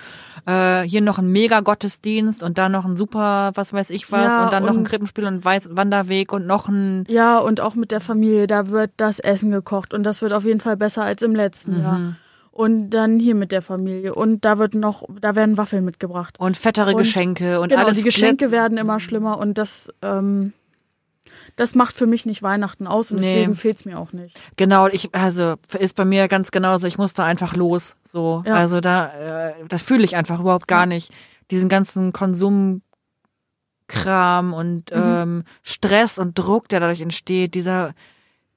äh, 0.47 0.83
hier 0.83 1.01
noch 1.01 1.19
ein 1.19 1.31
Mega-Gottesdienst 1.31 2.43
und 2.43 2.59
dann 2.59 2.73
noch 2.73 2.85
ein 2.85 2.97
super, 2.97 3.53
was 3.55 3.73
weiß 3.73 3.91
ich 3.91 4.11
was, 4.11 4.33
Ja, 4.39 4.45
und 4.45 4.53
dann 4.53 4.65
noch 4.65 4.73
ein 4.73 4.79
und- 4.79 4.85
Krippenspiel 4.89 5.25
und 5.27 5.45
Weiß 5.45 5.69
Wanderweg 5.77 6.33
und 6.33 6.47
noch 6.49 6.67
ein, 6.69 7.05
Ja, 7.09 7.39
und 7.39 7.61
auch 7.61 7.77
mit 7.77 7.93
der 7.93 8.01
Familie, 8.01 8.49
da 8.49 8.67
wird 8.69 8.91
das 8.97 9.21
Essen 9.21 9.53
gekocht 9.53 9.95
und 9.95 10.03
das 10.03 10.23
wird 10.23 10.33
auf 10.33 10.45
jeden 10.45 10.61
Fall 10.61 10.77
besser 10.77 11.05
als 11.05 11.23
im 11.23 11.37
letzten 11.37 11.77
Mhm. 11.77 11.81
Jahr. 11.83 12.15
Und 12.59 12.91
dann 12.91 13.21
hier 13.21 13.37
mit 13.37 13.53
der 13.53 13.63
Familie 13.63 14.13
und 14.17 14.45
da 14.45 14.59
wird 14.59 14.75
noch, 14.75 15.05
da 15.21 15.37
werden 15.37 15.57
Waffeln 15.57 15.85
mitgebracht. 15.85 16.41
und 16.41 16.57
fettere 16.57 16.91
Und- 16.91 16.97
Geschenke 16.99 17.61
und 17.61 17.69
genau, 17.69 17.85
alles. 17.85 17.99
die 17.99 18.03
Geschenke 18.03 18.47
glitz- 18.47 18.51
werden 18.51 18.79
immer 18.79 18.99
schlimmer 18.99 19.39
und 19.39 19.59
das, 19.59 19.89
ähm, 20.03 20.53
das 21.55 21.77
macht 21.77 21.95
für 21.95 22.07
mich 22.07 22.27
nicht 22.27 22.43
Weihnachten 22.43 22.89
aus 22.89 23.13
und 23.13 23.21
Nee. 23.21 23.33
deswegen 23.35 23.55
fehlt's 23.55 23.85
mir 23.85 23.97
auch 23.97 24.13
nicht. 24.13 24.37
Genau, 24.57 24.89
ich, 24.89 25.15
also 25.15 25.55
ist 25.79 25.95
bei 25.95 26.05
mir 26.05 26.27
ganz 26.27 26.51
genauso, 26.51 26.89
ich 26.89 26.99
muss 26.99 27.15
da 27.15 27.25
einfach 27.25 27.55
los. 27.55 27.95
So. 28.03 28.43
Ja. 28.45 28.55
Also 28.57 28.81
da, 28.81 29.51
äh, 29.51 29.53
das 29.69 29.81
fühle 29.83 30.03
ich 30.03 30.17
einfach 30.17 30.41
überhaupt 30.41 30.67
gar 30.67 30.87
nicht. 30.87 31.13
Diesen 31.53 31.69
ganzen 31.69 32.13
Konsumkram 32.13 32.83
und 34.53 34.91
Mhm. 34.91 34.97
ähm, 35.03 35.45
Stress 35.63 36.19
und 36.19 36.37
Druck, 36.37 36.69
der 36.69 36.81
dadurch 36.81 37.03
entsteht, 37.03 37.55
dieser 37.55 37.95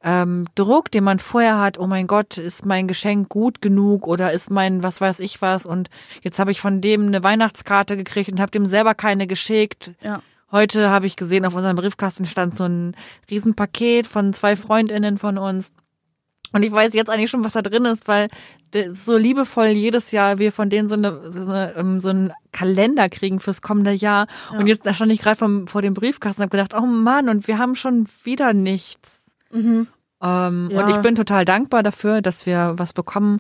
ähm, 0.04 0.46
Druck, 0.56 0.92
den 0.92 1.04
man 1.04 1.20
vorher 1.20 1.60
hat, 1.60 1.78
oh 1.78 1.88
mein 1.88 2.08
Gott, 2.08 2.38
ist 2.38 2.66
mein 2.66 2.88
Geschenk 2.88 3.30
gut 3.30 3.62
genug 3.62 4.08
oder 4.08 4.32
ist 4.32 4.50
mein 4.50 4.84
was 4.84 5.00
weiß 5.00 5.20
ich 5.20 5.42
was 5.42 5.66
und 5.66 5.90
jetzt 6.22 6.40
habe 6.40 6.52
ich 6.52 6.62
von 6.62 6.82
dem 6.82 7.08
eine 7.08 7.24
Weihnachtskarte 7.24 7.98
gekriegt 7.98 8.32
und 8.32 8.40
habe 8.40 8.52
dem 8.52 8.66
selber 8.66 8.96
keine 8.96 9.28
geschickt. 9.28 9.94
Ja. 10.02 10.22
Heute 10.52 10.90
habe 10.90 11.06
ich 11.06 11.16
gesehen, 11.16 11.46
auf 11.46 11.56
unserem 11.56 11.78
Briefkasten 11.78 12.26
stand 12.26 12.54
so 12.54 12.66
ein 12.66 12.96
Riesenpaket 13.30 14.06
von 14.06 14.34
zwei 14.34 14.58
Freundinnen 14.58 15.18
von 15.18 15.38
uns. 15.38 15.72
Und 16.52 16.64
ich 16.64 16.72
weiß 16.72 16.94
jetzt 16.94 17.10
eigentlich 17.10 17.30
schon, 17.30 17.46
was 17.46 17.54
da 17.54 17.62
drin 17.62 17.86
ist, 17.86 18.10
weil 18.10 18.28
so 18.94 19.16
liebevoll 19.16 19.68
jedes 19.68 20.12
Jahr 20.12 20.38
wir 20.38 20.52
von 20.52 20.70
denen 20.70 20.90
so, 20.90 20.96
eine, 20.96 21.32
so, 21.32 21.50
eine, 21.50 21.74
ähm, 21.78 22.02
so 22.02 22.10
einen 22.10 22.34
Kalender 22.52 23.08
kriegen 23.08 23.40
fürs 23.40 23.62
kommende 23.62 23.92
Jahr. 23.92 24.28
Und 24.58 24.68
jetzt 24.68 24.86
da 24.86 24.94
stand 24.94 25.14
ich 25.14 25.22
gerade 25.22 25.66
vor 25.68 25.82
dem 25.82 25.94
Briefkasten 25.94 26.42
und 26.42 26.52
habe 26.52 26.58
gedacht, 26.58 26.74
oh 26.74 26.86
Mann, 26.86 27.30
und 27.30 27.48
wir 27.48 27.58
haben 27.58 27.76
schon 27.76 28.08
wieder 28.24 28.52
nichts. 28.52 29.21
Mhm. 29.52 29.88
Ähm, 30.22 30.70
Ja. 30.72 30.84
Und 30.84 30.90
ich 30.90 30.98
bin 30.98 31.16
total 31.16 31.46
dankbar 31.46 31.84
dafür, 31.84 32.22
dass 32.22 32.46
wir 32.46 32.74
was 32.78 32.94
bekommen 32.94 33.40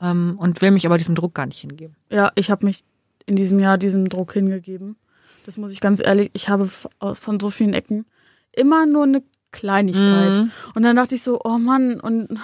ähm, 0.00 0.36
und 0.38 0.60
will 0.62 0.70
mich 0.70 0.86
aber 0.86 0.98
diesem 0.98 1.14
Druck 1.14 1.34
gar 1.34 1.46
nicht 1.46 1.58
hingeben. 1.60 1.94
Ja, 2.10 2.32
ich 2.34 2.50
habe 2.50 2.66
mich 2.66 2.84
in 3.26 3.36
diesem 3.36 3.58
Jahr 3.60 3.78
diesem 3.78 4.08
Druck 4.08 4.32
hingegeben. 4.32 4.96
Das 5.46 5.56
muss 5.56 5.72
ich 5.72 5.80
ganz 5.80 6.00
ehrlich, 6.04 6.30
ich 6.32 6.48
habe 6.48 6.64
f- 6.64 6.88
von 7.14 7.38
so 7.40 7.50
vielen 7.50 7.74
Ecken 7.74 8.06
immer 8.52 8.86
nur 8.86 9.04
eine 9.04 9.22
Kleinigkeit. 9.50 10.38
Mhm. 10.38 10.50
Und 10.74 10.82
dann 10.82 10.96
dachte 10.96 11.14
ich 11.14 11.22
so, 11.22 11.40
oh 11.44 11.58
Mann, 11.58 12.00
und 12.00 12.38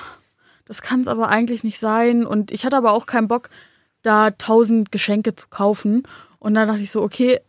das 0.67 0.83
kann 0.83 1.01
es 1.01 1.09
aber 1.09 1.29
eigentlich 1.29 1.65
nicht 1.65 1.79
sein. 1.79 2.27
Und 2.27 2.51
ich 2.51 2.65
hatte 2.67 2.77
aber 2.77 2.93
auch 2.93 3.07
keinen 3.07 3.29
Bock, 3.29 3.51
da 4.03 4.31
tausend 4.33 4.93
Geschenke 4.93 5.35
zu 5.35 5.47
kaufen. 5.49 6.03
Und 6.39 6.55
dann 6.55 6.69
dachte 6.69 6.83
ich 6.83 6.91
so, 6.91 7.03
okay, 7.03 7.41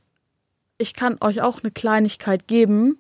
ich 0.78 0.94
kann 0.94 1.18
euch 1.22 1.42
auch 1.42 1.62
eine 1.62 1.72
Kleinigkeit 1.72 2.48
geben. 2.48 2.98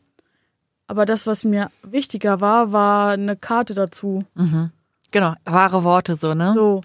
Aber 0.90 1.06
das, 1.06 1.28
was 1.28 1.44
mir 1.44 1.70
wichtiger 1.84 2.42
war, 2.42 2.72
war 2.74 3.12
eine 3.12 3.36
Karte 3.36 3.76
dazu. 3.76 4.24
Genau, 5.12 5.34
wahre 5.46 5.84
Worte 5.84 6.16
so, 6.16 6.34
ne? 6.34 6.52
So. 6.56 6.82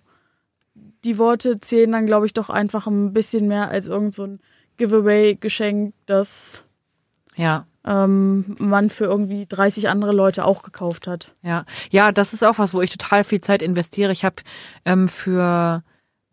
Die 1.04 1.16
Worte 1.16 1.58
zählen 1.58 1.90
dann, 1.90 2.04
glaube 2.04 2.26
ich, 2.26 2.34
doch 2.34 2.50
einfach 2.50 2.86
ein 2.86 3.14
bisschen 3.14 3.48
mehr 3.48 3.70
als 3.70 3.86
irgend 3.86 4.14
so 4.14 4.24
ein 4.26 4.40
Giveaway-Geschenk, 4.76 5.94
das 6.04 6.64
Ja. 7.34 7.66
ähm, 7.86 8.56
man 8.58 8.90
für 8.90 9.04
irgendwie 9.04 9.46
30 9.46 9.88
andere 9.88 10.12
Leute 10.12 10.44
auch 10.44 10.62
gekauft 10.62 11.06
hat. 11.06 11.32
Ja, 11.42 11.64
ja, 11.90 12.12
das 12.12 12.34
ist 12.34 12.44
auch 12.44 12.58
was, 12.58 12.74
wo 12.74 12.82
ich 12.82 12.90
total 12.94 13.24
viel 13.24 13.40
Zeit 13.40 13.62
investiere. 13.62 14.12
Ich 14.12 14.22
habe 14.26 14.36
ähm, 14.84 15.08
für 15.08 15.82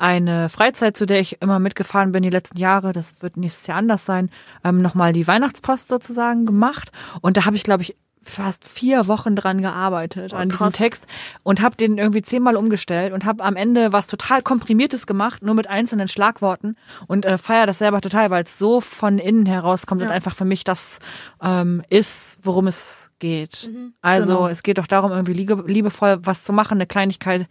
eine 0.02 0.50
Freizeit, 0.50 0.98
zu 0.98 1.06
der 1.06 1.20
ich 1.20 1.42
immer 1.42 1.60
mitgefahren 1.60 2.12
bin 2.12 2.24
die 2.24 2.30
letzten 2.30 2.58
Jahre, 2.58 2.92
das 2.92 3.22
wird 3.22 3.38
nächstes 3.38 3.68
Jahr 3.68 3.78
anders 3.78 4.06
sein, 4.06 4.30
ähm, 4.64 4.82
nochmal 4.82 5.14
die 5.14 5.28
Weihnachtspost 5.28 5.88
sozusagen 5.90 6.46
gemacht. 6.46 6.92
Und 7.22 7.38
da 7.38 7.46
habe 7.46 7.56
ich, 7.56 7.64
glaube 7.64 7.84
ich, 7.84 7.96
fast 8.24 8.68
vier 8.68 9.08
Wochen 9.08 9.36
dran 9.36 9.62
gearbeitet 9.62 10.32
Oh, 10.34 10.38
an 10.38 10.50
diesem. 10.50 10.70
Text 10.72 11.08
und 11.42 11.62
habe 11.62 11.76
den 11.76 11.98
irgendwie 11.98 12.22
zehnmal 12.22 12.56
umgestellt 12.56 13.14
und 13.14 13.26
habe 13.26 13.44
am 13.44 13.56
Ende 13.56 13.94
was 13.94 14.06
total 14.08 14.44
komprimiertes 14.44 15.08
gemacht, 15.08 15.42
nur 15.42 15.56
mit 15.56 15.68
einzelnen 15.68 16.08
Schlagworten 16.08 16.76
und 17.08 17.26
äh, 17.26 17.40
feier 17.40 17.66
das 17.66 17.80
selber 17.80 18.00
total, 18.00 18.30
weil 18.30 18.44
es 18.44 18.60
so 18.60 18.80
von 18.80 19.18
innen 19.18 19.48
herauskommt 19.48 20.02
und 20.02 20.08
Ja. 20.10 20.14
einfach 20.14 20.36
für 20.36 20.46
mich 20.46 20.64
das 20.64 21.00
ähm, 21.42 21.82
ist, 21.90 22.38
worum 22.44 22.68
es 22.68 23.10
geht. 23.18 23.70
Also 24.02 24.36
genau. 24.36 24.48
es 24.48 24.62
geht 24.62 24.78
doch 24.78 24.88
darum, 24.88 25.12
irgendwie 25.12 25.34
liebe, 25.34 25.64
liebevoll 25.66 26.20
was 26.24 26.44
zu 26.44 26.54
machen, 26.54 26.78
eine 26.78 26.86
Kleinigkeit, 26.86 27.48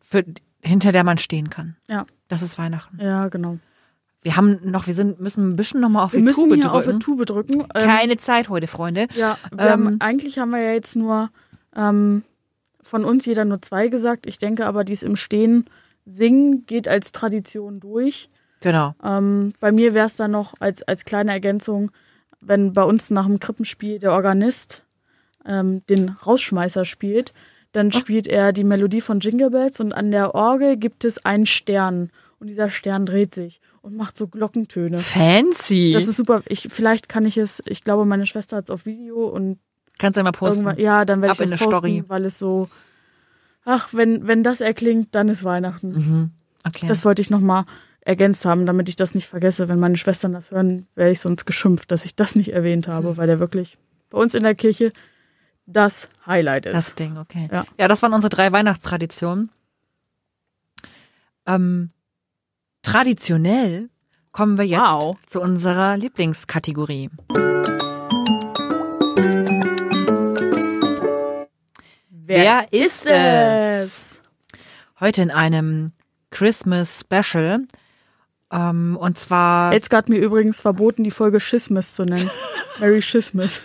für, 0.00 0.24
hinter 0.62 0.92
der 0.92 1.04
man 1.04 1.18
stehen 1.18 1.50
kann. 1.50 1.76
Ja, 1.90 2.06
Das 2.28 2.40
ist 2.42 2.56
Weihnachten. 2.58 2.98
ja, 3.00 3.28
genau. 3.28 3.58
Wir 4.24 4.36
haben 4.36 4.60
noch, 4.70 4.86
wir 4.86 4.94
sind, 4.94 5.18
müssen 5.18 5.48
ein 5.48 5.56
bisschen 5.56 5.80
nochmal 5.80 6.04
auf 6.04 6.12
Wir 6.12 6.20
die 6.20 6.24
müssen 6.24 6.48
Tube 6.48 6.54
hier 6.54 6.72
auf 6.72 6.84
drücken. 6.84 7.00
die 7.00 7.04
Tube 7.04 7.26
drücken. 7.26 7.60
Ähm, 7.74 7.86
Keine 7.86 8.16
Zeit 8.18 8.48
heute, 8.48 8.68
Freunde. 8.68 9.08
Ja, 9.16 9.36
wir 9.50 9.58
Ähm, 9.66 9.70
haben, 9.70 10.00
eigentlich 10.00 10.38
haben 10.38 10.50
wir 10.50 10.60
ja 10.60 10.72
jetzt 10.72 10.94
nur 10.94 11.30
ähm, 11.74 12.22
von 12.80 13.04
uns 13.04 13.26
jeder 13.26 13.44
nur 13.44 13.60
zwei 13.62 13.88
gesagt. 13.88 14.26
Ich 14.26 14.38
denke 14.38 14.66
aber, 14.66 14.84
dies 14.84 15.02
im 15.02 15.16
Stehen 15.16 15.64
singen 16.06 16.64
geht 16.66 16.86
als 16.86 17.10
Tradition 17.10 17.80
durch. 17.80 18.28
Genau. 18.60 18.94
Ähm, 19.02 19.54
bei 19.58 19.72
mir 19.72 19.92
wäre 19.92 20.06
es 20.06 20.14
dann 20.14 20.30
noch 20.30 20.54
als, 20.60 20.84
als 20.84 21.04
kleine 21.04 21.32
Ergänzung, 21.32 21.90
wenn 22.40 22.72
bei 22.72 22.84
uns 22.84 23.10
nach 23.10 23.26
dem 23.26 23.40
Krippenspiel 23.40 23.98
der 23.98 24.12
Organist 24.12 24.84
ähm, 25.44 25.84
den 25.88 26.10
Rausschmeißer 26.10 26.84
spielt, 26.84 27.32
dann 27.72 27.90
spielt 27.92 28.26
er 28.26 28.52
die 28.52 28.64
Melodie 28.64 29.00
von 29.00 29.20
Jingle 29.20 29.50
Bells 29.50 29.80
und 29.80 29.92
an 29.92 30.10
der 30.10 30.34
Orgel 30.34 30.76
gibt 30.76 31.04
es 31.04 31.24
einen 31.24 31.46
Stern 31.46 32.10
und 32.38 32.48
dieser 32.48 32.70
Stern 32.70 33.06
dreht 33.06 33.34
sich 33.34 33.60
und 33.80 33.96
macht 33.96 34.16
so 34.16 34.28
Glockentöne. 34.28 34.98
Fancy. 34.98 35.92
Das 35.92 36.06
ist 36.06 36.16
super. 36.16 36.42
Ich, 36.48 36.68
vielleicht 36.70 37.08
kann 37.08 37.24
ich 37.26 37.36
es, 37.38 37.62
ich 37.66 37.82
glaube, 37.82 38.04
meine 38.04 38.26
Schwester 38.26 38.58
hat 38.58 38.64
es 38.64 38.70
auf 38.70 38.86
Video 38.86 39.26
und 39.26 39.58
Kannst 39.98 40.16
du 40.16 40.20
ja 40.20 40.24
mal 40.24 40.32
posten. 40.32 40.68
ja, 40.78 41.04
dann 41.04 41.22
werde 41.22 41.34
ich 41.34 41.40
eine 41.40 41.56
posten, 41.56 41.74
Story. 41.74 42.04
weil 42.08 42.24
es 42.24 42.38
so, 42.38 42.68
ach, 43.64 43.90
wenn, 43.92 44.26
wenn 44.26 44.42
das 44.42 44.60
erklingt, 44.60 45.14
dann 45.14 45.28
ist 45.28 45.44
Weihnachten. 45.44 45.92
Mhm. 45.92 46.30
Okay. 46.66 46.86
Das 46.86 47.04
wollte 47.04 47.22
ich 47.22 47.30
nochmal 47.30 47.64
ergänzt 48.00 48.44
haben, 48.44 48.66
damit 48.66 48.88
ich 48.88 48.96
das 48.96 49.14
nicht 49.14 49.28
vergesse. 49.28 49.68
Wenn 49.68 49.78
meine 49.78 49.96
Schwestern 49.96 50.32
das 50.32 50.50
hören, 50.50 50.86
werde 50.94 51.12
ich 51.12 51.20
sonst 51.20 51.44
geschimpft, 51.44 51.90
dass 51.90 52.04
ich 52.04 52.16
das 52.16 52.34
nicht 52.34 52.52
erwähnt 52.52 52.88
habe, 52.88 53.16
weil 53.16 53.26
der 53.26 53.38
wirklich 53.38 53.78
bei 54.10 54.18
uns 54.18 54.34
in 54.34 54.42
der 54.42 54.54
Kirche 54.54 54.92
das 55.72 56.08
Highlight 56.26 56.66
ist. 56.66 56.74
Das 56.74 56.94
Ding, 56.94 57.16
okay. 57.18 57.48
Ja. 57.50 57.64
Ja, 57.78 57.88
das 57.88 58.02
waren 58.02 58.12
unsere 58.12 58.30
drei 58.30 58.52
Weihnachtstraditionen. 58.52 59.50
Ähm, 61.46 61.90
traditionell 62.82 63.88
kommen 64.30 64.58
wir 64.58 64.66
jetzt 64.66 64.80
Wow. 64.80 65.16
zu 65.26 65.40
unserer 65.40 65.96
Lieblingskategorie. 65.96 67.10
Wer 72.08 72.72
ist 72.72 73.06
es? 73.06 74.22
Heute 75.00 75.22
in 75.22 75.30
einem 75.30 75.92
Christmas 76.30 77.00
Special. 77.00 77.62
Ähm, 78.50 78.96
und 78.98 79.18
zwar 79.18 79.72
Elske 79.72 79.96
hat 79.96 80.08
mir 80.08 80.18
übrigens 80.18 80.60
verboten, 80.60 81.04
die 81.04 81.10
Folge 81.10 81.40
Schismus 81.40 81.94
zu 81.94 82.04
nennen. 82.04 82.30
Merry 82.80 83.02
Schismus. 83.02 83.62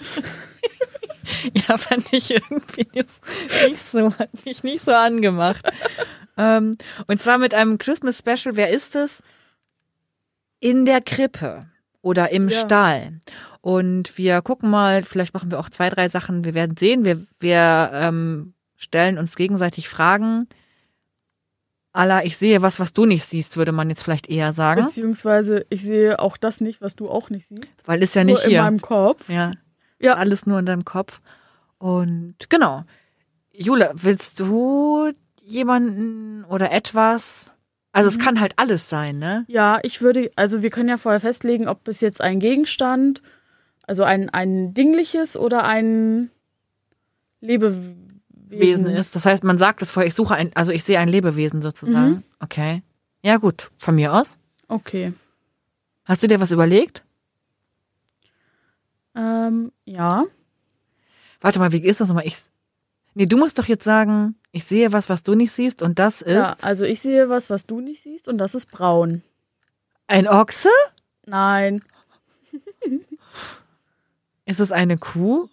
Ja, 1.68 1.78
fand 1.78 2.12
ich 2.14 2.32
irgendwie 2.34 2.88
nicht 2.96 3.80
so, 3.92 4.12
hat 4.18 4.30
mich 4.46 4.64
nicht 4.64 4.84
so 4.84 4.92
angemacht. 4.92 5.66
ähm, 6.38 6.78
und 7.08 7.22
zwar 7.22 7.38
mit 7.38 7.54
einem 7.54 7.78
Christmas 7.78 8.20
Special, 8.20 8.56
wer 8.56 8.70
ist 8.70 8.96
es? 8.96 9.22
In 10.60 10.86
der 10.86 11.02
Krippe 11.02 11.66
oder 12.02 12.32
im 12.32 12.50
Ja. 12.50 12.60
Stall. 12.60 13.20
Und 13.62 14.18
wir 14.18 14.42
gucken 14.42 14.70
mal, 14.70 15.04
vielleicht 15.04 15.34
machen 15.34 15.52
wir 15.52 15.60
auch 15.60 15.70
zwei, 15.70 15.90
drei 15.90 16.08
Sachen, 16.10 16.46
wir 16.46 16.54
werden 16.54 16.78
sehen. 16.78 17.04
Wir, 17.06 17.22
wir 17.40 17.90
ähm, 17.94 18.54
stellen 18.78 19.18
uns 19.18 19.36
gegenseitig 19.36 19.90
Fragen. 19.90 20.48
Alla, 21.92 22.24
ich 22.24 22.38
sehe 22.38 22.62
was, 22.62 22.80
was 22.80 22.94
du 22.94 23.06
nicht 23.06 23.26
siehst, 23.26 23.58
würde 23.58 23.72
man 23.72 23.90
jetzt 23.90 24.04
vielleicht 24.04 24.30
eher 24.30 24.54
sagen. 24.54 24.84
Beziehungsweise 24.86 25.66
ich 25.70 25.82
sehe 25.84 26.20
auch 26.20 26.38
das 26.38 26.62
nicht, 26.62 26.80
was 26.80 26.96
du 26.96 27.10
auch 27.10 27.30
nicht 27.30 27.48
siehst. 27.48 27.74
Weil 27.86 28.04
ist 28.04 28.16
ja 28.16 28.24
Nur 28.24 28.36
nicht 28.36 28.46
in 28.46 28.52
hier. 28.52 28.62
meinem 28.64 28.80
Kopf. 28.82 29.28
Ja. 29.30 29.52
Ja. 30.00 30.16
Alles 30.16 30.46
nur 30.46 30.60
in 30.60 30.66
deinem 30.66 30.86
Kopf. 30.86 31.22
Und 31.78 32.36
genau. 32.50 32.84
Jule, 33.52 33.92
willst 33.96 34.40
du 34.40 35.12
jemanden 35.42 36.44
oder 36.46 36.72
etwas? 36.72 37.52
Also 37.92 38.10
es 38.10 38.20
kann 38.20 38.40
halt 38.40 38.54
alles 38.58 38.90
sein, 38.90 39.18
ne? 39.18 39.46
Ja, 39.48 39.80
ich 39.82 40.02
würde, 40.02 40.32
also 40.36 40.62
wir 40.62 40.70
können 40.70 40.90
ja 40.90 40.98
vorher 40.98 41.20
festlegen, 41.20 41.68
ob 41.68 41.88
es 41.88 42.02
jetzt 42.02 42.22
ein 42.22 42.40
Gegenstand, 42.40 43.24
also 43.88 44.04
ein, 44.04 44.30
ein 44.30 44.76
dingliches 44.76 45.36
oder 45.36 45.64
ein 45.64 46.30
Lebewesen 47.42 48.08
Wesen 48.50 48.88
ist. 48.88 49.16
Das 49.16 49.26
heißt, 49.26 49.44
man 49.44 49.58
sagt 49.58 49.82
es 49.82 49.92
vorher, 49.92 50.08
ich 50.08 50.14
suche 50.14 50.36
ein, 50.36 50.52
also 50.56 50.72
ich 50.72 50.84
sehe 50.84 51.00
ein 51.00 51.10
Lebewesen 51.10 51.62
sozusagen. 51.62 52.24
Okay. 52.40 52.82
Ja, 53.24 53.38
gut. 53.38 53.72
Von 53.78 53.96
mir 53.96 54.14
aus. 54.14 54.40
Okay. 54.68 55.14
Hast 56.06 56.24
du 56.24 56.28
dir 56.28 56.40
was 56.40 56.52
überlegt? 56.52 57.04
Ähm, 59.18 59.72
ja. 59.86 60.26
Warte 61.42 61.60
mal, 61.60 61.72
wie 61.72 61.80
ist 61.80 62.00
das 62.00 62.08
nochmal? 62.08 62.28
Ich. 62.28 62.38
Nee, 63.16 63.26
du 63.26 63.36
musst 63.38 63.58
doch 63.58 63.66
jetzt 63.66 63.84
sagen, 63.84 64.36
ich 64.52 64.64
sehe 64.64 64.92
was, 64.94 65.10
was 65.10 65.24
du 65.24 65.34
nicht 65.34 65.52
siehst, 65.52 65.82
und 65.82 65.98
das 66.00 66.22
ist 66.22 66.36
Ja, 66.36 66.56
also 66.62 66.86
ich 66.86 67.00
sehe 67.02 67.30
was, 67.30 67.50
was 67.50 67.66
du 67.66 67.82
nicht 67.82 68.02
siehst 68.04 68.28
und 68.28 68.38
das 68.38 68.54
ist 68.56 68.72
braun. 68.72 69.24
ein 70.08 70.28
Ochse? 70.28 70.70
Nein. 71.26 71.82
Ist 74.46 74.60
es 74.62 74.72
eine 74.72 74.98
Kuh? 74.98 75.50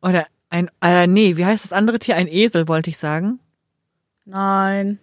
Oder 0.00 0.26
ein, 0.50 0.68
äh, 0.80 1.06
nee, 1.06 1.36
wie 1.36 1.46
heißt 1.46 1.64
das 1.64 1.72
andere 1.72 2.00
Tier? 2.00 2.16
Ein 2.16 2.26
Esel, 2.26 2.66
wollte 2.66 2.90
ich 2.90 2.98
sagen. 2.98 3.38
Nein. 4.24 4.98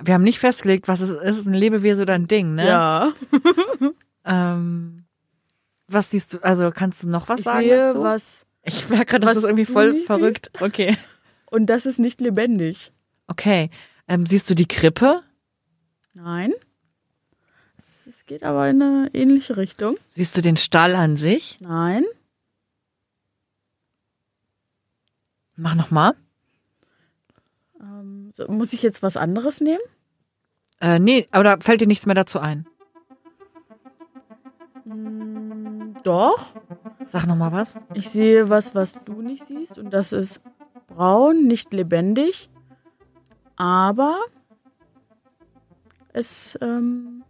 Wir 0.00 0.14
haben 0.14 0.22
nicht 0.22 0.38
festgelegt, 0.38 0.86
was 0.86 1.00
es 1.00 1.10
ist. 1.10 1.20
Ist 1.22 1.38
es 1.38 1.46
ein 1.46 1.54
Lebewesen 1.54 2.02
oder 2.02 2.14
ein 2.14 2.28
Ding, 2.28 2.54
ne? 2.54 2.66
Ja. 2.68 3.12
Ähm, 4.30 5.04
was 5.88 6.10
siehst 6.10 6.34
du, 6.34 6.38
also 6.44 6.70
kannst 6.70 7.02
du 7.02 7.08
noch 7.08 7.28
was 7.28 7.40
Ich 7.40 7.44
sagen? 7.44 7.60
sehe 7.66 7.76
dazu? 7.78 8.02
was 8.02 8.46
Ich 8.62 8.88
merke 8.88 9.06
gerade, 9.06 9.26
das 9.26 9.38
ist 9.38 9.44
irgendwie 9.44 9.64
voll 9.64 9.96
verrückt. 10.02 10.50
Okay. 10.60 10.96
und 11.50 11.66
das 11.66 11.86
ist 11.86 11.98
nicht 11.98 12.20
lebendig. 12.20 12.92
Okay. 13.26 13.70
Ähm, 14.06 14.26
siehst 14.26 14.48
du 14.48 14.54
die 14.54 14.68
Krippe? 14.68 15.22
Nein. 16.14 16.52
Es 17.78 18.24
geht 18.26 18.42
aber 18.42 18.68
in 18.68 18.80
eine 18.82 19.10
ähnliche 19.14 19.56
Richtung. 19.56 19.94
Siehst 20.06 20.36
du 20.36 20.40
den 20.40 20.56
Stall 20.56 20.94
an 20.94 21.16
sich? 21.16 21.58
Nein. 21.60 22.04
Mach 25.56 25.74
noch 25.74 25.90
mal. 25.90 26.14
Ähm, 27.80 28.30
so, 28.32 28.46
muss 28.48 28.72
ich 28.72 28.82
jetzt 28.82 29.02
was 29.02 29.16
anderes 29.16 29.60
nehmen? 29.60 29.80
Äh, 30.80 30.98
nee, 30.98 31.26
aber 31.32 31.44
da 31.44 31.56
fällt 31.60 31.80
dir 31.80 31.86
nichts 31.86 32.06
mehr 32.06 32.14
dazu 32.14 32.38
ein. 32.38 32.66
Doch. 36.04 36.54
Sag 37.04 37.26
noch 37.26 37.36
mal 37.36 37.52
was. 37.52 37.78
Ich 37.94 38.08
sehe 38.10 38.48
was, 38.48 38.74
was 38.74 38.94
du 39.04 39.22
nicht 39.22 39.44
siehst 39.44 39.78
und 39.78 39.90
das 39.90 40.12
ist 40.12 40.40
braun, 40.88 41.46
nicht 41.46 41.72
lebendig, 41.72 42.50
aber 43.56 44.18
es, 46.12 46.58
ähm, 46.60 47.24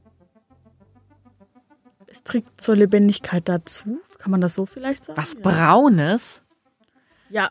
es 2.07 2.23
trägt 2.23 2.61
zur 2.61 2.77
Lebendigkeit 2.77 3.49
dazu. 3.49 4.01
Kann 4.19 4.31
man 4.31 4.41
das 4.41 4.55
so 4.55 4.67
vielleicht 4.67 5.05
sagen? 5.05 5.17
Was 5.19 5.35
Ja. 5.35 5.41
Braunes? 5.43 6.43
Ja. 7.31 7.51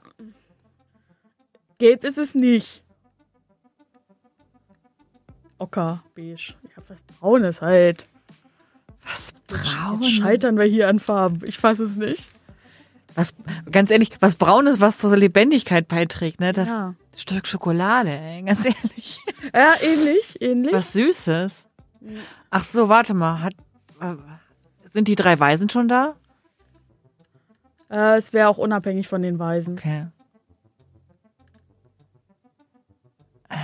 Gelb 1.78 2.04
ist 2.04 2.18
es 2.18 2.34
nicht. 2.36 2.84
Ocker, 5.60 6.04
beige. 6.16 6.56
Ja, 6.64 6.84
was 6.88 7.02
Braunes 7.04 7.62
halt. 7.62 8.08
Was 9.08 9.34
Jetzt 9.34 9.48
Braunes? 9.48 10.10
scheitern 10.10 10.58
wir 10.58 10.66
hier 10.66 10.88
an 10.90 11.00
Farben. 11.00 11.40
Ich 11.46 11.58
fasse 11.58 11.84
es 11.84 11.96
nicht. 11.96 12.30
Was, 13.16 13.34
ganz 13.72 13.90
ehrlich, 13.90 14.12
was 14.20 14.36
Braunes, 14.36 14.80
was 14.80 14.98
zur 15.00 15.16
Lebendigkeit 15.16 15.88
beiträgt, 15.88 16.40
ne? 16.40 16.54
Das 16.54 16.68
Ja. 16.68 16.94
Stück 17.16 17.48
Schokolade, 17.48 18.12
ey, 18.12 18.44
ganz 18.44 18.64
ehrlich. 18.66 19.20
Ja, 19.54 19.74
ähnlich, 19.82 20.40
ähnlich. 20.40 20.74
Was 20.74 20.94
Süßes. 20.94 21.68
Ach 22.52 22.64
so, 22.64 22.90
warte 22.90 23.16
mal. 23.16 23.42
Hat, 23.42 23.54
äh, 24.02 24.14
sind 24.90 25.08
die 25.08 25.16
drei 25.16 25.40
Weisen 25.40 25.68
schon 25.70 25.88
da? 25.88 26.16
Äh, 27.90 28.18
es 28.18 28.34
wäre 28.34 28.50
auch 28.50 28.58
unabhängig 28.60 29.08
von 29.08 29.22
den 29.24 29.40
Weisen. 29.40 29.78
Okay. 29.80 30.08
Äh. 33.50 33.56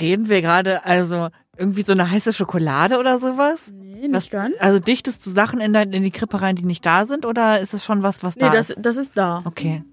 Reden 0.00 0.28
wir 0.28 0.40
gerade 0.40 0.84
also 0.84 1.30
irgendwie 1.56 1.82
so 1.82 1.92
eine 1.92 2.10
heiße 2.10 2.32
Schokolade 2.32 2.98
oder 2.98 3.18
sowas? 3.18 3.70
Nee, 3.74 4.08
nicht 4.08 4.14
Was, 4.14 4.30
ganz. 4.30 4.54
Also 4.58 4.78
dichtest 4.78 5.24
du 5.26 5.30
Sachen 5.30 5.60
in, 5.60 5.72
dein, 5.72 5.92
in 5.92 6.02
die 6.02 6.10
Krippe 6.10 6.40
rein, 6.40 6.56
die 6.56 6.64
nicht 6.64 6.84
da 6.86 7.04
sind, 7.04 7.26
oder 7.26 7.60
ist 7.60 7.74
es 7.74 7.84
schon 7.84 8.02
was, 8.02 8.22
was 8.22 8.36
Nee, 8.36 8.42
da 8.42 8.50
das, 8.50 8.70
ist? 8.70 8.78
das 8.80 8.96
ist 8.96 9.16
da. 9.18 9.42
Okay. 9.44 9.84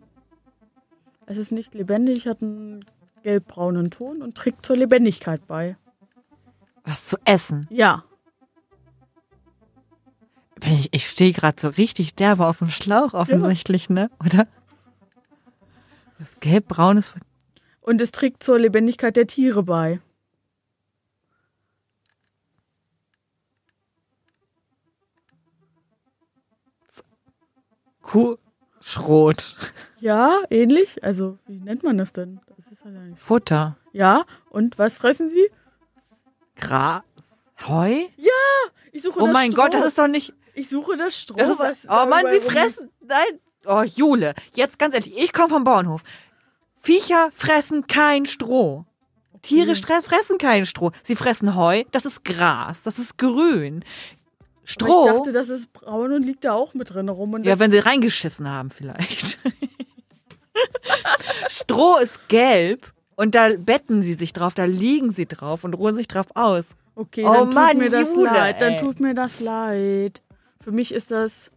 Es 1.26 1.38
ist 1.38 1.51
nicht 1.51 1.74
lebendig, 1.76 2.28
hat 2.28 2.41
einen 2.41 2.86
gelbbraunen 3.24 3.91
Ton 3.91 4.22
und 4.22 4.36
trägt 4.36 4.66
zur 4.66 4.78
Lebendigkeit 4.78 5.45
bei. 5.47 5.76
Was 6.86 7.05
zu 7.05 7.18
essen. 7.26 7.68
Ja. 7.70 8.03
Ich, 10.64 10.89
ich 10.91 11.07
stehe 11.07 11.32
gerade 11.34 11.60
so 11.60 11.68
richtig 11.70 12.16
derbe 12.16 12.47
auf 12.47 12.60
dem 12.60 12.70
Schlauch 12.70 13.14
offensichtlich, 13.14 13.89
ne? 13.89 14.10
Oder? 14.26 14.47
Das 16.18 16.39
gelb-braunes. 16.39 17.14
Und 17.82 18.01
es 18.01 18.12
trägt 18.12 18.43
zur 18.43 18.60
Lebendigkeit 18.60 19.16
der 19.16 19.28
Tiere 19.28 19.64
bei. 19.64 20.01
Kuhschrot. 28.10 29.55
Ja, 29.99 30.39
ähnlich. 30.49 31.03
Also, 31.03 31.38
wie 31.47 31.60
nennt 31.60 31.84
man 31.84 31.97
das 31.97 32.14
denn? 32.14 32.39
Das 32.55 32.68
ist 32.68 32.84
halt 32.84 32.95
ein 32.95 33.16
Futter. 33.16 33.78
ja, 33.93 34.26
und 34.49 34.80
was 34.80 34.97
fressen 34.97 35.30
sie? 35.30 35.49
Gras. 36.55 37.03
Heu? 37.68 38.07
Ich 38.91 39.03
suche 39.03 39.20
Oh 39.20 39.26
das 39.26 39.34
mein 39.34 39.51
Stroh. 39.51 39.62
Gott, 39.64 39.74
das 39.74 39.86
ist 39.86 39.97
doch 39.97 40.07
nicht. 40.07 40.34
Ich 40.53 40.70
suche 40.70 40.95
das 40.97 41.16
Stroh. 41.16 41.38
Das 41.38 41.49
ist, 41.49 41.60
was 41.60 41.86
oh 41.86 42.10
Mann, 42.10 42.26
sie 42.30 42.39
fressen. 42.39 42.89
Nein. 43.01 43.39
Oh, 43.66 43.84
Jule. 43.84 44.34
Jetzt 44.53 44.80
ganz 44.80 44.93
ehrlich, 44.93 45.18
ich 45.18 45.34
komme 45.34 45.49
vom 45.49 45.64
Bauernhof. 45.64 46.01
Viecher 46.78 47.30
fressen 47.34 47.88
kein 47.88 48.26
Stroh. 48.26 48.86
Tiere 49.41 49.76
fressen 49.76 50.38
kein 50.38 50.66
Stroh. 50.66 50.91
Sie 51.03 51.16
fressen 51.16 51.55
Heu. 51.55 51.84
Das 51.91 52.05
ist 52.05 52.26
Gras. 52.26 52.84
Das 52.84 52.99
ist 52.99 53.18
grün. 53.18 53.86
Stroh. 54.70 55.08
Ich 55.08 55.12
dachte, 55.14 55.32
das 55.32 55.50
ist 55.50 55.74
braun 55.74 56.14
und 56.14 56.24
liegt 56.24 56.46
da 56.46 56.54
auch 56.54 56.76
mit 56.76 56.94
drin 56.94 57.10
rum. 57.10 57.34
Und 57.34 57.44
ja, 57.44 57.58
wenn 57.58 57.72
sie 57.72 57.80
reingeschissen 57.80 58.48
haben, 58.48 58.70
vielleicht. 58.70 59.40
Stroh 61.50 61.98
ist 61.98 62.28
gelb. 62.28 62.94
Und 63.16 63.36
da 63.36 63.50
betten 63.58 64.02
sie 64.02 64.14
sich 64.14 64.32
drauf, 64.32 64.54
da 64.54 64.66
liegen 64.66 65.12
sie 65.12 65.26
drauf 65.26 65.64
und 65.64 65.74
ruhen 65.74 65.96
sich 65.96 66.08
drauf 66.08 66.28
aus. 66.36 66.68
okay, 66.96 67.26
Oh 67.26 67.34
dann 67.34 67.46
tut 67.46 67.54
Mann, 67.56 67.78
mir 67.78 67.90
das 67.90 68.16
Jule, 68.16 68.26
leid. 68.26 68.62
Dann 68.62 68.74
ey. 68.74 68.80
tut 68.80 69.00
mir 69.00 69.14
das 69.14 69.40
leid. 69.40 70.22
Für 70.64 70.72
mich 70.72 70.94
ist 70.94 71.12
das. 71.12 71.52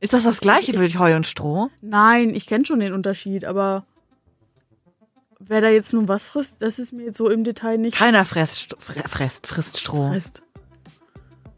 Ist 0.00 0.12
das 0.12 0.24
das 0.24 0.40
gleiche 0.40 0.72
für 0.72 0.98
Heu 0.98 1.14
und 1.14 1.26
Stroh? 1.26 1.70
Nein, 1.82 2.34
ich 2.34 2.46
kenne 2.46 2.66
schon 2.66 2.80
den 2.80 2.92
Unterschied, 2.92 3.44
aber 3.44 3.84
wer 5.38 5.60
da 5.60 5.68
jetzt 5.68 5.92
nun 5.92 6.08
was 6.08 6.26
frisst, 6.26 6.62
das 6.62 6.78
ist 6.78 6.92
mir 6.92 7.04
jetzt 7.04 7.18
so 7.18 7.30
im 7.30 7.44
Detail 7.44 7.78
nicht 7.78 7.96
Keiner 7.96 8.24
frisst, 8.24 8.74
frisst, 8.78 9.46
frisst 9.46 9.78
Stroh. 9.78 10.10
fest. 10.10 10.42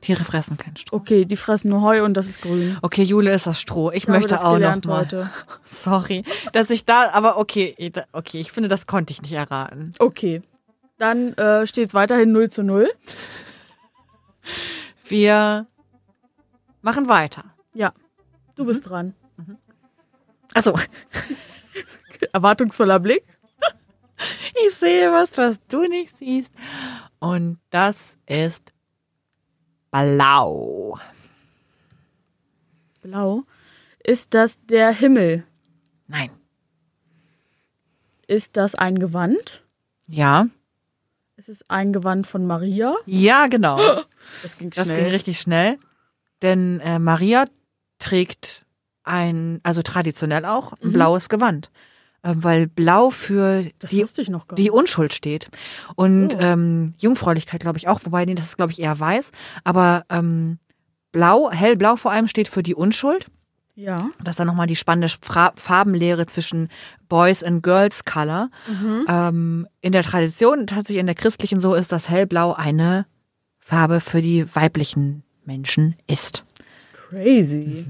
Tiere 0.01 0.25
fressen 0.25 0.57
kein 0.57 0.77
Stroh. 0.77 0.97
Okay, 0.97 1.25
die 1.25 1.37
fressen 1.37 1.71
nur 1.71 1.83
Heu 1.83 2.05
und 2.05 2.15
das 2.15 2.29
ist 2.29 2.43
grün. 2.43 2.79
Okay, 2.83 3.03
Jule 3.03 3.33
ist 3.33 3.47
das 3.47 3.61
Stroh. 3.61 3.91
Ich, 3.91 3.97
Ich 4.05 4.09
möchte 4.09 4.37
auch 4.45 4.59
noch 4.59 4.85
mal. 4.85 5.01
heute. 5.01 5.31
Sorry, 5.65 6.23
dass 6.53 6.71
ich 6.71 6.85
da, 6.85 7.11
aber 7.13 7.39
okay, 7.39 7.75
ich- 7.79 7.93
da- 7.93 8.05
okay, 8.13 8.39
ich 8.41 8.53
finde, 8.53 8.69
das 8.69 8.87
konnte 8.87 9.13
ich 9.13 9.23
nicht 9.23 9.33
erraten. 9.33 9.93
Okay. 9.99 10.43
Dann 10.99 11.33
äh, 11.35 11.67
steht 11.67 11.89
es 11.89 11.95
weiterhin 11.95 12.33
0 12.33 12.51
zu 12.51 12.63
0. 12.63 12.89
Wir 15.09 15.67
machen 16.83 17.09
weiter. 17.09 17.45
Ja. 17.75 17.93
Du 18.55 18.63
Mhm. 18.65 18.69
bist 18.69 18.89
dran. 18.89 19.15
Achso, 20.55 20.79
Erwartungsvoller 22.33 22.99
Blick. 23.01 23.25
ich 24.69 24.75
sehe 24.75 25.13
was, 25.13 25.37
was 25.37 25.61
du 25.67 25.83
nicht 25.83 26.17
siehst. 26.17 26.55
Und 27.19 27.59
das 27.71 28.17
ist 28.27 28.73
blau. 30.05 30.99
Blau. 33.03 33.45
Ist 34.03 34.35
das 34.35 34.59
der 34.67 34.93
Himmel? 34.93 35.45
Nein. 36.07 36.31
Ist 38.27 38.57
das 38.57 38.75
ein 38.75 38.99
Gewand? 38.99 39.65
Ja. 40.09 40.49
Ist 41.37 41.49
es 41.49 41.69
ein 41.69 41.93
Gewand 41.93 42.27
von 42.27 42.47
Maria? 42.47 42.95
Ja, 43.07 43.47
genau. 43.47 43.79
Das 44.43 44.59
ging 44.59 44.71
Das 44.71 44.89
ging 44.89 45.07
richtig 45.07 45.39
schnell. 45.41 45.79
Denn 46.43 46.81
äh, 46.81 46.99
Maria 46.99 47.47
trägt 47.99 48.65
ein, 49.05 49.61
also 49.63 49.83
traditionell 49.83 50.45
auch, 50.45 50.73
ein 50.83 50.93
blaues 50.93 51.29
Gewand. 51.29 51.71
Äh, 52.27 52.35
weil 52.37 52.67
Blau 52.67 53.11
für 53.11 53.63
die, 53.91 54.01
die. 54.57 54.71
Unschuld 54.71 55.15
steht. 55.15 55.49
Und 55.95 56.33
So. 56.33 56.39
ähm, 56.39 56.95
Jungfräulichkeit, 56.99 57.61
glaube 57.61 57.79
ich, 57.79 57.89
auch, 57.89 58.01
wobei 58.05 58.25
nee, 58.25 58.35
das 58.35 58.47
ist, 58.47 58.57
glaube 58.57 58.73
ich, 58.73 58.81
eher 58.81 58.99
weiß. 58.99 59.31
Aber 59.65 60.05
ähm, 60.11 60.59
Blau, 61.13 61.51
hellblau 61.51 61.97
vor 61.97 62.11
allem 62.11 62.27
steht 62.27 62.49
für 62.49 62.63
die 62.63 62.75
Unschuld. 62.75 63.27
Ja. 63.75 64.09
Das 64.25 64.33
ist 64.33 64.41
dann 64.41 64.47
nochmal 64.47 64.67
die 64.67 64.77
spannende 64.77 65.09
Fra 65.21 65.53
Farbenlehre 65.55 66.27
zwischen 66.27 66.69
Boys 67.09 67.43
and 67.43 67.63
Girls 67.63 68.05
Color. 68.05 68.51
Ähm, 69.09 69.69
in 69.83 69.93
der 69.93 70.03
Tradition, 70.03 70.67
tatsächlich 70.67 71.01
in 71.01 71.07
der 71.07 71.15
christlichen 71.15 71.61
so, 71.61 71.75
ist 71.75 71.93
das 71.93 72.09
Hellblau 72.09 72.55
eine 72.55 73.07
Farbe 73.59 74.01
für 74.01 74.23
die 74.23 74.47
weiblichen 74.55 75.23
Menschen 75.45 75.95
ist. 76.07 76.45
Crazy. 77.11 77.85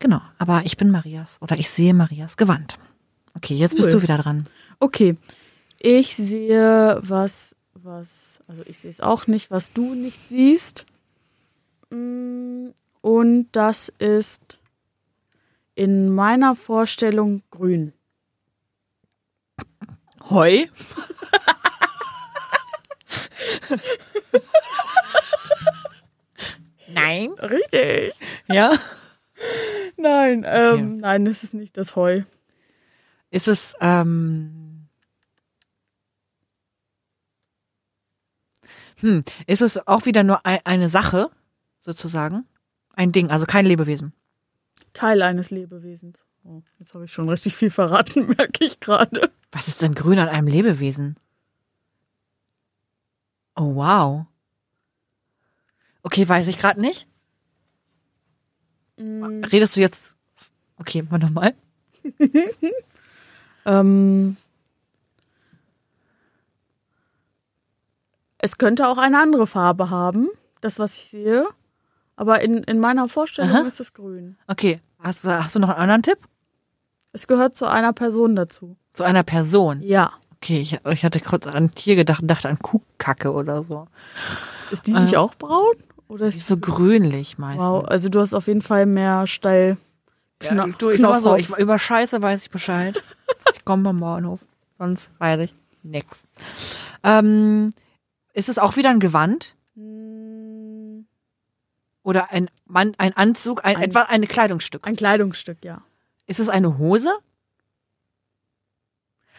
Genau, 0.00 0.20
aber 0.38 0.62
ich 0.64 0.76
bin 0.76 0.90
Marias 0.90 1.40
oder 1.40 1.56
ich 1.56 1.70
sehe 1.70 1.94
Marias 1.94 2.36
Gewand. 2.36 2.78
Okay, 3.38 3.54
jetzt 3.54 3.76
bist 3.76 3.86
Cool. 3.88 3.92
du 3.98 4.02
wieder 4.02 4.18
dran. 4.18 4.46
Okay. 4.80 5.16
Ich 5.78 6.16
sehe 6.16 6.98
was, 7.02 7.54
was, 7.74 8.40
also 8.48 8.64
ich 8.66 8.78
sehe 8.80 8.90
es 8.90 9.00
auch 9.00 9.28
nicht, 9.28 9.52
was 9.52 9.72
du 9.72 9.94
nicht 9.94 10.28
siehst. 10.28 10.86
Mm, 11.90 12.70
Und 13.00 13.48
das 13.52 13.92
ist 14.00 14.58
in 15.76 16.12
meiner 16.12 16.56
Vorstellung 16.56 17.42
grün. 17.52 17.92
Heu? 20.30 20.66
Nein. 26.88 27.30
Richtig. 27.38 28.14
Ja. 28.48 28.72
Nein, 29.96 30.44
ähm, 30.48 30.96
nein, 30.98 31.26
es 31.26 31.44
ist 31.44 31.54
nicht 31.54 31.76
das 31.76 31.94
Heu. 31.96 32.22
Ist 33.30 33.48
es, 33.48 33.74
ähm, 33.80 34.86
hm, 39.00 39.22
ist 39.46 39.62
es 39.62 39.86
auch 39.86 40.06
wieder 40.06 40.22
nur 40.24 40.44
ei- 40.46 40.60
eine 40.64 40.88
Sache, 40.88 41.30
sozusagen? 41.78 42.46
Ein 42.94 43.12
Ding, 43.12 43.30
also 43.30 43.46
kein 43.46 43.66
Lebewesen. 43.66 44.12
Teil 44.92 45.22
eines 45.22 45.50
Lebewesens. 45.50 46.24
Oh, 46.44 46.62
jetzt 46.78 46.94
habe 46.94 47.04
ich 47.04 47.12
schon 47.12 47.28
richtig 47.28 47.54
viel 47.56 47.70
verraten, 47.70 48.26
merke 48.38 48.64
ich 48.64 48.80
gerade. 48.80 49.30
Was 49.52 49.68
ist 49.68 49.82
denn 49.82 49.94
grün 49.94 50.18
an 50.18 50.28
einem 50.28 50.48
Lebewesen? 50.48 51.16
Oh, 53.56 53.74
wow. 53.74 54.26
Okay, 56.02 56.28
weiß 56.28 56.48
ich 56.48 56.58
gerade 56.58 56.80
nicht. 56.80 57.06
Redest 58.98 59.76
du 59.76 59.80
jetzt? 59.80 60.16
Okay, 60.76 61.02
mal 61.02 61.18
nochmal. 61.18 61.54
Ähm, 63.66 64.36
es 68.38 68.58
könnte 68.58 68.88
auch 68.88 68.98
eine 68.98 69.18
andere 69.20 69.46
Farbe 69.46 69.90
haben, 69.90 70.28
das, 70.60 70.78
was 70.78 70.96
ich 70.96 71.04
sehe. 71.10 71.44
Aber 72.16 72.40
in, 72.40 72.54
in 72.64 72.80
meiner 72.80 73.08
Vorstellung 73.08 73.54
Aha. 73.56 73.66
ist 73.68 73.78
es 73.80 73.92
grün. 73.94 74.36
Okay, 74.48 74.80
hast, 74.98 75.24
du- 75.24 75.28
hast 75.44 75.54
du 75.54 75.60
noch 75.60 75.68
einen 75.68 75.78
anderen 75.78 76.02
Tipp? 76.02 76.18
Es 77.12 77.26
gehört 77.26 77.56
zu 77.56 77.66
einer 77.66 77.92
Person 77.92 78.34
dazu. 78.36 78.76
Zu 78.92 79.04
einer 79.04 79.22
Person. 79.22 79.80
Ja. 79.82 80.12
Okay, 80.36 80.60
ich, 80.60 80.78
ich 80.84 81.04
hatte 81.04 81.20
kurz 81.20 81.46
an 81.46 81.54
ein 81.54 81.74
Tier 81.74 81.96
gedacht 81.96 82.22
und 82.22 82.28
dachte 82.28 82.48
an 82.48 82.58
Kuhkacke 82.58 83.32
oder 83.32 83.62
so. 83.62 83.86
Ist 84.70 84.86
die 84.86 84.92
nicht 84.92 85.16
auch 85.16 85.34
braun? 85.34 85.74
Oder 86.08 86.24
Die 86.24 86.30
ist 86.30 86.38
ist 86.38 86.46
so 86.48 86.56
grünlich 86.56 87.38
meistens. 87.38 87.62
Wow, 87.62 87.84
also 87.84 88.08
du 88.08 88.20
hast 88.20 88.34
auf 88.34 88.46
jeden 88.46 88.62
Fall 88.62 88.86
mehr 88.86 89.26
Steil. 89.26 89.76
Ja, 90.42 90.66
du, 90.66 90.90
ich 90.90 91.00
so, 91.00 91.34
ich, 91.36 91.50
über 91.58 91.78
Scheiße 91.78 92.22
weiß 92.22 92.42
ich 92.42 92.50
Bescheid. 92.50 93.02
ich 93.68 93.70
komme 93.70 93.84
vom 93.84 93.98
Bauernhof. 93.98 94.40
Sonst 94.78 95.10
weiß 95.18 95.40
ich 95.40 95.54
nix. 95.82 96.26
Ähm, 97.04 97.74
ist 98.32 98.48
es 98.48 98.58
auch 98.58 98.76
wieder 98.76 98.88
ein 98.88 98.98
Gewand? 98.98 99.56
Oder 102.02 102.30
ein, 102.32 102.48
Mann, 102.64 102.94
ein 102.96 103.14
Anzug? 103.14 103.66
Ein, 103.66 103.76
Ein- 103.76 103.82
etwa 103.82 104.02
ein 104.04 104.26
Kleidungsstück? 104.26 104.86
Ein 104.86 104.96
Kleidungsstück, 104.96 105.62
ja. 105.62 105.82
Ist 106.26 106.40
es 106.40 106.48
eine 106.48 106.78
Hose? 106.78 107.10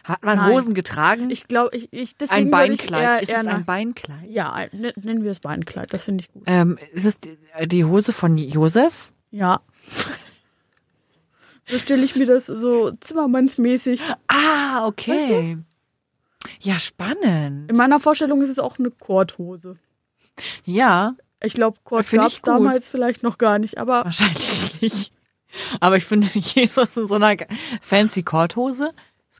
Hat 0.04 0.22
man 0.22 0.38
Nein. 0.38 0.52
Hosen 0.52 0.74
getragen? 0.74 1.28
Ich 1.30 1.48
glaube, 1.48 1.76
ich, 1.76 1.92
ich 1.92 2.16
deswegen 2.16 2.46
ein 2.46 2.50
Beinkleid. 2.52 3.02
Eher, 3.02 3.22
ist 3.22 3.28
eher 3.30 3.40
es 3.40 3.46
ein 3.48 3.64
Beinkleid? 3.64 4.30
Ja, 4.30 4.64
nennen 4.72 5.24
wir 5.24 5.32
es 5.32 5.40
Beinkleid. 5.40 5.92
Das 5.92 6.04
finde 6.04 6.22
ich 6.22 6.32
gut. 6.32 6.44
Ähm, 6.46 6.78
ist 6.92 7.04
es 7.04 7.18
die, 7.18 7.36
die 7.66 7.84
Hose 7.84 8.12
von 8.12 8.38
Josef? 8.38 9.12
Ja. 9.32 9.60
So 11.70 11.78
stelle 11.78 12.04
ich 12.04 12.16
mir 12.16 12.26
das 12.26 12.46
so 12.46 12.90
zimmermannsmäßig. 12.92 14.02
Ah, 14.28 14.86
okay. 14.86 15.58
Ja, 16.60 16.78
spannend. 16.78 17.70
In 17.70 17.76
meiner 17.76 18.00
Vorstellung 18.00 18.42
ist 18.42 18.50
es 18.50 18.58
auch 18.58 18.78
eine 18.78 18.90
Korthose. 18.90 19.76
Ja, 20.64 21.14
Ich 21.42 21.54
glaube, 21.54 21.78
Kord 21.84 22.10
gab 22.10 22.28
es 22.32 22.42
damals 22.42 22.88
vielleicht 22.88 23.22
noch 23.22 23.38
gar 23.38 23.58
nicht, 23.58 23.78
aber 23.78 24.04
wahrscheinlich 24.04 24.80
nicht. 24.80 25.12
Aber 25.80 25.96
ich 25.96 26.04
finde, 26.04 26.28
Jesus 26.34 26.96
in 26.96 27.06
so 27.06 27.14
einer 27.14 27.36
fancy 27.80 28.22
Korthose, 28.22 28.92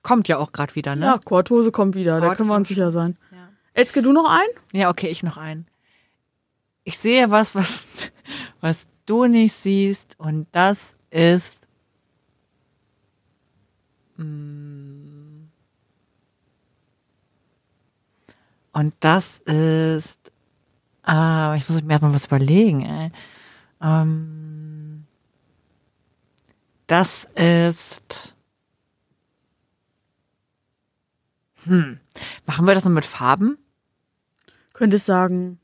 kommt 0.03 0.29
ja 0.29 0.39
auch 0.39 0.53
gerade 0.53 0.75
wieder, 0.75 0.97
ne? 0.97 1.05
ja, 1.07 1.19
Korthose 1.19 1.73
kommt 1.73 1.95
wieder, 1.95 2.21
da 2.21 2.29
Kord 2.29 2.39
können 2.39 2.49
wir 2.49 2.57
uns 2.57 2.69
sicher 2.69 2.91
sein. 2.91 3.19
Ja. 3.33 3.49
Elske, 3.75 4.01
du 4.03 4.13
noch 4.13 4.29
ein? 4.31 4.47
Ja, 4.73 4.89
okay, 4.89 5.09
ich 5.09 5.23
noch 5.23 5.37
einen. 5.37 5.67
Ich 6.85 6.99
sehe 6.99 7.31
was, 7.31 7.55
was, 7.55 7.85
was 8.61 8.87
du 9.05 9.27
nicht 9.27 9.53
siehst, 9.53 10.17
und 10.19 10.47
das 10.53 10.97
ist. 11.11 11.60
Mm, 14.25 15.31
Und 18.73 18.95
das 19.01 19.39
ist. 19.39 20.19
Ah, 21.03 21.55
ich 21.57 21.69
muss 21.69 21.83
mir 21.83 21.93
erstmal 21.93 22.15
was 22.15 22.27
überlegen, 22.27 22.83
ey. 22.83 23.11
Ähm, 23.83 25.07
das 26.87 27.25
ist. 27.35 28.37
Hm. 31.65 32.01
Machen 32.47 32.67
wir 32.67 32.75
das 32.75 32.85
nur 32.85 32.95
mit 32.95 33.07
Farben? 33.07 33.59
Könntest 34.73 35.07
sagen, 35.07 35.59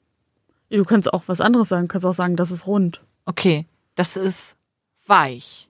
du 0.69 0.85
kannst 0.85 1.13
auch 1.13 1.23
was 1.27 1.41
anderes 1.41 1.69
sagen, 1.69 1.89
kannst 1.89 2.07
auch 2.07 2.13
sagen, 2.13 2.37
das 2.37 2.51
ist 2.51 2.67
rund. 2.67 3.03
Okay, 3.25 3.67
das 3.95 4.17
ist. 4.17 4.57
Weich? 5.07 5.69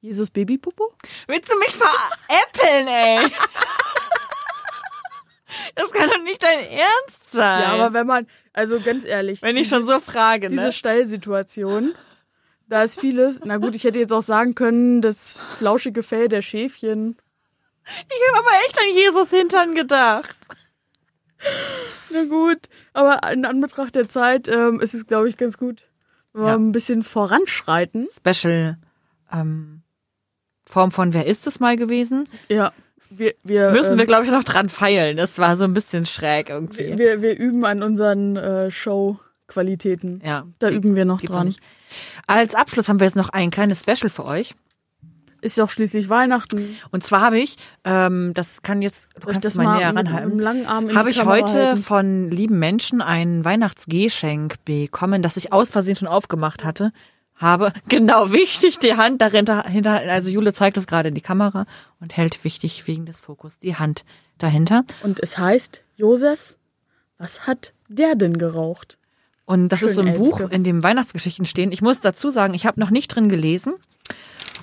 Jesus 0.00 0.30
Babypopo? 0.30 0.94
Willst 1.26 1.50
du 1.52 1.58
mich 1.58 1.74
veräppeln, 1.74 2.88
ey? 2.88 3.32
Das 5.74 5.90
kann 5.92 6.08
doch 6.10 6.22
nicht 6.22 6.42
dein 6.42 6.58
Ernst 6.70 7.32
sein. 7.32 7.62
Ja, 7.62 7.68
aber 7.72 7.92
wenn 7.94 8.06
man, 8.06 8.26
also 8.52 8.80
ganz 8.80 9.04
ehrlich, 9.04 9.40
wenn 9.42 9.56
ich 9.56 9.68
schon 9.68 9.86
so 9.86 9.98
frage, 9.98 10.48
diese 10.48 10.62
ne? 10.62 10.72
Steilsituation, 10.72 11.94
da 12.66 12.82
ist 12.82 13.00
vieles, 13.00 13.40
na 13.44 13.56
gut, 13.56 13.74
ich 13.74 13.84
hätte 13.84 13.98
jetzt 13.98 14.12
auch 14.12 14.22
sagen 14.22 14.54
können, 14.54 15.00
das 15.00 15.40
flauschige 15.58 16.02
Fell 16.02 16.28
der 16.28 16.42
Schäfchen. 16.42 17.16
Ich 17.86 18.28
habe 18.36 18.46
aber 18.46 18.56
echt 18.66 18.78
an 18.78 18.94
Jesus 18.94 19.30
Hintern 19.30 19.74
gedacht. 19.74 20.36
Na 22.10 22.24
gut, 22.24 22.68
aber 22.92 23.20
in 23.32 23.44
Anbetracht 23.46 23.94
der 23.94 24.08
Zeit 24.08 24.48
ähm, 24.48 24.80
ist 24.80 24.92
es, 24.92 25.06
glaube 25.06 25.28
ich, 25.28 25.36
ganz 25.38 25.56
gut, 25.56 25.84
wenn 26.34 26.42
wir 26.42 26.48
Ja. 26.50 26.56
ein 26.56 26.72
bisschen 26.72 27.02
voranschreiten. 27.04 28.08
Special 28.14 28.76
ähm, 29.32 29.82
Form 30.68 30.92
von 30.92 31.14
Wer 31.14 31.26
ist 31.26 31.46
es 31.46 31.60
mal 31.60 31.76
gewesen? 31.76 32.28
Ja, 32.48 32.72
wir, 33.10 33.32
wir, 33.42 33.70
Müssen 33.70 33.92
ähm, 33.92 33.98
wir, 33.98 34.06
glaube 34.06 34.24
ich, 34.24 34.30
noch 34.30 34.44
dran 34.44 34.68
feilen. 34.68 35.16
Das 35.16 35.38
war 35.38 35.56
so 35.56 35.64
ein 35.64 35.74
bisschen 35.74 36.04
schräg 36.06 36.50
irgendwie. 36.50 36.98
wir, 36.98 37.22
wir 37.22 37.38
üben 37.38 37.64
an 37.64 37.82
unseren 37.82 38.36
äh, 38.36 38.70
Show-Qualitäten. 38.70 40.20
ja, 40.24 40.46
Da 40.58 40.68
üben 40.68 40.94
wir 40.94 41.04
noch 41.04 41.22
dran. 41.22 41.54
Als 42.26 42.54
Abschluss 42.54 42.88
haben 42.88 43.00
wir 43.00 43.06
jetzt 43.06 43.16
noch 43.16 43.30
ein 43.30 43.50
kleines 43.50 43.80
Special 43.80 44.10
für 44.10 44.26
euch. 44.26 44.54
Ist 45.40 45.56
ja 45.56 45.64
auch 45.64 45.70
schließlich 45.70 46.10
Weihnachten. 46.10 46.76
Und 46.90 47.04
zwar 47.04 47.20
habe 47.20 47.38
ich, 47.38 47.56
ähm, 47.84 48.32
das 48.34 48.62
kann 48.62 48.82
jetzt, 48.82 49.08
du 49.20 49.28
kannst 49.28 49.44
das 49.44 49.52
es 49.52 49.56
mal 49.56 49.64
mal 49.64 49.78
näher 49.78 49.94
ranhalten. 49.94 50.96
habe 50.96 51.10
ich 51.10 51.24
heute 51.24 51.68
halten? 51.68 51.82
von 51.82 52.30
lieben 52.30 52.58
Menschen 52.58 53.00
ein 53.00 53.44
Weihnachtsgeschenk 53.44 54.56
bekommen, 54.64 55.22
das 55.22 55.36
ich 55.36 55.52
aus 55.52 55.70
Versehen 55.70 55.94
schon 55.94 56.08
aufgemacht 56.08 56.64
hatte. 56.64 56.92
Habe, 57.38 57.72
genau, 57.88 58.32
wichtig, 58.32 58.78
die 58.78 58.94
Hand 58.94 59.22
dahinter, 59.22 59.64
hinter, 59.64 60.02
also 60.08 60.30
Jule 60.30 60.52
zeigt 60.52 60.76
es 60.76 60.86
gerade 60.86 61.08
in 61.08 61.14
die 61.14 61.20
Kamera 61.20 61.66
und 62.00 62.16
hält 62.16 62.42
wichtig 62.44 62.86
wegen 62.86 63.06
des 63.06 63.20
Fokus 63.20 63.58
die 63.58 63.76
Hand 63.76 64.04
dahinter. 64.38 64.84
Und 65.02 65.20
es 65.20 65.38
heißt, 65.38 65.82
Josef, 65.96 66.56
was 67.18 67.46
hat 67.46 67.72
der 67.88 68.14
denn 68.14 68.38
geraucht? 68.38 68.98
Und 69.44 69.70
das 69.70 69.82
ist 69.82 69.94
so 69.94 70.02
Schön, 70.02 70.12
ein 70.12 70.18
Buch, 70.18 70.40
Elske. 70.40 70.54
in 70.54 70.62
dem 70.62 70.82
Weihnachtsgeschichten 70.82 71.46
stehen. 71.46 71.72
Ich 71.72 71.80
muss 71.80 72.00
dazu 72.00 72.30
sagen, 72.30 72.52
ich 72.54 72.66
habe 72.66 72.78
noch 72.78 72.90
nicht 72.90 73.08
drin 73.08 73.28
gelesen. 73.28 73.74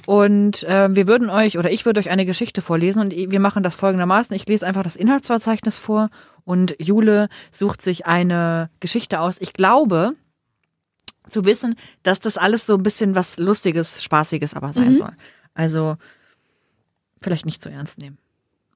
Und 0.05 0.63
äh, 0.63 0.93
wir 0.95 1.07
würden 1.07 1.31
euch, 1.31 1.57
oder 1.57 1.71
ich 1.71 1.85
würde 1.85 1.99
euch 1.99 2.11
eine 2.11 2.25
Geschichte 2.25 2.61
vorlesen 2.61 3.01
und 3.01 3.11
wir 3.11 3.39
machen 3.39 3.63
das 3.63 3.73
folgendermaßen. 3.73 4.35
Ich 4.35 4.47
lese 4.47 4.67
einfach 4.67 4.83
das 4.83 4.95
Inhaltsverzeichnis 4.95 5.77
vor 5.77 6.09
und 6.43 6.75
Jule 6.77 7.29
sucht 7.49 7.81
sich 7.81 8.05
eine 8.05 8.69
Geschichte 8.79 9.19
aus. 9.19 9.37
Ich 9.39 9.53
glaube, 9.53 10.13
zu 11.27 11.45
wissen, 11.45 11.75
dass 12.03 12.19
das 12.19 12.37
alles 12.37 12.65
so 12.65 12.75
ein 12.75 12.83
bisschen 12.83 13.15
was 13.15 13.37
Lustiges, 13.37 14.03
Spaßiges 14.03 14.53
aber 14.53 14.73
sein 14.73 14.97
soll. 14.97 15.13
Also 15.53 15.97
vielleicht 17.21 17.45
nicht 17.45 17.61
zu 17.61 17.69
ernst 17.69 17.97
nehmen. 17.97 18.17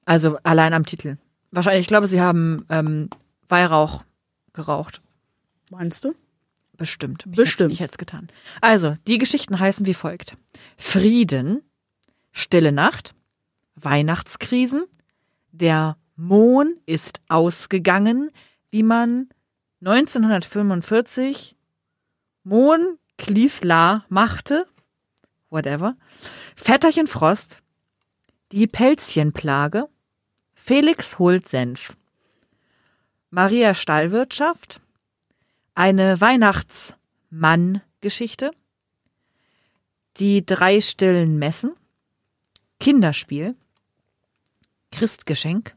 Also 0.04 0.38
allein 0.42 0.72
am 0.74 0.86
Titel. 0.86 1.18
Wahrscheinlich, 1.50 1.82
ich 1.82 1.88
glaube, 1.88 2.08
sie 2.08 2.20
haben 2.20 2.64
ähm, 2.68 3.10
Weihrauch 3.48 4.04
geraucht. 4.52 5.02
Meinst 5.70 6.04
du? 6.04 6.14
Bestimmt. 6.76 7.26
Ich 7.26 7.36
Bestimmt. 7.36 7.70
Hätte, 7.70 7.74
ich 7.74 7.80
hätte 7.80 7.92
es 7.92 7.98
getan. 7.98 8.28
Also, 8.60 8.96
die 9.06 9.18
Geschichten 9.18 9.58
heißen 9.58 9.84
wie 9.86 9.94
folgt. 9.94 10.36
Frieden, 10.78 11.62
Stille 12.32 12.72
Nacht, 12.72 13.14
Weihnachtskrisen, 13.74 14.84
der 15.52 15.96
Mohn 16.16 16.76
ist 16.86 17.20
ausgegangen, 17.28 18.30
wie 18.70 18.82
man 18.82 19.28
1945 19.80 21.56
Mohn 22.42 22.98
Klieslar 23.18 24.06
machte, 24.08 24.66
whatever, 25.50 25.98
Vetterchen 26.56 27.06
Frost, 27.06 27.60
die 28.50 28.66
Pelzchenplage, 28.66 29.90
Felix 30.54 31.18
holt 31.18 31.46
Senf, 31.46 31.98
Maria 33.28 33.74
Stallwirtschaft, 33.74 34.80
eine 35.74 36.18
Weihnachtsmann-Geschichte, 36.20 38.52
die 40.16 40.46
drei 40.46 40.80
stillen 40.80 41.38
Messen, 41.38 41.76
Kinderspiel, 42.78 43.54
Christgeschenk, 44.90 45.76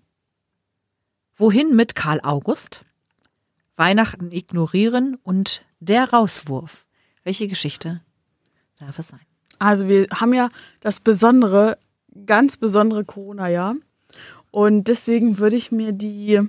Wohin 1.36 1.76
mit 1.76 1.96
Karl 1.96 2.22
August, 2.22 2.82
Weihnachten 3.76 4.32
ignorieren 4.32 5.18
und 5.24 5.66
der 5.86 6.10
Rauswurf. 6.12 6.86
Welche 7.24 7.48
Geschichte 7.48 8.02
darf 8.80 9.00
es 9.00 9.10
sein? 9.10 9.22
Also 9.60 9.88
wir 9.88 10.08
haben 10.14 10.34
ja 10.34 10.50
das 10.82 11.00
besondere, 11.00 11.78
ganz 12.26 12.58
besondere 12.58 13.06
Corona-Jahr. 13.06 13.76
Und 14.52 14.88
deswegen 14.88 15.40
würde 15.40 15.56
ich 15.56 15.72
mir 15.72 15.94
die 15.94 16.42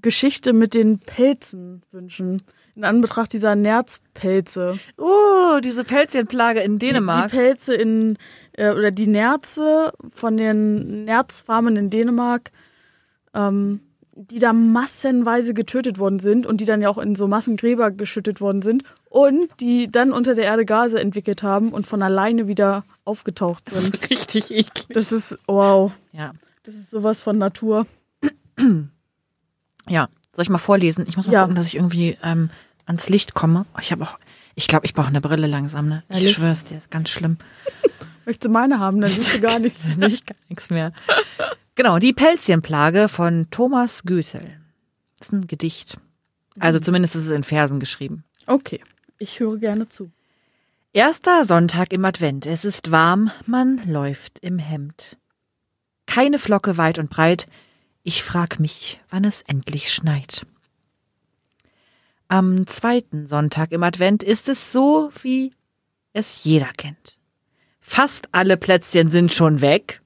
Geschichte 0.00 0.52
mit 0.52 0.74
den 0.74 0.98
Pelzen 0.98 1.82
wünschen. 1.90 2.42
In 2.74 2.84
Anbetracht 2.84 3.32
dieser 3.34 3.54
Nerzpelze. 3.54 4.78
Oh, 4.96 5.60
diese 5.62 5.84
Pelzchenplage 5.84 6.60
in 6.60 6.78
Die 6.78 6.86
Dänemark. 6.86 7.30
Pelze 7.30 7.74
in, 7.74 8.16
äh, 8.52 8.70
oder 8.70 8.90
die 8.90 9.06
Nerze 9.06 9.92
von 10.08 10.38
den 10.38 11.04
Nerzfarmen 11.04 11.76
in 11.76 11.90
Dänemark, 11.90 12.50
ähm, 13.34 13.80
die 14.30 14.38
da 14.38 14.52
massenweise 14.52 15.54
getötet 15.54 15.98
worden 15.98 16.18
sind 16.18 16.46
und 16.46 16.60
die 16.60 16.64
dann 16.64 16.80
ja 16.82 16.88
auch 16.88 16.98
in 16.98 17.14
so 17.14 17.28
Massengräber 17.28 17.90
geschüttet 17.90 18.40
worden 18.40 18.62
sind 18.62 18.84
und 19.08 19.48
die 19.60 19.90
dann 19.90 20.12
unter 20.12 20.34
der 20.34 20.44
Erde 20.44 20.64
Gase 20.64 21.00
entwickelt 21.00 21.42
haben 21.42 21.70
und 21.70 21.86
von 21.86 22.02
alleine 22.02 22.46
wieder 22.48 22.84
aufgetaucht 23.04 23.64
Das 23.72 23.84
sind. 23.84 23.94
ist 23.96 24.10
richtig 24.10 24.50
eklig. 24.50 24.86
Das 24.90 25.12
ist, 25.12 25.36
wow, 25.46 25.92
Ja. 26.12 26.32
das 26.64 26.74
ist 26.74 26.90
sowas 26.90 27.22
von 27.22 27.38
Natur. 27.38 27.86
Ja. 29.88 30.08
Soll 30.34 30.42
ich 30.44 30.48
mal 30.50 30.58
vorlesen? 30.58 31.04
Ich 31.08 31.16
muss 31.16 31.26
mal 31.26 31.32
Ja. 31.32 31.40
gucken, 31.42 31.56
dass 31.56 31.66
ich 31.66 31.74
irgendwie 31.76 32.16
ähm, 32.22 32.50
ans 32.86 33.08
Licht 33.08 33.34
komme. 33.34 33.66
Ich 33.80 33.92
habe 33.92 34.04
auch, 34.04 34.18
ich 34.54 34.66
glaube, 34.66 34.86
ich 34.86 34.94
brauche 34.94 35.08
eine 35.08 35.20
Brille 35.20 35.46
langsam, 35.46 35.88
ne? 35.88 36.02
Ich 36.08 36.16
Ehrlich? 36.18 36.32
schwör's 36.34 36.64
dir, 36.64 36.76
ist 36.78 36.90
ganz 36.90 37.10
schlimm. 37.10 37.36
Möchtest 38.24 38.44
du 38.44 38.48
meine 38.50 38.78
haben, 38.78 39.00
dann 39.00 39.10
siehst 39.10 39.34
du 39.34 39.40
gar 39.40 39.58
nichts. 39.60 39.82
Sehe 39.82 40.08
ich 40.08 40.24
gar 40.24 40.36
nichts 40.48 40.70
mehr. 40.70 40.92
Genau, 41.74 41.98
die 41.98 42.12
Pelzchenplage 42.12 43.08
von 43.08 43.46
Thomas 43.50 44.02
Goethel. 44.04 44.60
Das 45.18 45.28
ist 45.28 45.32
ein 45.32 45.46
Gedicht. 45.46 45.98
Also 46.58 46.78
zumindest 46.78 47.16
ist 47.16 47.24
es 47.26 47.30
in 47.30 47.44
Versen 47.44 47.80
geschrieben. 47.80 48.24
Okay, 48.46 48.80
ich 49.18 49.40
höre 49.40 49.56
gerne 49.56 49.88
zu. 49.88 50.10
Erster 50.92 51.46
Sonntag 51.46 51.92
im 51.92 52.04
Advent. 52.04 52.44
Es 52.44 52.64
ist 52.66 52.90
warm, 52.90 53.30
man 53.46 53.80
läuft 53.90 54.38
im 54.40 54.58
Hemd. 54.58 55.16
Keine 56.06 56.38
Flocke 56.38 56.76
weit 56.76 56.98
und 56.98 57.08
breit. 57.08 57.46
Ich 58.02 58.22
frag 58.22 58.60
mich, 58.60 59.00
wann 59.08 59.24
es 59.24 59.40
endlich 59.42 59.92
schneit. 59.92 60.44
Am 62.28 62.66
zweiten 62.66 63.26
Sonntag 63.26 63.72
im 63.72 63.82
Advent 63.82 64.22
ist 64.22 64.48
es 64.48 64.72
so, 64.72 65.10
wie 65.22 65.52
es 66.12 66.44
jeder 66.44 66.70
kennt. 66.76 67.18
Fast 67.84 68.28
alle 68.32 68.56
Plätzchen 68.56 69.08
sind 69.08 69.32
schon 69.32 69.60
weg. 69.60 70.00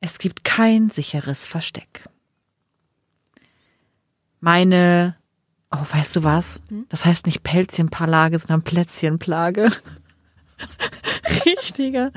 Es 0.00 0.18
gibt 0.18 0.44
kein 0.44 0.88
sicheres 0.88 1.44
Versteck. 1.46 2.04
Meine, 4.40 5.16
oh, 5.72 5.84
weißt 5.90 6.14
du 6.16 6.22
was? 6.22 6.62
Das 6.88 7.04
heißt 7.04 7.26
nicht 7.26 7.42
Pelzchenplage, 7.42 8.38
sondern 8.38 8.62
Plätzchenplage. 8.62 9.72
Richtiger. 11.44 12.12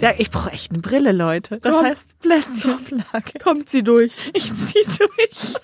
Ja, 0.00 0.14
ich 0.16 0.30
brauche 0.30 0.52
echt 0.52 0.70
eine 0.70 0.80
Brille, 0.80 1.10
Leute. 1.10 1.58
Das 1.58 1.72
Komm. 1.72 1.84
heißt 1.84 2.20
Plätzchenplage. 2.20 3.40
Kommt 3.42 3.68
sie 3.68 3.82
durch. 3.82 4.12
Ich 4.32 4.54
zieh 4.54 4.84
durch. 4.98 5.54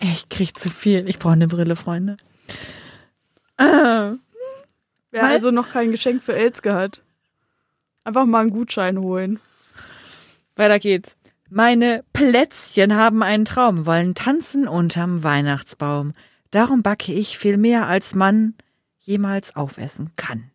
Ich 0.00 0.28
krieg 0.30 0.58
zu 0.58 0.70
viel. 0.70 1.06
Ich 1.08 1.18
brauche 1.18 1.34
eine 1.34 1.46
Brille, 1.46 1.76
Freunde. 1.76 2.16
Wer 5.12 5.24
also 5.24 5.50
noch 5.50 5.70
kein 5.70 5.90
Geschenk 5.90 6.22
für 6.22 6.34
Elske 6.34 6.74
hat, 6.74 7.02
einfach 8.02 8.24
mal 8.24 8.40
einen 8.40 8.50
Gutschein 8.50 8.98
holen. 8.98 9.40
Weiter 10.56 10.78
geht's. 10.78 11.16
Meine 11.50 12.02
Plätzchen 12.14 12.94
haben 12.96 13.22
einen 13.22 13.44
Traum, 13.44 13.84
wollen 13.84 14.14
tanzen 14.14 14.66
unterm 14.66 15.22
Weihnachtsbaum. 15.22 16.12
Darum 16.50 16.82
backe 16.82 17.12
ich 17.12 17.36
viel 17.38 17.58
mehr, 17.58 17.86
als 17.86 18.14
man 18.14 18.54
jemals 19.00 19.54
aufessen 19.54 20.12
kann. 20.16 20.50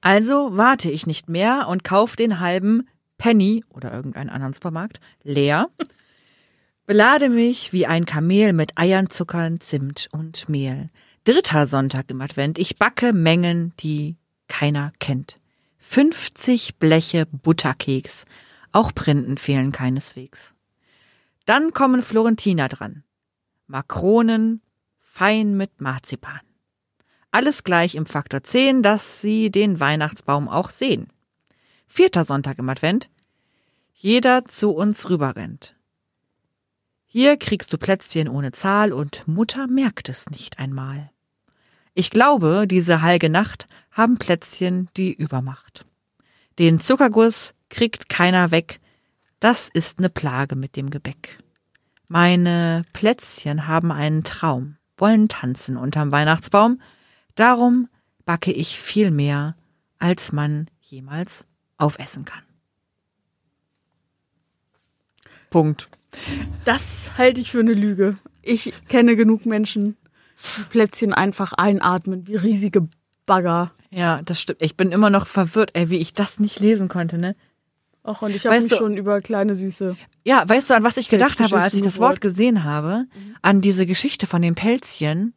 Also 0.00 0.56
warte 0.56 0.90
ich 0.90 1.06
nicht 1.06 1.28
mehr 1.28 1.68
und 1.68 1.84
kauf 1.84 2.16
den 2.16 2.40
halben 2.40 2.88
Penny 3.18 3.64
oder 3.68 3.92
irgendeinen 3.92 4.30
anderen 4.30 4.52
Supermarkt 4.52 4.98
leer. 5.22 5.68
Belade 6.86 7.28
mich 7.28 7.72
wie 7.72 7.86
ein 7.86 8.04
Kamel 8.04 8.52
mit 8.52 8.76
Eiern, 8.78 9.10
Zuckern, 9.10 9.60
Zimt 9.60 10.08
und 10.10 10.48
Mehl. 10.48 10.88
Dritter 11.24 11.66
Sonntag 11.66 12.10
im 12.10 12.22
Advent. 12.22 12.58
Ich 12.58 12.78
backe 12.78 13.12
Mengen, 13.12 13.74
die 13.80 14.16
keiner 14.48 14.92
kennt. 15.00 15.38
50 15.80 16.78
Bleche 16.78 17.26
Butterkeks. 17.26 18.24
Auch 18.72 18.94
Printen 18.94 19.36
fehlen 19.36 19.70
keineswegs. 19.70 20.54
Dann 21.44 21.72
kommen 21.72 22.02
Florentiner 22.02 22.68
dran. 22.68 23.04
Makronen, 23.66 24.62
fein 24.98 25.58
mit 25.58 25.82
Marzipan. 25.82 26.40
Alles 27.30 27.64
gleich 27.64 27.96
im 27.96 28.06
Faktor 28.06 28.42
10, 28.42 28.82
dass 28.82 29.20
Sie 29.20 29.50
den 29.50 29.78
Weihnachtsbaum 29.78 30.48
auch 30.48 30.70
sehen. 30.70 31.08
Vierter 31.86 32.24
Sonntag 32.24 32.58
im 32.58 32.68
Advent. 32.70 33.10
Jeder 33.92 34.46
zu 34.46 34.70
uns 34.70 35.10
rüberrennt. 35.10 35.76
Hier 37.12 37.36
kriegst 37.36 37.72
du 37.72 37.76
Plätzchen 37.76 38.28
ohne 38.28 38.52
Zahl 38.52 38.92
und 38.92 39.26
Mutter 39.26 39.66
merkt 39.66 40.08
es 40.08 40.30
nicht 40.30 40.60
einmal. 40.60 41.10
Ich 41.92 42.10
glaube, 42.10 42.66
diese 42.68 43.02
heilge 43.02 43.28
Nacht 43.28 43.66
haben 43.90 44.16
Plätzchen 44.16 44.88
die 44.96 45.12
Übermacht. 45.12 45.84
Den 46.60 46.78
Zuckerguss 46.78 47.52
kriegt 47.68 48.08
keiner 48.08 48.52
weg. 48.52 48.78
Das 49.40 49.68
ist 49.68 49.98
ne 49.98 50.08
Plage 50.08 50.54
mit 50.54 50.76
dem 50.76 50.88
Gebäck. 50.88 51.42
Meine 52.06 52.82
Plätzchen 52.92 53.66
haben 53.66 53.90
einen 53.90 54.22
Traum, 54.22 54.76
wollen 54.96 55.28
tanzen 55.28 55.76
unterm 55.76 56.12
Weihnachtsbaum. 56.12 56.80
Darum 57.34 57.88
backe 58.24 58.52
ich 58.52 58.78
viel 58.78 59.10
mehr, 59.10 59.56
als 59.98 60.30
man 60.30 60.68
jemals 60.80 61.44
aufessen 61.76 62.24
kann. 62.24 62.44
Punkt. 65.50 65.88
Das 66.64 67.12
halte 67.18 67.40
ich 67.40 67.50
für 67.50 67.60
eine 67.60 67.74
Lüge. 67.74 68.14
Ich 68.42 68.72
kenne 68.88 69.16
genug 69.16 69.46
Menschen, 69.46 69.96
die 70.58 70.62
Plätzchen 70.64 71.12
einfach 71.14 71.52
einatmen, 71.52 72.26
wie 72.26 72.36
riesige 72.36 72.88
Bagger. 73.26 73.72
Ja, 73.90 74.22
das 74.22 74.40
stimmt. 74.40 74.62
Ich 74.62 74.76
bin 74.76 74.92
immer 74.92 75.10
noch 75.10 75.26
verwirrt, 75.26 75.70
ey, 75.74 75.90
wie 75.90 75.98
ich 75.98 76.14
das 76.14 76.38
nicht 76.40 76.60
lesen 76.60 76.88
konnte, 76.88 77.18
ne? 77.18 77.36
Och, 78.02 78.22
und 78.22 78.34
ich 78.34 78.46
habe 78.46 78.58
mich 78.60 78.70
du- 78.70 78.76
schon 78.76 78.96
über 78.96 79.20
kleine 79.20 79.54
Süße. 79.54 79.96
Ja, 80.24 80.48
weißt 80.48 80.70
du, 80.70 80.74
an 80.74 80.84
was 80.84 80.96
ich 80.96 81.08
gedacht 81.08 81.38
habe, 81.40 81.60
als 81.60 81.74
ich 81.74 81.82
das 81.82 81.98
Wort 81.98 82.20
gesehen 82.20 82.64
habe? 82.64 83.06
An 83.42 83.60
diese 83.60 83.84
Geschichte 83.84 84.26
von 84.26 84.40
den 84.42 84.54
Pelzchen. 84.54 85.34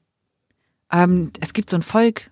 Ähm, 0.91 1.31
es 1.41 1.53
gibt 1.53 1.69
so 1.69 1.75
ein 1.75 1.81
Volk, 1.81 2.29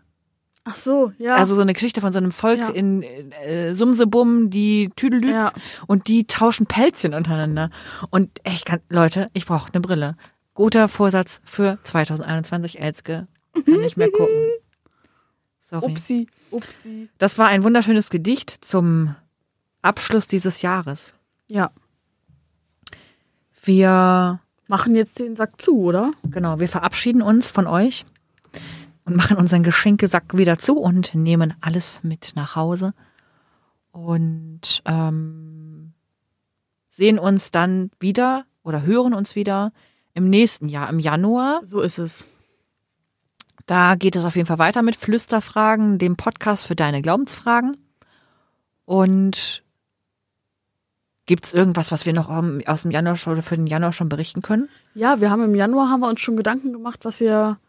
Ach 0.63 0.77
so, 0.77 1.11
ja. 1.17 1.35
also 1.35 1.55
so 1.55 1.61
eine 1.61 1.73
Geschichte 1.73 2.01
von 2.01 2.13
so 2.13 2.19
einem 2.19 2.31
Volk 2.31 2.59
Ja. 2.59 2.69
in 2.69 3.01
äh, 3.03 3.73
Sumsebum, 3.73 4.49
die 4.51 4.91
Tüdelüts 4.95 5.31
Ja. 5.33 5.51
und 5.87 6.07
die 6.07 6.27
tauschen 6.27 6.67
Pelzchen 6.67 7.13
untereinander. 7.15 7.71
Und 8.11 8.29
echt, 8.43 8.65
kann, 8.65 8.79
Leute, 8.89 9.29
ich 9.33 9.45
brauche 9.47 9.71
eine 9.73 9.81
Brille. 9.81 10.15
Guter 10.53 10.87
Vorsatz 10.87 11.41
für 11.45 11.79
2021, 11.81 12.79
Elske. 12.79 13.27
Kann 13.53 13.79
nicht 13.81 13.97
mehr 13.97 14.11
gucken. 14.11 14.35
Sorry. 15.61 15.85
Upsi, 15.91 16.27
upsi. 16.51 17.09
Das 17.17 17.37
war 17.37 17.47
ein 17.47 17.63
wunderschönes 17.63 18.09
Gedicht 18.09 18.63
zum 18.63 19.15
Abschluss 19.81 20.27
dieses 20.27 20.61
Jahres. 20.61 21.13
Ja, 21.47 21.71
Wir, 23.63 24.39
machen 24.67 24.95
jetzt 24.95 25.19
den 25.19 25.35
Sack 25.35 25.61
zu, 25.61 25.77
oder? 25.81 26.11
genau, 26.29 26.59
wir 26.59 26.67
verabschieden 26.69 27.21
uns 27.21 27.51
von 27.51 27.67
euch 27.67 28.05
und 29.05 29.15
machen 29.15 29.37
unseren 29.37 29.63
Geschenkesack 29.63 30.37
wieder 30.37 30.57
zu 30.57 30.77
und 30.77 31.15
nehmen 31.15 31.53
alles 31.61 32.03
mit 32.03 32.31
nach 32.35 32.55
Hause 32.55 32.93
und 33.91 34.81
ähm, 34.85 35.93
sehen 36.89 37.19
uns 37.19 37.51
dann 37.51 37.91
wieder 37.99 38.45
oder 38.63 38.83
hören 38.83 39.13
uns 39.13 39.35
wieder 39.35 39.71
im 40.13 40.29
nächsten 40.29 40.67
Jahr, 40.67 40.89
im 40.89 40.99
Januar. 40.99 41.61
So 41.65 41.81
ist 41.81 41.97
es. 41.97 42.27
Da 43.65 43.95
geht 43.95 44.15
es 44.15 44.25
auf 44.25 44.35
jeden 44.35 44.47
Fall 44.47 44.59
weiter 44.59 44.81
mit 44.81 44.95
Flüsterfragen, 44.95 45.97
dem 45.97 46.17
Podcast 46.17 46.65
für 46.65 46.75
deine 46.75 47.01
Glaubensfragen. 47.01 47.77
Und 48.85 49.63
gibt's 51.25 51.53
irgendwas, 51.53 51.91
was 51.91 52.05
wir 52.05 52.13
noch 52.13 52.29
aus 52.67 52.81
dem 52.81 52.91
Januar 52.91 53.15
schon 53.15 53.33
oder 53.33 53.43
für 53.43 53.55
den 53.55 53.67
Januar 53.67 53.93
schon 53.93 54.09
berichten 54.09 54.41
können? 54.41 54.67
Ja, 54.95 55.21
wir 55.21 55.29
haben 55.29 55.43
im 55.43 55.55
Januar 55.55 55.89
haben 55.89 56.01
wir 56.01 56.09
uns 56.09 56.19
schon 56.19 56.35
Gedanken 56.35 56.73
gemacht, 56.73 57.05
was 57.05 57.19
wir 57.19 57.59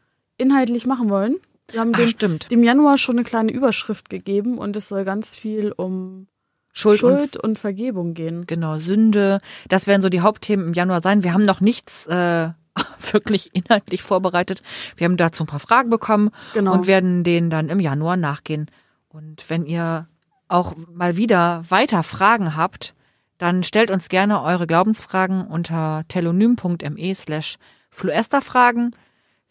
inhaltlich 0.42 0.86
machen 0.86 1.08
wollen. 1.10 1.36
Wir 1.70 1.80
haben 1.80 1.92
Ach, 1.94 1.98
dem, 2.00 2.08
stimmt. 2.08 2.50
dem 2.50 2.62
Januar 2.62 2.98
schon 2.98 3.16
eine 3.16 3.24
kleine 3.24 3.52
Überschrift 3.52 4.10
gegeben 4.10 4.58
und 4.58 4.76
es 4.76 4.88
soll 4.88 5.04
ganz 5.04 5.38
viel 5.38 5.72
um 5.72 6.26
Schuld, 6.74 7.00
Schuld, 7.00 7.36
und 7.36 7.44
und, 7.44 7.58
Vergebung 7.58 8.14
gehen. 8.14 8.46
genau 8.46 8.78
Sünde. 8.78 9.40
Das 9.68 9.86
werden 9.86 10.00
so 10.02 10.08
die 10.08 10.20
Hauptthemen 10.20 10.68
im 10.68 10.72
Januar 10.74 11.00
sein. 11.00 11.22
Wir 11.22 11.32
haben 11.32 11.44
noch 11.44 11.60
nichts 11.60 12.06
äh, 12.06 12.50
wirklich 13.12 13.54
inhaltlich 13.54 14.02
vorbereitet. 14.02 14.62
Wir 14.96 15.04
haben 15.06 15.16
dazu 15.16 15.44
ein 15.44 15.46
paar 15.46 15.60
Fragen 15.60 15.90
bekommen 15.90 16.30
Genau. 16.54 16.72
und 16.72 16.86
werden 16.86 17.24
denen 17.24 17.48
dann 17.50 17.68
im 17.68 17.80
Januar 17.80 18.16
nachgehen. 18.16 18.66
Und 19.08 19.44
wenn 19.48 19.66
ihr 19.66 20.08
auch 20.48 20.74
mal 20.92 21.16
wieder 21.16 21.62
weiter 21.68 22.02
Fragen 22.02 22.56
habt, 22.56 22.94
dann 23.38 23.62
stellt 23.64 23.90
uns 23.90 24.08
gerne 24.08 24.42
eure 24.42 24.66
Glaubensfragen 24.66 25.46
unter 25.46 26.04
telonym.me 26.08 27.14
slash 27.14 27.56
fluesterfragen. 27.90 28.94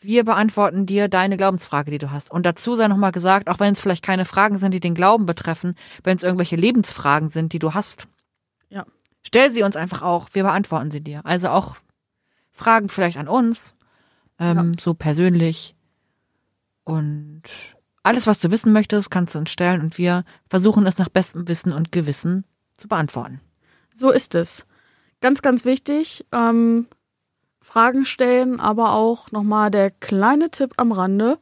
Wir 0.04 0.26
beantworten 0.26 0.88
dir 0.88 1.08
deine 1.08 1.38
Glaubensfrage, 1.38 1.92
die 1.92 2.00
du 2.00 2.10
hast. 2.12 2.32
Und 2.32 2.46
dazu 2.46 2.76
sei 2.76 2.88
nochmal 2.88 3.12
gesagt, 3.12 3.48
auch 3.50 3.60
wenn 3.60 3.74
es 3.74 3.80
vielleicht 3.82 4.04
keine 4.04 4.26
Fragen 4.26 4.58
sind, 4.58 4.74
die 4.74 4.80
den 4.80 4.96
Glauben 4.96 5.28
betreffen, 5.28 5.76
wenn 6.04 6.16
es 6.18 6.24
irgendwelche 6.24 6.56
Lebensfragen 6.56 7.30
sind, 7.30 7.54
die 7.54 7.60
du 7.60 7.76
hast, 7.76 8.08
Ja. 8.70 8.86
stell 9.26 9.52
sie 9.52 9.62
uns 9.62 9.76
einfach 9.76 10.02
auch. 10.02 10.30
Wir 10.34 10.42
beantworten 10.44 10.90
sie 10.90 11.02
dir. 11.02 11.24
Also 11.24 11.50
auch 11.50 11.76
Fragen 12.52 12.90
vielleicht 12.90 13.18
an 13.18 13.28
uns, 13.28 13.76
ähm, 14.40 14.74
so 14.80 14.96
persönlich. 14.96 15.76
Und 16.84 17.44
alles, 18.02 18.26
was 18.26 18.40
du 18.40 18.50
wissen 18.50 18.74
möchtest, 18.74 19.12
kannst 19.12 19.36
du 19.36 19.40
uns 19.40 19.52
stellen 19.52 19.82
und 19.82 20.00
wir 20.00 20.24
versuchen 20.50 20.88
es 20.88 20.98
nach 20.98 21.10
bestem 21.10 21.48
Wissen 21.48 21.72
und 21.72 21.92
Gewissen 21.92 22.44
zu 22.78 22.88
beantworten. 22.88 23.40
So 23.94 24.10
ist 24.10 24.34
es. 24.34 24.66
Ganz, 25.20 25.44
ganz 25.44 25.66
wichtig. 25.66 26.26
Ähm, 26.32 26.88
Fragen 27.62 28.06
stellen, 28.06 28.60
aber 28.60 28.94
auch 28.94 29.32
nochmal 29.32 29.72
der 29.72 29.92
kleine 29.92 30.50
Tipp 30.50 30.74
am 30.78 30.92
Rande. 30.92 31.38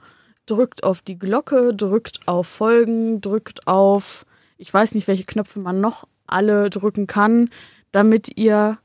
Drückt 0.46 0.84
auf 0.84 1.02
die 1.02 1.18
Glocke, 1.18 1.74
drückt 1.74 2.20
auf 2.28 2.48
Folgen, 2.48 3.22
drückt 3.22 3.68
auf, 3.68 4.26
ich 4.58 4.74
weiß 4.74 4.96
nicht, 4.96 5.08
welche 5.08 5.26
Knöpfe 5.26 5.60
man 5.60 5.80
noch 5.80 6.08
alle 6.28 6.70
drücken 6.70 7.08
kann, 7.08 7.50
damit 7.92 8.38
ihr 8.38 8.78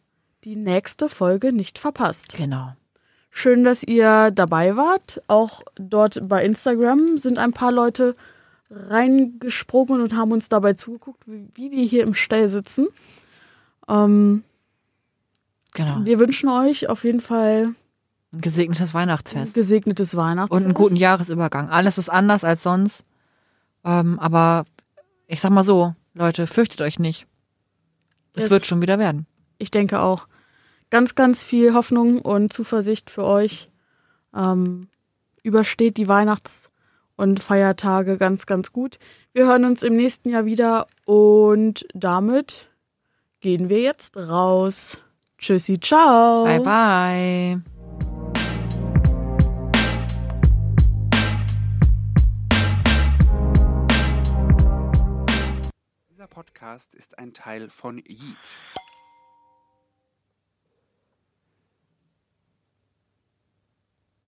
die 0.45 0.57
nächste 0.57 1.09
Folge 1.09 1.53
nicht 1.53 1.79
verpasst. 1.79 2.37
Genau. 2.37 2.75
Schön, 3.31 3.65
dass 3.65 3.83
ihr 3.83 4.31
dabei 4.31 4.77
wart. 4.77 5.21
Auch 5.27 5.63
dort 5.75 6.29
bei 6.29 6.45
Instagram 6.45 7.19
sind 7.19 7.39
ein 7.39 7.53
paar 7.53 7.73
Leute 7.73 8.15
reingesprungen 8.71 10.01
und 10.01 10.15
haben 10.15 10.33
uns 10.33 10.49
dabei 10.49 10.75
zugeguckt, 10.75 11.25
wie, 11.27 11.71
wir 11.71 11.85
hier 11.85 12.05
im 12.05 12.15
Stall 12.15 12.49
sitzen. 12.49 12.87
Ähm, 13.89 14.45
Genau. 15.75 16.01
wir 16.05 16.19
wünschen 16.19 16.49
euch 16.49 16.89
auf 16.89 17.05
jeden 17.05 17.21
Fall 17.21 17.75
Ein 18.33 18.41
gesegnetes 18.41 18.91
ein 18.91 18.95
Weihnachtsfest. 18.95 19.55
gesegnetes 19.55 20.17
Weihnachtsfest. 20.17 20.59
Und 20.61 20.65
einen 20.65 20.75
guten 20.75 20.97
Jahresübergang. 20.97 21.69
Alles 21.69 21.99
ist 21.99 22.09
anders 22.09 22.43
als 22.45 22.63
sonst. 22.63 23.05
Ähm, 23.85 24.19
aber 24.19 24.65
ich 25.27 25.41
sag 25.41 25.51
mal 25.51 25.63
so, 25.65 25.95
Leute, 26.15 26.47
fürchtet 26.47 26.81
euch 26.81 26.99
nicht. 26.99 27.27
Es 28.35 28.45
Es- 28.45 28.51
wird 28.51 28.67
schon 28.67 28.81
wieder 28.83 28.99
werden. 28.99 29.27
Ich 29.59 29.71
denke 29.71 30.01
auch. 30.01 30.27
Ganz, 30.91 31.15
ganz 31.15 31.43
viel 31.43 31.75
Hoffnung 31.75 32.21
und 32.21 32.53
Zuversicht 32.53 33.11
für 33.11 33.25
euch. 33.25 33.71
Ähm, 34.35 34.89
übersteht 35.43 35.97
die 35.97 36.09
Weihnachts- 36.09 36.71
und 37.17 37.41
Feiertage 37.41 38.17
ganz, 38.17 38.47
ganz 38.47 38.73
gut. 38.73 38.99
Wir 39.33 39.47
hören 39.47 39.65
uns 39.65 39.83
im 39.83 39.97
nächsten 39.97 40.29
Jahr 40.31 40.45
wieder 40.45 40.87
und 41.05 41.87
damit 41.95 42.71
gehen 43.41 43.69
wir 43.69 43.81
jetzt 43.81 44.17
raus. 44.17 45.01
Tschüssi, 45.39 45.79
ciao. 45.79 46.45
Bye, 46.45 46.61
bye. 46.61 47.63
Dieser 56.11 56.27
Podcast 56.29 56.95
ist 56.95 57.19
ein 57.19 57.35
Teil 57.35 57.69
von 57.69 57.99
Yeet. 57.99 58.37